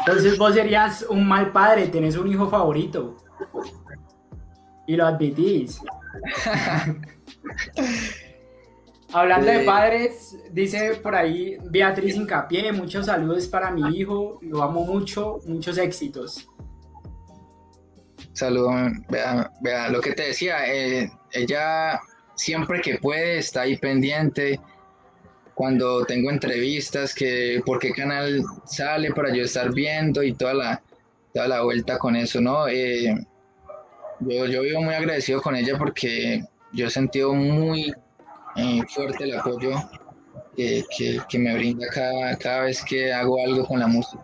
Entonces 0.00 0.38
vos 0.38 0.54
serías 0.54 1.06
un 1.08 1.26
mal 1.26 1.52
padre, 1.52 1.88
tenés 1.88 2.16
un 2.16 2.30
hijo 2.30 2.48
favorito. 2.48 3.16
Y 4.86 4.96
lo 4.96 5.06
admitís. 5.06 5.80
Hablando 9.14 9.46
de 9.46 9.60
padres, 9.60 10.36
dice 10.50 10.96
por 11.00 11.14
ahí 11.14 11.56
Beatriz 11.66 12.16
Incapié, 12.16 12.72
muchos 12.72 13.06
saludos 13.06 13.46
para 13.46 13.70
mi 13.70 13.96
hijo, 13.96 14.40
lo 14.42 14.60
amo 14.60 14.84
mucho, 14.84 15.38
muchos 15.46 15.78
éxitos. 15.78 16.48
Saludos, 18.32 18.74
vea, 19.08 19.52
vea, 19.60 19.88
lo 19.88 20.00
que 20.00 20.14
te 20.14 20.24
decía, 20.24 20.66
eh, 20.66 21.08
ella 21.30 22.00
siempre 22.34 22.80
que 22.80 22.98
puede 22.98 23.38
está 23.38 23.60
ahí 23.60 23.76
pendiente. 23.76 24.58
Cuando 25.54 26.04
tengo 26.04 26.32
entrevistas, 26.32 27.14
que 27.14 27.62
por 27.64 27.78
qué 27.78 27.92
canal 27.92 28.42
sale 28.64 29.12
para 29.12 29.32
yo 29.32 29.44
estar 29.44 29.72
viendo 29.72 30.24
y 30.24 30.34
toda 30.34 30.54
la, 30.54 30.82
toda 31.32 31.46
la 31.46 31.62
vuelta 31.62 31.98
con 31.98 32.16
eso, 32.16 32.40
¿no? 32.40 32.66
Eh, 32.66 33.14
yo, 34.18 34.46
yo 34.46 34.62
vivo 34.62 34.82
muy 34.82 34.94
agradecido 34.94 35.40
con 35.40 35.54
ella 35.54 35.78
porque 35.78 36.42
yo 36.72 36.88
he 36.88 36.90
sentido 36.90 37.32
muy 37.32 37.94
eh, 38.56 38.82
fuerte 38.88 39.24
el 39.24 39.38
apoyo 39.38 39.72
que, 40.56 40.84
que, 41.28 41.38
me 41.38 41.54
brinda 41.54 41.86
cada, 41.92 42.36
cada, 42.36 42.64
vez 42.64 42.84
que 42.84 43.12
hago 43.12 43.38
algo 43.44 43.66
con 43.66 43.80
la 43.80 43.86
música. 43.86 44.22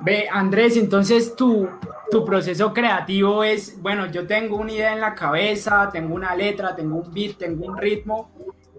Ve, 0.00 0.28
Andrés, 0.30 0.76
entonces 0.76 1.34
tu, 1.34 1.68
tu 2.10 2.24
proceso 2.24 2.72
creativo 2.72 3.42
es, 3.42 3.80
bueno, 3.80 4.06
yo 4.06 4.26
tengo 4.26 4.56
una 4.56 4.72
idea 4.72 4.92
en 4.92 5.00
la 5.00 5.14
cabeza, 5.14 5.88
tengo 5.92 6.14
una 6.14 6.34
letra, 6.34 6.76
tengo 6.76 6.96
un 6.96 7.12
beat, 7.12 7.36
tengo 7.36 7.66
un 7.66 7.76
ritmo, 7.76 8.30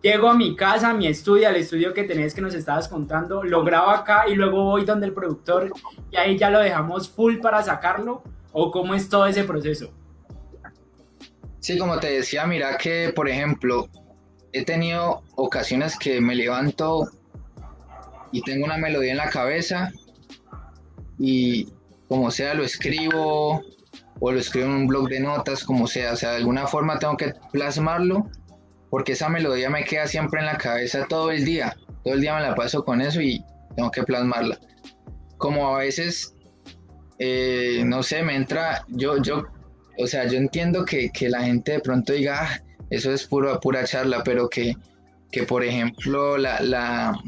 llego 0.02 0.30
a 0.30 0.34
mi 0.34 0.56
casa, 0.56 0.90
a 0.90 0.94
mi 0.94 1.08
estudio, 1.08 1.50
al 1.50 1.58
estudio 1.58 1.94
que 1.94 2.04
tenés 2.04 2.34
que 2.34 2.42
nos 2.42 2.54
estabas 2.54 2.88
contando, 2.88 3.44
lo 3.44 3.64
grabo 3.64 3.90
acá 3.90 4.26
y 4.30 4.36
luego 4.36 4.64
voy 4.64 4.86
donde 4.86 5.08
el 5.08 5.14
productor 5.14 5.72
y 6.10 6.16
ahí 6.16 6.38
ya 6.38 6.50
lo 6.50 6.60
dejamos 6.60 7.10
full 7.10 7.38
para 7.40 7.62
sacarlo, 7.64 8.24
o 8.52 8.72
cómo 8.72 8.94
es 8.96 9.10
todo 9.10 9.26
ese 9.26 9.44
proceso. 9.44 9.92
Sí, 11.60 11.78
como 11.78 12.00
te 12.00 12.08
decía, 12.12 12.46
mira 12.46 12.78
que, 12.78 13.12
por 13.14 13.28
ejemplo, 13.28 13.90
he 14.54 14.66
tenido 14.66 15.24
ocasiones 15.36 15.98
que 15.98 16.22
me 16.22 16.36
levanto 16.36 17.10
y 18.32 18.42
tengo 18.42 18.66
una 18.66 18.78
melodía 18.78 19.12
en 19.12 19.18
la 19.18 19.30
cabeza 19.30 19.92
y 21.18 21.68
como 22.08 22.32
sea 22.32 22.54
lo 22.54 22.64
escribo 22.64 23.62
o 24.20 24.32
lo 24.32 24.40
escribo 24.40 24.68
en 24.68 24.74
un 24.74 24.88
blog 24.88 25.08
de 25.10 25.20
notas, 25.20 25.64
como 25.64 25.88
sea, 25.88 26.14
o 26.14 26.16
sea, 26.16 26.32
de 26.32 26.38
alguna 26.38 26.68
forma 26.68 27.00
tengo 27.00 27.16
que 27.18 27.34
plasmarlo 27.52 28.30
porque 28.90 29.14
esa 29.14 29.30
melodía 29.30 29.70
me 29.70 29.84
queda 29.84 30.08
siempre 30.08 30.40
en 30.40 30.48
la 30.48 30.58
cabeza 30.58 31.06
todo 31.08 31.32
el 31.32 31.46
día, 31.46 31.76
todo 32.04 32.16
el 32.16 32.22
día 32.22 32.36
me 32.36 32.42
la 32.42 32.56
paso 32.56 32.84
con 32.84 33.02
eso 33.02 33.22
y 33.22 33.44
tengo 33.76 33.92
que 33.92 34.04
plasmarla. 34.04 34.60
Como 35.38 35.76
a 35.76 35.80
veces, 35.80 36.36
eh, 37.20 37.84
no 37.86 38.04
sé, 38.04 38.24
me 38.24 38.36
entra, 38.36 38.84
yo, 38.90 39.22
yo, 39.22 39.44
o 39.98 40.08
sea, 40.08 40.28
yo 40.28 40.38
entiendo 40.38 40.86
que, 40.86 41.12
que 41.12 41.30
la 41.30 41.44
gente 41.44 41.74
de 41.74 41.80
pronto 41.80 42.14
diga, 42.14 42.42
ah, 42.42 42.62
eso 42.90 43.12
es 43.14 43.26
pura, 43.26 43.60
pura 43.60 43.84
charla, 43.84 44.24
pero 44.24 44.50
que, 44.50 44.76
que 45.32 45.44
por 45.44 45.64
ejemplo 45.64 46.38
la, 46.38 46.60
la, 46.62 47.20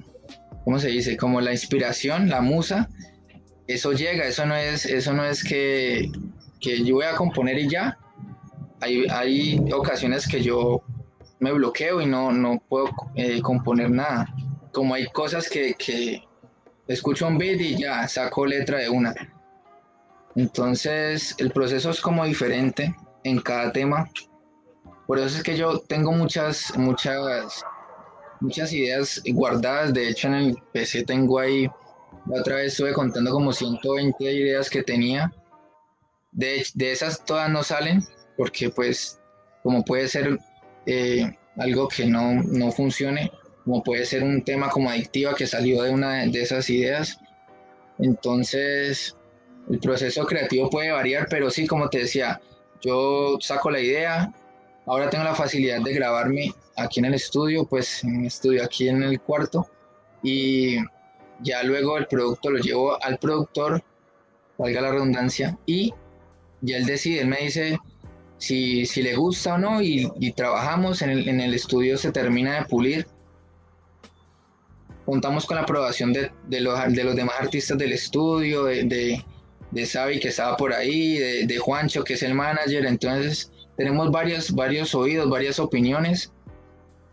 ¿cómo 0.64 0.80
se 0.80 0.90
dice? 0.90 1.18
Como 1.18 1.42
la 1.42 1.52
inspiración, 1.52 2.30
la 2.30 2.42
musa, 2.42 2.90
eso 3.68 3.94
llega, 3.94 4.26
eso 4.26 4.46
no 4.46 4.56
es, 4.56 4.86
eso 4.86 5.14
no 5.14 5.26
es 5.26 5.44
que, 5.44 6.12
que 6.60 6.84
yo 6.84 6.96
voy 6.96 7.06
a 7.06 7.16
componer 7.16 7.58
y 7.60 7.70
ya. 7.70 7.98
Hay, 8.82 9.06
hay 9.10 9.60
ocasiones 9.72 10.28
que 10.28 10.42
yo 10.42 10.82
me 11.40 11.52
bloqueo 11.52 12.02
y 12.02 12.06
no, 12.06 12.32
no 12.32 12.62
puedo 12.68 12.90
eh, 13.16 13.42
componer 13.42 13.90
nada. 13.90 14.34
Como 14.72 14.94
hay 14.94 15.08
cosas 15.08 15.50
que, 15.50 15.74
que 15.76 16.24
escucho 16.88 17.28
un 17.28 17.38
beat 17.38 17.62
y 17.62 17.78
ya 17.78 18.08
saco 18.08 18.46
letra 18.46 18.80
de 18.80 18.90
una. 18.90 19.14
Entonces 20.36 21.36
el 21.40 21.52
proceso 21.52 21.90
es 21.90 22.02
como 22.02 22.26
diferente 22.26 22.96
en 23.24 23.40
cada 23.40 23.72
tema. 23.72 24.10
Por 25.08 25.20
eso 25.20 25.38
es 25.38 25.44
que 25.44 25.58
yo 25.58 25.80
tengo 25.80 26.12
muchas, 26.12 26.78
muchas, 26.78 27.64
muchas 28.40 28.72
ideas 28.74 29.22
guardadas. 29.34 29.94
De 29.94 30.10
hecho 30.10 30.28
en 30.28 30.34
el 30.36 30.58
PC 30.72 31.04
tengo 31.04 31.40
ahí, 31.40 31.70
otra 32.30 32.58
vez 32.58 32.74
estuve 32.74 32.94
contando 32.94 33.32
como 33.32 33.52
120 33.52 34.24
ideas 34.24 34.70
que 34.70 34.84
tenía. 34.84 35.32
De, 36.32 36.66
de 36.76 36.92
esas 36.94 37.26
todas 37.26 37.50
no 37.50 37.62
salen 37.62 38.02
porque 38.38 38.70
pues 38.70 39.20
como 39.64 39.84
puede 39.84 40.08
ser 40.08 40.40
eh, 40.86 41.38
algo 41.58 41.88
que 41.88 42.06
no, 42.06 42.42
no 42.44 42.72
funcione, 42.72 43.32
como 43.64 43.84
puede 43.84 44.06
ser 44.06 44.24
un 44.24 44.44
tema 44.44 44.70
como 44.70 44.90
adictiva 44.90 45.36
que 45.36 45.48
salió 45.48 45.84
de 45.84 45.92
una 45.92 46.26
de 46.26 46.42
esas 46.42 46.70
ideas. 46.70 47.20
Entonces, 48.00 49.16
el 49.70 49.80
proceso 49.80 50.26
creativo 50.26 50.70
puede 50.70 50.92
variar, 50.92 51.28
pero 51.30 51.50
sí, 51.50 51.68
como 51.68 51.90
te 51.90 52.00
decía, 52.00 52.42
yo 52.82 53.38
saco 53.40 53.70
la 53.70 53.80
idea, 53.80 54.34
ahora 54.86 55.10
tengo 55.10 55.24
la 55.24 55.36
facilidad 55.36 55.82
de 55.82 55.94
grabarme 55.94 56.54
aquí 56.78 57.00
en 57.00 57.06
el 57.06 57.14
estudio, 57.14 57.66
pues 57.66 58.04
en 58.04 58.26
estudio 58.26 58.64
aquí 58.64 58.88
en 58.88 59.04
el 59.04 59.20
cuarto, 59.20 59.68
y 60.24 60.78
ya 61.42 61.64
luego 61.64 61.98
el 61.98 62.08
producto 62.08 62.50
lo 62.52 62.60
llevo 62.60 63.04
al 63.04 63.18
productor, 63.18 63.84
valga 64.58 64.82
la 64.82 64.92
redundancia, 64.92 65.58
y 65.66 65.94
ya 66.62 66.78
él 66.78 66.86
decide, 66.86 67.22
él 67.22 67.28
me 67.28 67.38
dice 67.38 67.80
si, 68.38 68.86
si 68.86 69.02
le 69.02 69.16
gusta 69.16 69.56
o 69.56 69.58
no, 69.58 69.82
y, 69.82 70.32
trabajamos, 70.36 71.02
en 71.02 71.12
el, 71.12 71.30
en 71.30 71.42
el 71.42 71.54
estudio 71.54 71.98
se 71.98 72.12
termina 72.12 72.56
de 72.56 72.66
pulir. 72.66 73.08
Contamos 75.06 75.46
con 75.46 75.58
la 75.58 75.64
aprobación 75.64 76.14
de, 76.14 76.32
de, 76.48 76.62
los, 76.62 76.80
de 76.94 77.04
los 77.04 77.16
demás 77.16 77.36
artistas 77.40 77.78
del 77.78 77.92
estudio, 77.92 78.66
de, 78.66 78.84
de, 78.84 79.24
de 79.72 80.20
que 80.20 80.28
estaba 80.28 80.58
por 80.58 80.74
ahí, 80.74 81.18
de, 81.18 81.46
de, 81.46 81.58
Juancho 81.58 82.04
que 82.04 82.14
es 82.14 82.24
el 82.24 82.34
manager, 82.34 82.86
entonces 82.86 83.51
tenemos 83.82 84.12
varios, 84.12 84.52
varios 84.52 84.94
oídos, 84.94 85.28
varias 85.28 85.58
opiniones 85.58 86.32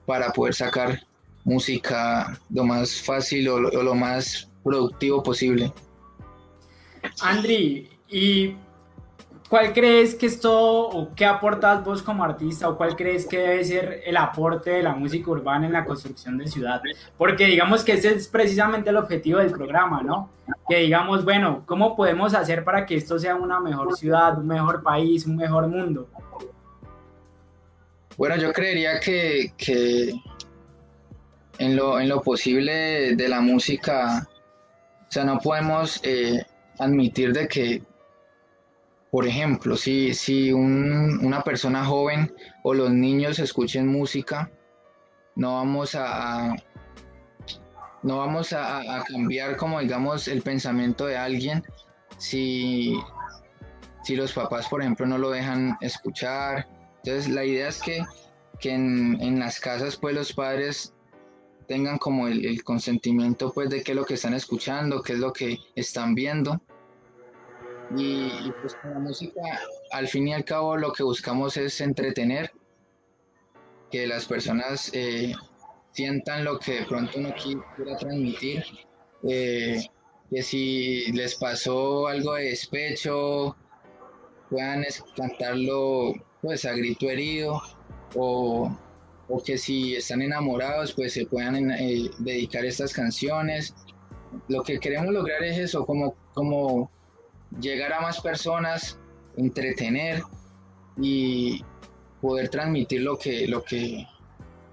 para 0.04 0.30
poder 0.32 0.52
sacar 0.52 1.00
música 1.44 2.38
lo 2.50 2.62
más 2.64 3.00
fácil 3.00 3.48
o 3.48 3.58
lo, 3.58 3.94
más 3.94 4.50
productivo 4.62 5.22
posible. 5.22 5.72
Andri, 7.22 7.88
y 8.10 8.54
¿Cuál 9.48 9.72
crees 9.72 10.14
que 10.14 10.26
esto, 10.26 10.52
o 10.88 11.14
qué 11.14 11.24
aportas 11.24 11.82
vos 11.82 12.02
como 12.02 12.22
artista, 12.22 12.68
o 12.68 12.76
cuál 12.76 12.94
crees 12.94 13.26
que 13.26 13.38
debe 13.38 13.64
ser 13.64 14.02
el 14.04 14.18
aporte 14.18 14.68
de 14.68 14.82
la 14.82 14.94
música 14.94 15.30
urbana 15.30 15.64
en 15.64 15.72
la 15.72 15.86
construcción 15.86 16.36
de 16.36 16.48
ciudad? 16.48 16.82
Porque 17.16 17.46
digamos 17.46 17.82
que 17.82 17.94
ese 17.94 18.14
es 18.14 18.28
precisamente 18.28 18.90
el 18.90 18.98
objetivo 18.98 19.38
del 19.38 19.50
programa, 19.50 20.02
¿no? 20.02 20.28
Que 20.68 20.80
digamos, 20.80 21.24
bueno, 21.24 21.62
¿cómo 21.64 21.96
podemos 21.96 22.34
hacer 22.34 22.62
para 22.62 22.84
que 22.84 22.96
esto 22.96 23.18
sea 23.18 23.36
una 23.36 23.58
mejor 23.58 23.96
ciudad, 23.96 24.38
un 24.38 24.48
mejor 24.48 24.82
país, 24.82 25.24
un 25.24 25.36
mejor 25.36 25.66
mundo? 25.66 26.08
Bueno, 28.18 28.36
yo 28.36 28.52
creería 28.52 29.00
que, 29.00 29.54
que 29.56 30.12
en, 31.58 31.76
lo, 31.76 31.98
en 31.98 32.10
lo 32.10 32.20
posible 32.20 33.16
de 33.16 33.28
la 33.28 33.40
música, 33.40 34.28
o 35.08 35.10
sea, 35.10 35.24
no 35.24 35.38
podemos 35.38 36.00
eh, 36.04 36.44
admitir 36.78 37.32
de 37.32 37.48
que 37.48 37.82
por 39.10 39.26
ejemplo, 39.26 39.76
si, 39.76 40.12
si 40.12 40.52
una 40.52 41.42
persona 41.42 41.84
joven 41.84 42.34
o 42.62 42.74
los 42.74 42.90
niños 42.90 43.38
escuchen 43.38 43.86
música, 43.86 44.50
no 45.34 45.54
vamos 45.54 45.94
a, 45.94 46.54
no 48.02 48.18
vamos 48.18 48.52
a, 48.52 48.82
cambiar 49.08 49.56
como 49.56 49.80
digamos 49.80 50.28
el 50.28 50.42
pensamiento 50.42 51.06
de 51.06 51.16
alguien 51.16 51.62
si, 52.18 52.98
si 54.02 54.14
los 54.14 54.32
papás, 54.32 54.68
por 54.68 54.82
ejemplo, 54.82 55.06
no 55.06 55.16
lo 55.16 55.30
dejan 55.30 55.78
escuchar. 55.80 56.68
Entonces 57.08 57.32
la 57.32 57.42
idea 57.42 57.68
es 57.68 57.80
que, 57.80 58.04
en, 58.68 59.38
las 59.38 59.60
casas 59.60 59.96
pues 59.96 60.14
los 60.14 60.34
padres 60.34 60.92
tengan 61.66 61.96
como 61.96 62.28
el, 62.28 62.44
el 62.44 62.62
consentimiento 62.62 63.50
pues 63.50 63.70
de 63.70 63.82
qué 63.82 63.92
es 63.92 63.96
lo 63.96 64.04
que 64.04 64.14
están 64.14 64.34
escuchando, 64.34 65.02
qué 65.02 65.14
es 65.14 65.18
lo 65.18 65.32
que 65.32 65.58
están 65.74 66.14
viendo. 66.14 66.60
Y, 67.96 68.52
pues 68.60 68.74
con 68.74 68.90
la 68.92 68.98
música, 68.98 69.40
al 69.90 70.06
fin 70.06 70.28
y 70.28 70.34
al 70.34 70.44
cabo, 70.44 70.76
lo 70.76 70.92
que 70.92 71.02
buscamos 71.02 71.56
es 71.56 71.80
entretener, 71.80 72.52
que 73.90 74.06
las 74.06 74.26
personas 74.26 74.90
eh, 74.92 75.32
sientan 75.92 76.44
lo 76.44 76.58
que 76.58 76.80
de 76.80 76.84
pronto 76.84 77.18
uno 77.18 77.34
quiera 77.42 77.96
transmitir, 77.96 78.62
eh, 79.26 79.82
que 80.28 80.42
si 80.42 81.10
les 81.12 81.36
pasó 81.36 82.06
algo 82.06 82.34
de 82.34 82.50
despecho, 82.50 83.56
puedan 84.50 84.84
cantarlo 85.16 86.12
pues 86.40 86.64
a 86.64 86.72
grito 86.72 87.08
herido, 87.08 87.62
o, 88.14 88.74
o 89.28 89.42
que 89.42 89.58
si 89.58 89.96
están 89.96 90.22
enamorados, 90.22 90.92
pues 90.92 91.12
se 91.12 91.26
puedan 91.26 91.70
eh, 91.70 92.10
dedicar 92.18 92.64
estas 92.64 92.92
canciones. 92.92 93.74
Lo 94.48 94.62
que 94.62 94.78
queremos 94.78 95.12
lograr 95.12 95.42
es 95.42 95.58
eso, 95.58 95.84
como, 95.84 96.14
como 96.34 96.90
llegar 97.60 97.92
a 97.92 98.00
más 98.00 98.20
personas, 98.20 98.98
entretener 99.36 100.22
y 100.96 101.64
poder 102.20 102.48
transmitir 102.48 103.02
lo 103.02 103.18
que, 103.18 103.46
lo 103.46 103.62
que 103.62 104.06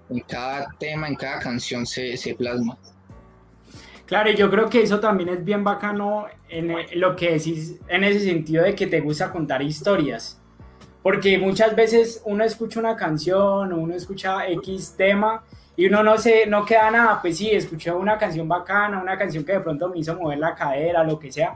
en 0.10 0.20
cada 0.22 0.70
tema, 0.80 1.08
en 1.08 1.16
cada 1.16 1.40
canción 1.40 1.86
se, 1.86 2.18
se 2.18 2.36
plasma. 2.36 2.78
Claro, 4.06 4.32
yo 4.32 4.52
creo 4.52 4.70
que 4.70 4.84
eso 4.84 5.00
también 5.00 5.30
es 5.30 5.44
bien 5.44 5.64
bacano 5.64 6.28
en 6.48 6.76
lo 7.00 7.16
que 7.16 7.32
decís, 7.32 7.80
en 7.88 8.04
ese 8.04 8.20
sentido 8.20 8.64
de 8.64 8.76
que 8.76 8.86
te 8.86 9.02
gusta 9.02 9.32
contar 9.32 9.64
historias. 9.64 10.40
Porque 11.06 11.38
muchas 11.38 11.76
veces 11.76 12.24
uno 12.26 12.44
escucha 12.44 12.80
una 12.80 12.96
canción 12.96 13.72
o 13.72 13.78
uno 13.78 13.94
escucha 13.94 14.48
X 14.48 14.96
tema 14.98 15.44
y 15.76 15.86
uno 15.86 16.02
no 16.02 16.18
se, 16.18 16.48
no 16.48 16.66
queda 16.66 16.90
nada, 16.90 17.22
pues 17.22 17.38
sí, 17.38 17.52
escuché 17.52 17.92
una 17.92 18.18
canción 18.18 18.48
bacana, 18.48 19.00
una 19.00 19.16
canción 19.16 19.44
que 19.44 19.52
de 19.52 19.60
pronto 19.60 19.88
me 19.88 20.00
hizo 20.00 20.16
mover 20.16 20.40
la 20.40 20.56
cadera, 20.56 21.04
lo 21.04 21.20
que 21.20 21.32
sea, 21.32 21.54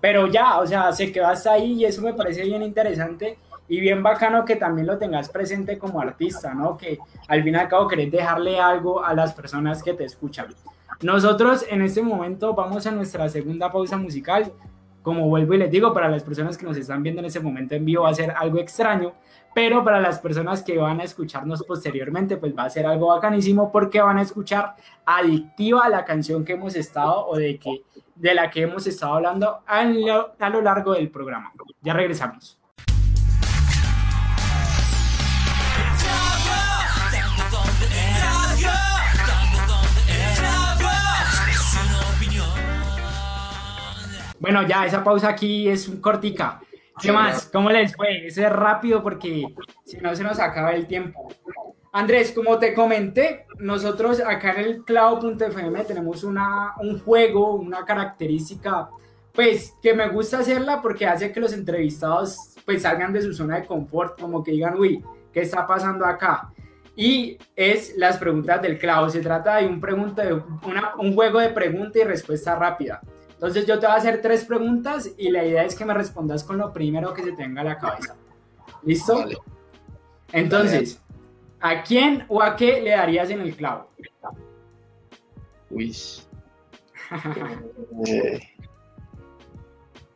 pero 0.00 0.28
ya, 0.28 0.60
o 0.60 0.66
sea, 0.66 0.90
se 0.92 1.12
quedó 1.12 1.26
hasta 1.26 1.52
ahí 1.52 1.74
y 1.74 1.84
eso 1.84 2.00
me 2.00 2.14
parece 2.14 2.44
bien 2.44 2.62
interesante 2.62 3.36
y 3.68 3.80
bien 3.80 4.02
bacano 4.02 4.46
que 4.46 4.56
también 4.56 4.86
lo 4.86 4.96
tengas 4.96 5.28
presente 5.28 5.76
como 5.76 6.00
artista, 6.00 6.54
¿no? 6.54 6.78
Que 6.78 6.98
al 7.28 7.44
fin 7.44 7.52
y 7.52 7.58
al 7.58 7.68
cabo 7.68 7.88
querés 7.88 8.10
dejarle 8.10 8.58
algo 8.58 9.04
a 9.04 9.12
las 9.12 9.34
personas 9.34 9.82
que 9.82 9.92
te 9.92 10.04
escuchan. 10.04 10.46
Nosotros 11.02 11.66
en 11.68 11.82
este 11.82 12.00
momento 12.00 12.54
vamos 12.54 12.86
a 12.86 12.92
nuestra 12.92 13.28
segunda 13.28 13.70
pausa 13.70 13.98
musical. 13.98 14.50
Como 15.06 15.28
vuelvo 15.28 15.54
y 15.54 15.58
les 15.58 15.70
digo, 15.70 15.94
para 15.94 16.08
las 16.08 16.24
personas 16.24 16.58
que 16.58 16.66
nos 16.66 16.76
están 16.76 17.00
viendo 17.00 17.20
en 17.20 17.26
ese 17.26 17.38
momento 17.38 17.76
en 17.76 17.84
vivo 17.84 18.02
va 18.02 18.08
a 18.08 18.14
ser 18.14 18.32
algo 18.32 18.58
extraño, 18.58 19.12
pero 19.54 19.84
para 19.84 20.00
las 20.00 20.18
personas 20.18 20.64
que 20.64 20.76
van 20.78 21.00
a 21.00 21.04
escucharnos 21.04 21.62
posteriormente, 21.62 22.38
pues 22.38 22.58
va 22.58 22.64
a 22.64 22.70
ser 22.70 22.86
algo 22.86 23.06
bacanísimo 23.06 23.70
porque 23.70 24.00
van 24.00 24.18
a 24.18 24.22
escuchar 24.22 24.74
adictiva 25.04 25.88
la 25.88 26.04
canción 26.04 26.44
que 26.44 26.54
hemos 26.54 26.74
estado 26.74 27.24
o 27.24 27.36
de 27.36 27.56
que 27.56 27.84
de 28.16 28.34
la 28.34 28.50
que 28.50 28.62
hemos 28.62 28.84
estado 28.88 29.14
hablando 29.14 29.60
a 29.64 29.84
lo, 29.84 30.32
a 30.40 30.50
lo 30.50 30.60
largo 30.60 30.92
del 30.94 31.08
programa. 31.08 31.52
Ya 31.82 31.92
regresamos. 31.92 32.55
Bueno, 44.38 44.66
ya 44.66 44.86
esa 44.86 45.02
pausa 45.02 45.28
aquí 45.28 45.68
es 45.68 45.88
un 45.88 46.00
cortica. 46.00 46.60
¿Qué 47.00 47.12
más? 47.12 47.48
¿Cómo 47.52 47.70
les 47.70 47.94
fue? 47.94 48.26
Ese 48.26 48.44
es 48.44 48.52
rápido 48.52 49.02
porque 49.02 49.46
si 49.84 49.98
no 49.98 50.14
se 50.14 50.24
nos 50.24 50.38
acaba 50.38 50.72
el 50.72 50.86
tiempo. 50.86 51.28
Andrés, 51.92 52.32
como 52.32 52.58
te 52.58 52.74
comenté, 52.74 53.46
nosotros 53.58 54.20
acá 54.20 54.52
en 54.52 54.60
el 54.60 54.84
clavo.fm 54.84 55.84
tenemos 55.84 56.24
una, 56.24 56.74
un 56.80 56.98
juego, 57.00 57.54
una 57.54 57.84
característica, 57.84 58.90
pues 59.32 59.74
que 59.82 59.94
me 59.94 60.08
gusta 60.08 60.40
hacerla 60.40 60.82
porque 60.82 61.06
hace 61.06 61.32
que 61.32 61.40
los 61.40 61.52
entrevistados 61.52 62.54
pues 62.64 62.82
salgan 62.82 63.12
de 63.12 63.22
su 63.22 63.32
zona 63.32 63.60
de 63.60 63.66
confort, 63.66 64.20
como 64.20 64.42
que 64.42 64.50
digan, 64.50 64.78
uy, 64.78 65.02
¿qué 65.32 65.40
está 65.40 65.66
pasando 65.66 66.04
acá? 66.04 66.50
Y 66.96 67.38
es 67.54 67.94
las 67.96 68.18
preguntas 68.18 68.60
del 68.60 68.78
clavo. 68.78 69.08
Se 69.10 69.20
trata 69.20 69.56
de 69.56 69.66
un, 69.66 69.80
pregunta 69.80 70.24
de 70.24 70.32
un 70.32 71.14
juego 71.14 71.40
de 71.40 71.50
pregunta 71.50 71.98
y 71.98 72.04
respuesta 72.04 72.56
rápida. 72.56 73.00
Entonces 73.36 73.66
yo 73.66 73.78
te 73.78 73.86
voy 73.86 73.94
a 73.94 73.98
hacer 73.98 74.20
tres 74.20 74.44
preguntas 74.44 75.10
y 75.16 75.30
la 75.30 75.44
idea 75.44 75.64
es 75.64 75.74
que 75.74 75.84
me 75.84 75.94
respondas 75.94 76.42
con 76.44 76.58
lo 76.58 76.72
primero 76.72 77.14
que 77.14 77.22
se 77.22 77.32
tenga 77.32 77.60
a 77.60 77.64
la 77.64 77.78
cabeza. 77.78 78.16
¿Listo? 78.82 79.24
Entonces, 80.32 81.00
¿A 81.60 81.82
quién 81.82 82.24
o 82.28 82.42
a 82.42 82.54
qué 82.54 82.80
le 82.80 82.90
darías 82.90 83.30
en 83.30 83.40
el 83.40 83.56
clavo? 83.56 83.90
Uy. 85.70 85.94
Eh, 88.04 88.40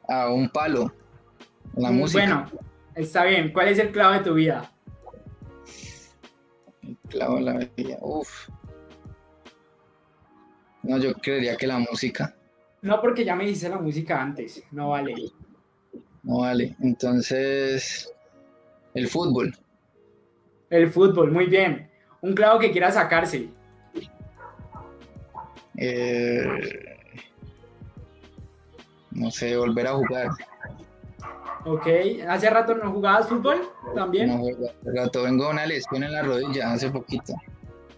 a 0.08 0.28
un 0.28 0.48
palo. 0.48 0.92
La 1.76 1.92
música. 1.92 2.48
Bueno, 2.50 2.64
está 2.96 3.24
bien. 3.24 3.52
¿Cuál 3.52 3.68
es 3.68 3.78
el 3.78 3.92
clavo 3.92 4.14
de 4.14 4.20
tu 4.20 4.34
vida? 4.34 4.72
El 6.82 6.96
clavo 7.08 7.38
en 7.38 7.44
la 7.44 7.52
vejilla, 7.52 7.96
uff. 8.00 8.48
No, 10.82 10.98
yo 10.98 11.14
creería 11.14 11.56
que 11.56 11.68
la 11.68 11.78
música. 11.78 12.34
No, 12.82 13.00
porque 13.00 13.24
ya 13.24 13.36
me 13.36 13.46
dice 13.46 13.68
la 13.68 13.78
música 13.78 14.20
antes, 14.20 14.62
no 14.70 14.90
vale. 14.90 15.14
No 16.22 16.40
vale, 16.40 16.76
entonces 16.80 18.12
el 18.94 19.08
fútbol. 19.08 19.54
El 20.70 20.90
fútbol, 20.90 21.30
muy 21.30 21.46
bien. 21.46 21.90
Un 22.20 22.34
clavo 22.34 22.58
que 22.58 22.70
quiera 22.70 22.90
sacarse. 22.90 23.48
Eh, 25.76 26.44
no 29.10 29.30
sé, 29.30 29.56
volver 29.56 29.86
a 29.86 29.94
jugar. 29.94 30.28
Ok, 31.64 31.86
¿hace 32.28 32.48
rato 32.48 32.74
no 32.74 32.90
jugabas 32.90 33.28
fútbol 33.28 33.60
también? 33.94 34.28
No, 34.28 34.46
hace 34.46 34.92
rato 34.94 35.22
vengo 35.22 35.44
de 35.44 35.50
una 35.50 35.66
lesión 35.66 36.02
en 36.04 36.12
la 36.12 36.22
rodilla 36.22 36.72
hace 36.72 36.90
poquito. 36.90 37.34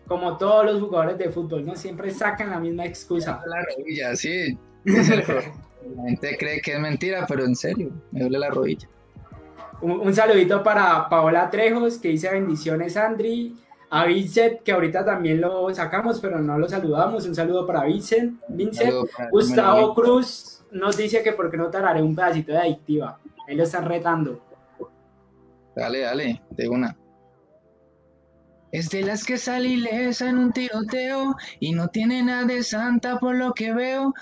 Como 0.09 0.37
todos 0.37 0.65
los 0.67 0.81
jugadores 0.81 1.19
de 1.19 1.31
fútbol, 1.31 1.65
¿no? 1.65 1.77
Siempre 1.77 2.11
sacan 2.11 2.51
la 2.51 2.59
misma 2.59 2.85
excusa. 2.85 3.41
La 3.47 3.63
rodilla, 3.63 4.17
sí. 4.17 4.59
la 4.85 6.03
gente 6.05 6.37
cree 6.39 6.61
que 6.61 6.73
es 6.73 6.81
mentira, 6.81 7.25
pero 7.29 7.45
en 7.45 7.55
serio, 7.55 7.91
me 8.11 8.21
duele 8.21 8.39
la 8.39 8.51
rodilla. 8.51 8.89
Un, 9.81 10.15
saludito 10.15 10.63
para 10.63 11.09
Paola 11.09 11.51
Trejos, 11.51 11.99
que 11.99 12.09
dice 12.09 12.31
bendiciones, 12.31 12.97
Andri. 12.97 13.57
A 13.91 14.07
Vincent, 14.07 14.63
que 14.63 14.73
ahorita 14.73 15.05
también 15.05 15.41
lo 15.41 15.73
sacamos, 15.75 16.19
pero 16.19 16.41
no 16.41 16.57
lo 16.57 16.67
saludamos. 16.67 17.27
Un 17.27 17.35
saludo 17.35 17.67
para 17.67 17.85
Vincent. 17.85 18.41
Vincent. 18.49 18.91
Gustavo 19.31 19.95
Cruz 19.95 20.63
nos 20.71 20.97
dice 20.97 21.23
que 21.23 21.33
porque 21.33 21.59
no 21.59 21.69
tararé 21.69 22.01
un 22.01 22.15
pedacito 22.15 22.53
de 22.53 22.59
adictiva. 22.59 23.19
Él 23.47 23.59
lo 23.59 23.65
están 23.65 23.85
retando. 23.85 24.41
Dale, 25.77 26.01
dale, 26.01 26.43
de 26.51 26.69
una. 26.69 26.97
Es 28.71 28.89
de 28.89 29.03
las 29.03 29.25
que 29.25 29.37
sale 29.37 29.69
ilesa 29.69 30.31
en 30.31 30.39
un 30.39 30.53
tiroteo 30.53 31.37
y 31.61 31.73
no 31.73 31.89
tiene 31.89 32.23
nada 32.23 32.45
de 32.45 32.63
santa 32.63 33.19
por 33.19 33.35
lo 33.35 33.53
que 33.53 33.75
veo. 33.75 34.15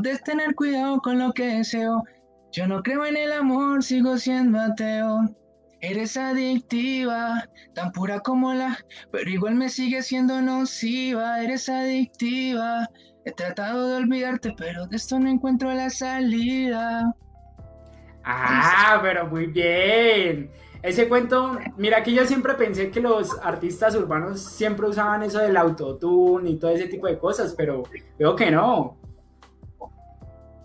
De 0.00 0.18
tener 0.18 0.54
cuidado 0.54 1.00
con 1.00 1.18
lo 1.18 1.32
que 1.32 1.46
deseo. 1.46 2.02
Yo 2.52 2.66
no 2.66 2.82
creo 2.82 3.04
en 3.04 3.16
el 3.16 3.32
amor, 3.32 3.82
sigo 3.82 4.16
siendo 4.16 4.58
ateo. 4.60 5.20
Eres 5.80 6.16
adictiva, 6.16 7.44
tan 7.74 7.90
pura 7.90 8.20
como 8.20 8.54
la, 8.54 8.78
pero 9.10 9.28
igual 9.28 9.56
me 9.56 9.68
sigue 9.68 10.02
siendo 10.02 10.40
nociva. 10.40 11.42
Eres 11.42 11.68
adictiva. 11.68 12.88
He 13.24 13.32
tratado 13.32 13.88
de 13.88 13.96
olvidarte, 13.96 14.54
pero 14.56 14.86
de 14.86 14.96
esto 14.96 15.18
no 15.18 15.28
encuentro 15.28 15.72
la 15.72 15.90
salida. 15.90 17.12
Ah, 18.24 19.00
pero 19.02 19.26
muy 19.26 19.46
bien. 19.46 20.50
Ese 20.82 21.08
cuento, 21.08 21.58
mira 21.76 22.02
que 22.02 22.12
yo 22.12 22.26
siempre 22.26 22.54
pensé 22.54 22.90
que 22.90 23.00
los 23.00 23.38
artistas 23.40 23.94
urbanos 23.94 24.40
siempre 24.40 24.88
usaban 24.88 25.22
eso 25.22 25.38
del 25.38 25.56
autotune 25.56 26.50
y 26.50 26.58
todo 26.58 26.72
ese 26.72 26.88
tipo 26.88 27.06
de 27.06 27.18
cosas, 27.18 27.54
pero 27.56 27.84
veo 28.18 28.34
que 28.34 28.50
no. 28.50 29.01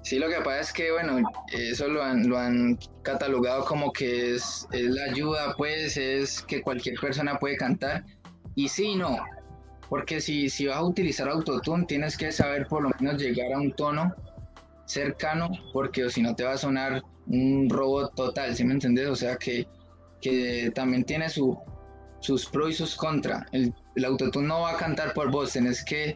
Sí, 0.07 0.19
lo 0.19 0.29
que 0.29 0.37
pasa 0.37 0.61
es 0.61 0.71
que, 0.71 0.89
bueno, 0.89 1.19
eso 1.51 1.89
lo 1.89 2.01
han, 2.01 2.29
lo 2.29 2.37
han 2.37 2.79
catalogado 3.03 3.65
como 3.65 3.91
que 3.91 4.35
es, 4.35 4.65
es 4.71 4.85
la 4.85 5.03
ayuda, 5.03 5.53
pues, 5.57 5.97
es 5.97 6.41
que 6.43 6.61
cualquier 6.61 6.97
persona 6.97 7.37
puede 7.37 7.57
cantar. 7.57 8.05
Y 8.55 8.69
sí, 8.69 8.95
no, 8.95 9.17
porque 9.89 10.21
si, 10.21 10.49
si 10.49 10.65
vas 10.65 10.77
a 10.77 10.83
utilizar 10.83 11.27
autotune, 11.27 11.83
tienes 11.87 12.15
que 12.15 12.31
saber 12.31 12.67
por 12.67 12.83
lo 12.83 12.91
menos 13.01 13.21
llegar 13.21 13.51
a 13.51 13.57
un 13.57 13.73
tono 13.73 14.15
cercano, 14.85 15.49
porque 15.73 16.09
si 16.09 16.21
no 16.21 16.33
te 16.33 16.45
va 16.45 16.53
a 16.53 16.57
sonar 16.57 17.03
un 17.25 17.69
robot 17.69 18.15
total, 18.15 18.55
¿sí 18.55 18.63
me 18.63 18.75
entendés? 18.75 19.09
O 19.09 19.15
sea 19.17 19.35
que, 19.35 19.67
que 20.21 20.71
también 20.73 21.03
tiene 21.03 21.27
su, 21.27 21.59
sus 22.21 22.45
pros 22.45 22.69
y 22.69 22.73
sus 22.75 22.95
contras. 22.95 23.43
El, 23.51 23.73
el 23.97 24.05
autotune 24.05 24.47
no 24.47 24.61
va 24.61 24.71
a 24.71 24.77
cantar 24.77 25.13
por 25.13 25.29
voz, 25.31 25.51
tienes 25.51 25.83
que 25.83 26.15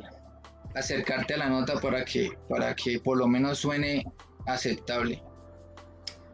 acercarte 0.75 1.33
a 1.33 1.37
la 1.37 1.49
nota 1.49 1.79
para 1.79 2.03
que, 2.05 2.31
para 2.49 2.75
que 2.75 2.99
por 2.99 3.17
lo 3.17 3.27
menos 3.27 3.59
suene 3.59 4.05
aceptable. 4.45 5.21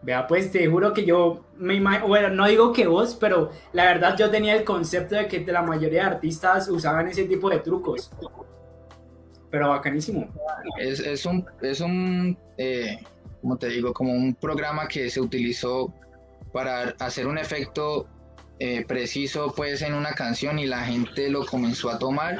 Vea, 0.04 0.28
pues 0.28 0.52
te 0.52 0.68
juro 0.68 0.94
que 0.94 1.06
yo 1.06 1.46
me 1.58 1.76
imagino, 1.76 2.08
bueno, 2.08 2.30
no 2.30 2.48
digo 2.48 2.72
que 2.72 2.88
vos, 2.88 3.18
pero 3.20 3.52
la 3.74 3.86
verdad 3.86 4.16
yo 4.18 4.30
tenía 4.30 4.56
el 4.56 4.64
concepto 4.64 5.16
de 5.16 5.28
que 5.28 5.40
la 5.46 5.64
mayoría 5.64 6.04
de 6.04 6.08
artistas 6.08 6.70
usaban 6.70 7.08
ese 7.08 7.26
tipo 7.26 7.50
de 7.50 7.60
trucos. 7.60 8.12
Pero 9.50 9.70
bacanísimo. 9.70 10.28
Es, 10.80 11.00
es 11.00 11.26
un, 11.26 11.46
es 11.62 11.80
un 11.80 12.38
eh, 12.58 13.00
como 13.42 13.58
te 13.58 13.70
digo, 13.70 13.94
como 13.94 14.12
un 14.12 14.36
programa 14.36 14.88
que 14.88 15.10
se 15.10 15.22
utilizó 15.22 15.94
para 16.52 16.96
hacer 17.00 17.28
un 17.28 17.38
efecto 17.38 18.08
eh, 18.60 18.84
preciso 18.86 19.54
pues 19.56 19.82
en 19.82 19.94
una 19.94 20.14
canción 20.14 20.60
y 20.60 20.66
la 20.66 20.80
gente 20.80 21.30
lo 21.30 21.46
comenzó 21.46 21.90
a 21.90 22.00
tomar 22.00 22.40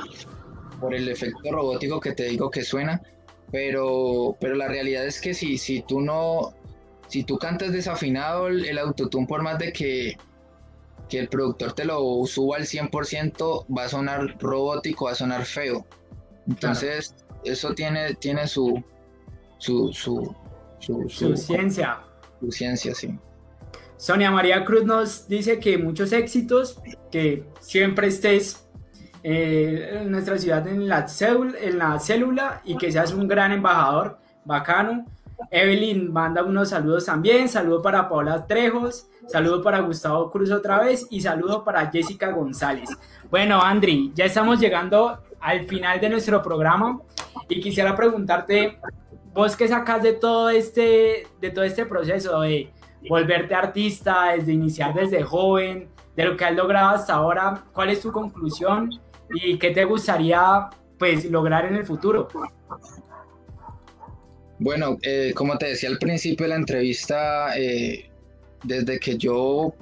por 0.80 0.94
el 0.94 1.08
efecto 1.10 1.52
robótico 1.52 2.00
que 2.00 2.14
te 2.14 2.24
digo 2.26 2.50
que 2.50 2.64
suena, 2.64 3.02
pero, 3.52 4.36
pero 4.40 4.56
la 4.56 4.68
realidad 4.68 5.06
es 5.06 5.22
que 5.22 5.34
si, 5.34 5.58
si 5.58 5.82
tú 5.82 6.02
no, 6.02 6.54
si 7.08 7.24
tú 7.24 7.38
cantas 7.38 7.72
desafinado 7.72 8.48
el, 8.48 8.78
autotune 8.78 9.28
por 9.28 9.42
más 9.42 9.58
de 9.60 9.72
que, 9.72 10.18
que 11.10 11.20
el 11.20 11.30
productor 11.30 11.74
te 11.74 11.86
lo 11.86 12.26
suba 12.26 12.58
al 12.58 12.66
100%, 12.66 13.66
va 13.76 13.86
a 13.86 13.90
sonar 13.90 14.38
robótico, 14.40 15.06
va 15.06 15.12
a 15.12 15.16
sonar 15.16 15.46
feo. 15.46 15.86
Entonces, 16.48 17.16
eso 17.44 17.74
tiene, 17.74 18.14
tiene 18.16 18.48
su, 18.48 18.84
su, 19.58 19.92
su, 19.94 20.36
su, 20.80 21.38
ciencia. 21.38 22.02
Su 22.40 22.52
ciencia, 22.52 22.94
sí. 22.94 23.18
Sonia 23.98 24.30
María 24.30 24.64
Cruz 24.64 24.86
nos 24.86 25.28
dice 25.28 25.60
que 25.60 25.78
muchos 25.78 26.12
éxitos, 26.12 26.80
que 27.12 27.44
siempre 27.60 28.08
estés 28.08 28.67
eh, 29.30 30.06
nuestra 30.06 30.38
ciudad 30.38 30.66
en 30.70 30.88
la, 30.88 31.06
en 31.60 31.78
la 31.78 32.00
célula 32.00 32.62
y 32.64 32.78
que 32.78 32.90
seas 32.90 33.12
un 33.12 33.28
gran 33.28 33.52
embajador, 33.52 34.20
bacano. 34.46 35.06
Evelyn 35.52 36.14
manda 36.14 36.46
unos 36.46 36.70
saludos 36.70 37.08
también, 37.08 37.50
saludo 37.50 37.82
para 37.82 38.08
Paula 38.08 38.48
Trejos, 38.48 39.10
saludo 39.28 39.62
para 39.62 39.82
Gustavo 39.82 40.32
Cruz 40.32 40.50
otra 40.50 40.80
vez 40.80 41.08
y 41.10 41.20
saludo 41.20 41.66
para 41.66 41.92
Jessica 41.92 42.32
González. 42.32 42.90
Bueno, 43.30 43.62
Andri, 43.62 44.14
ya 44.16 44.24
estamos 44.24 44.62
llegando 44.62 45.22
al 45.42 45.68
final 45.68 46.00
de 46.00 46.08
nuestro 46.08 46.42
programa 46.42 47.02
y 47.50 47.60
quisiera 47.60 47.98
preguntarte 47.98 48.80
vos 49.34 49.58
qué 49.58 49.68
sacas 49.68 50.04
de 50.04 50.14
todo 50.14 50.50
este, 50.50 51.28
de 51.42 51.50
todo 51.50 51.66
este 51.66 51.86
proceso 51.86 52.40
de 52.40 52.72
volverte 53.10 53.54
artista, 53.54 54.32
desde 54.38 54.54
iniciar 54.54 54.94
desde 54.94 55.22
joven, 55.22 55.90
de 56.16 56.24
lo 56.24 56.38
que 56.38 56.46
has 56.46 56.56
logrado 56.56 56.96
hasta 56.96 57.14
ahora, 57.14 57.66
¿cuál 57.74 57.90
es 57.90 58.00
tu 58.00 58.14
conclusión 58.14 58.90
y 59.34 59.58
qué 59.58 59.72
te 59.72 59.86
gustaría 59.86 60.70
pues 60.98 61.26
lograr 61.26 61.66
en 61.66 61.76
el 61.76 61.86
futuro? 61.86 62.28
Bueno, 64.60 64.98
eh, 65.04 65.34
como 65.36 65.58
te 65.58 65.68
decía 65.68 65.90
al 65.90 66.00
principio 66.00 66.46
de 66.46 66.50
la 66.50 66.56
entrevista, 66.56 67.58
eh, 67.58 68.10
desde 68.64 69.00
que 69.00 69.18
yo 69.18 69.74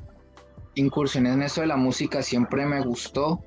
incursioné 0.76 1.32
en 1.32 1.44
eso 1.44 1.62
de 1.62 1.68
la 1.68 1.78
música 1.78 2.22
siempre 2.22 2.66
me 2.66 2.82
gustó, 2.82 3.42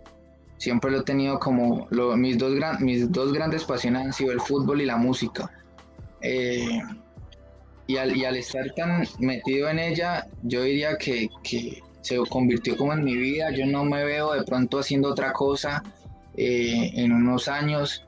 siempre 0.56 0.90
lo 0.90 1.00
he 1.00 1.02
tenido 1.02 1.38
como 1.38 1.86
mis, 2.16 2.38
dos 2.38 2.52
mis 2.80 3.12
dos 3.12 3.32
grandes 3.32 3.64
pasiones 3.64 4.06
han 4.06 4.12
sido 4.12 4.32
el 4.32 4.40
fútbol 4.40 4.80
y 4.80 4.86
la 4.86 4.96
música. 4.96 5.50
Eh, 6.22 6.80
y, 7.86 7.96
al, 7.96 8.36
estar 8.36 8.66
tan 8.74 9.06
metido 9.18 9.68
en 9.70 9.78
ella, 9.78 10.26
yo 10.42 10.62
diría 10.62 10.98
que, 10.98 11.30
se 12.08 12.18
convirtió 12.28 12.76
como 12.76 12.94
en 12.94 13.04
mi 13.04 13.16
vida. 13.16 13.50
Yo 13.50 13.66
no 13.66 13.84
me 13.84 14.04
veo 14.04 14.32
de 14.32 14.42
pronto 14.44 14.78
haciendo 14.78 15.10
otra 15.10 15.32
cosa 15.32 15.82
eh, 16.36 16.90
en 16.94 17.12
unos 17.12 17.48
años 17.48 18.06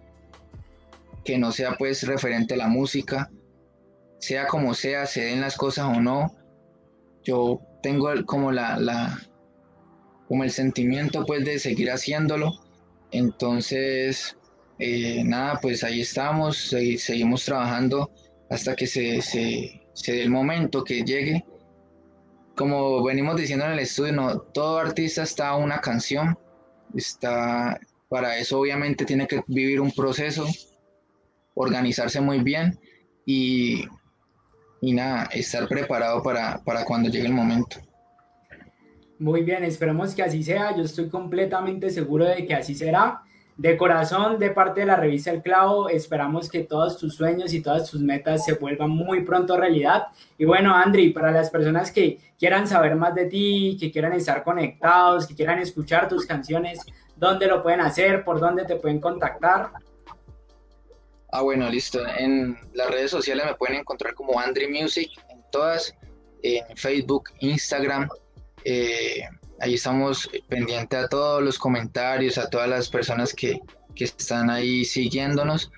que 1.25 1.37
no 1.37 1.53
sea 1.53 1.77
pues 1.77 2.07
referente 2.07 2.55
a 2.55 2.57
la 2.57 2.69
música. 2.69 3.31
Sea 4.19 4.47
como 4.47 4.75
sea, 4.75 5.07
se 5.07 5.25
den 5.25 5.41
las 5.41 5.57
cosas 5.57 5.97
o 5.97 6.01
no. 6.01 6.35
Yo 7.25 7.61
tengo 7.83 8.09
como 8.25 8.53
la, 8.53 9.19
como 10.29 10.45
el 10.45 10.51
sentimiento 10.51 11.27
pues 11.27 11.45
de 11.45 11.59
seguir 11.59 11.91
haciéndolo. 11.91 12.53
Entonces, 13.11 14.37
eh, 14.79 15.23
nada, 15.25 15.59
pues 15.61 15.85
ahí 15.85 16.01
estamos, 16.01 16.57
seguimos 16.99 17.45
trabajando 17.45 18.11
hasta 18.49 18.75
que 18.75 18.87
se, 18.87 19.21
se, 19.23 19.81
dé 20.07 20.23
el 20.23 20.31
momento 20.31 20.85
que 20.85 21.03
llegue. 21.03 21.45
Como 22.61 23.03
venimos 23.03 23.37
diciendo 23.37 23.65
en 23.65 23.73
el 23.73 23.79
estudio, 23.79 24.13
no, 24.13 24.39
todo 24.39 24.81
artista 24.81 25.23
está 25.23 25.57
una 25.57 25.81
canción, 25.81 26.39
está, 26.95 27.81
para 28.11 28.37
eso 28.37 28.61
obviamente 28.61 29.07
tiene 29.07 29.27
que 29.27 29.43
vivir 29.47 29.81
un 29.81 29.91
proceso, 29.91 30.47
organizarse 31.55 32.21
muy 32.21 32.41
bien 32.41 32.79
y, 33.25 33.87
y 34.83 34.93
nada, 34.93 35.25
estar 35.33 35.67
preparado 35.69 36.23
para, 36.23 36.63
para 36.63 36.85
cuando 36.85 37.09
llegue 37.09 37.29
el 37.29 37.33
momento. 37.33 37.79
Muy 39.19 39.43
bien, 39.43 39.65
esperemos 39.65 40.15
que 40.15 40.23
así 40.23 40.43
sea. 40.43 40.77
Yo 40.77 40.83
estoy 40.83 41.09
completamente 41.09 41.89
seguro 41.89 42.27
de 42.27 42.45
que 42.45 42.53
así 42.53 42.75
será. 42.75 43.23
De 43.61 43.77
corazón, 43.77 44.39
de 44.39 44.53
parte 44.53 44.81
de 44.81 44.87
la 44.87 44.97
revista 44.97 45.31
El 45.31 45.43
Clavo, 45.43 45.91
esperamos 45.91 46.49
que 46.49 46.61
todos 46.61 46.97
tus 46.97 47.15
sueños 47.15 47.53
y 47.53 47.61
todas 47.61 47.91
tus 47.91 48.01
metas 48.01 48.43
se 48.43 48.55
vuelvan 48.55 48.89
muy 48.89 49.23
pronto 49.23 49.55
realidad. 49.55 50.07
Y 50.39 50.47
bueno, 50.47 50.75
Andri, 50.75 51.11
para 51.11 51.31
las 51.31 51.51
personas 51.51 51.93
que 51.93 52.19
quieran 52.39 52.67
saber 52.67 52.97
más 52.97 53.15
de 53.15 53.27
ti, 53.27 53.77
que 53.79 53.93
quieran 53.93 54.15
estar 54.15 54.45
conectados, 54.45 55.27
que 55.27 55.35
quieran 55.35 55.59
escuchar 55.59 56.09
tus 56.09 56.25
canciones, 56.25 56.81
dónde 57.17 57.49
lo 57.49 57.63
pueden 57.63 57.83
hacer, 57.83 58.25
por 58.25 58.41
dónde 58.41 58.65
te 58.65 58.77
pueden 58.77 58.99
contactar. 58.99 59.73
Ah, 61.31 61.43
bueno, 61.43 61.69
listo. 61.69 62.01
En 62.17 62.57
las 62.73 62.91
redes 62.91 63.11
sociales 63.11 63.45
me 63.45 63.57
pueden 63.57 63.81
encontrar 63.81 64.15
como 64.15 64.41
Andri 64.41 64.69
Music, 64.69 65.11
en 65.29 65.45
todas, 65.53 65.95
en 66.43 66.65
Facebook, 66.79 67.25
Instagram. 67.41 68.09
Eh, 68.65 69.21
ahí 69.61 69.75
estamos 69.75 70.31
pendientes 70.49 70.99
a 70.99 71.09
todos 71.09 71.43
los 71.43 71.59
comentarios, 71.59 72.39
a 72.39 72.49
todas 72.49 72.69
las 72.69 72.89
personas 72.89 73.33
que, 73.35 73.61
que 73.95 74.05
están 74.05 74.51
ahí 74.51 74.85
siguiéndonos. 74.85 75.71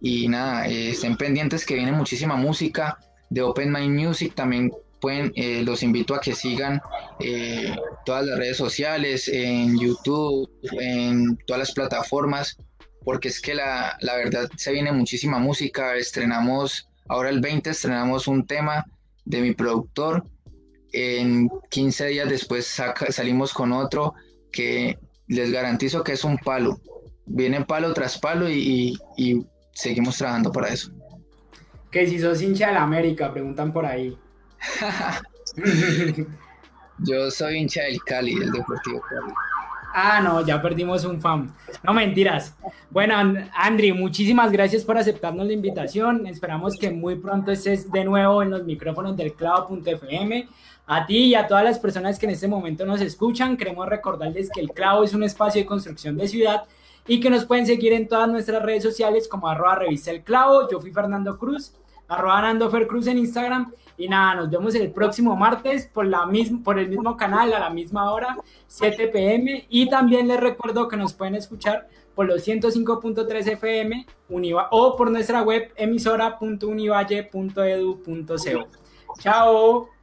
Y 0.00 0.28
nada, 0.28 0.66
eh, 0.68 0.90
estén 0.90 1.16
pendientes 1.16 1.66
que 1.66 1.74
viene 1.74 1.92
muchísima 1.92 2.36
música 2.36 2.98
de 3.28 3.42
Open 3.42 3.72
Mind 3.72 3.98
Music. 3.98 4.34
También 4.34 4.72
pueden, 5.00 5.32
eh, 5.36 5.62
los 5.64 5.82
invito 5.82 6.14
a 6.14 6.20
que 6.20 6.34
sigan 6.34 6.80
eh, 7.20 7.74
todas 8.04 8.26
las 8.26 8.38
redes 8.38 8.56
sociales, 8.56 9.28
en 9.28 9.78
YouTube, 9.78 10.50
en 10.80 11.36
todas 11.46 11.60
las 11.60 11.72
plataformas, 11.72 12.56
porque 13.04 13.28
es 13.28 13.40
que 13.40 13.54
la, 13.54 13.96
la 14.00 14.16
verdad 14.16 14.48
se 14.56 14.72
viene 14.72 14.92
muchísima 14.92 15.38
música. 15.38 15.96
Estrenamos, 15.96 16.88
ahora 17.08 17.30
el 17.30 17.40
20 17.40 17.70
estrenamos 17.70 18.26
un 18.28 18.46
tema 18.46 18.86
de 19.24 19.40
mi 19.40 19.54
productor. 19.54 20.24
En 20.92 21.48
15 21.70 22.06
días 22.06 22.28
después 22.28 22.80
salimos 23.10 23.52
con 23.54 23.72
otro 23.72 24.14
que 24.52 24.98
les 25.28 25.52
garantizo 25.52 26.02
que 26.02 26.12
es 26.12 26.24
un 26.24 26.38
palo. 26.38 26.80
Viene 27.26 27.64
palo 27.64 27.92
tras 27.94 28.18
palo 28.18 28.50
y, 28.50 28.98
y 29.16 29.46
seguimos 29.72 30.18
trabajando 30.18 30.50
para 30.50 30.68
eso. 30.68 30.90
Que 31.90 32.06
si 32.06 32.18
sos 32.18 32.42
hincha 32.42 32.68
de 32.68 32.74
la 32.74 32.82
América, 32.82 33.32
preguntan 33.32 33.72
por 33.72 33.86
ahí. 33.86 34.16
Yo 36.98 37.30
soy 37.30 37.56
hincha 37.56 37.82
del 37.82 38.02
Cali, 38.02 38.34
del 38.38 38.52
Deportivo 38.52 39.00
Cali. 39.00 39.32
Ah, 39.92 40.20
no, 40.22 40.46
ya 40.46 40.62
perdimos 40.62 41.04
un 41.04 41.20
fan. 41.20 41.52
No 41.82 41.92
mentiras. 41.92 42.56
Bueno, 42.90 43.14
Andri, 43.54 43.92
muchísimas 43.92 44.52
gracias 44.52 44.84
por 44.84 44.96
aceptarnos 44.96 45.46
la 45.46 45.52
invitación. 45.52 46.26
Esperamos 46.26 46.76
que 46.76 46.90
muy 46.90 47.16
pronto 47.16 47.50
estés 47.50 47.90
de 47.90 48.04
nuevo 48.04 48.42
en 48.42 48.50
los 48.50 48.64
micrófonos 48.64 49.16
del 49.16 49.34
clavo.fm. 49.34 50.48
A 50.86 51.06
ti 51.06 51.26
y 51.26 51.34
a 51.34 51.46
todas 51.46 51.64
las 51.64 51.78
personas 51.78 52.18
que 52.18 52.26
en 52.26 52.32
este 52.32 52.48
momento 52.48 52.84
nos 52.84 53.00
escuchan, 53.00 53.56
queremos 53.56 53.88
recordarles 53.88 54.50
que 54.50 54.60
el 54.60 54.70
clavo 54.70 55.04
es 55.04 55.14
un 55.14 55.22
espacio 55.22 55.60
de 55.60 55.66
construcción 55.66 56.16
de 56.16 56.26
ciudad 56.26 56.64
y 57.06 57.20
que 57.20 57.30
nos 57.30 57.44
pueden 57.44 57.66
seguir 57.66 57.92
en 57.92 58.08
todas 58.08 58.28
nuestras 58.28 58.62
redes 58.62 58.82
sociales 58.82 59.28
como 59.28 59.48
arroba 59.48 59.76
revista 59.76 60.10
el 60.10 60.22
clavo. 60.22 60.68
Yo 60.70 60.80
fui 60.80 60.90
Fernando 60.90 61.38
Cruz, 61.38 61.74
arroba 62.08 62.42
Nando 62.42 62.70
Cruz 62.70 63.06
en 63.06 63.18
Instagram 63.18 63.72
y 63.96 64.08
nada, 64.08 64.34
nos 64.36 64.50
vemos 64.50 64.74
el 64.74 64.90
próximo 64.92 65.36
martes 65.36 65.86
por, 65.86 66.06
la 66.06 66.24
misma, 66.24 66.60
por 66.64 66.78
el 66.78 66.88
mismo 66.88 67.14
canal 67.16 67.52
a 67.52 67.58
la 67.58 67.68
misma 67.68 68.10
hora, 68.12 68.38
7 68.66 69.08
pm. 69.08 69.66
Y 69.68 69.90
también 69.90 70.26
les 70.26 70.40
recuerdo 70.40 70.88
que 70.88 70.96
nos 70.96 71.12
pueden 71.12 71.34
escuchar 71.34 71.86
por 72.14 72.26
los 72.26 72.46
105.3 72.46 73.52
FM 73.52 74.06
o 74.70 74.96
por 74.96 75.10
nuestra 75.10 75.42
web 75.42 75.70
emisora.univalle.edu.co. 75.76 78.68
Chao. 79.18 79.99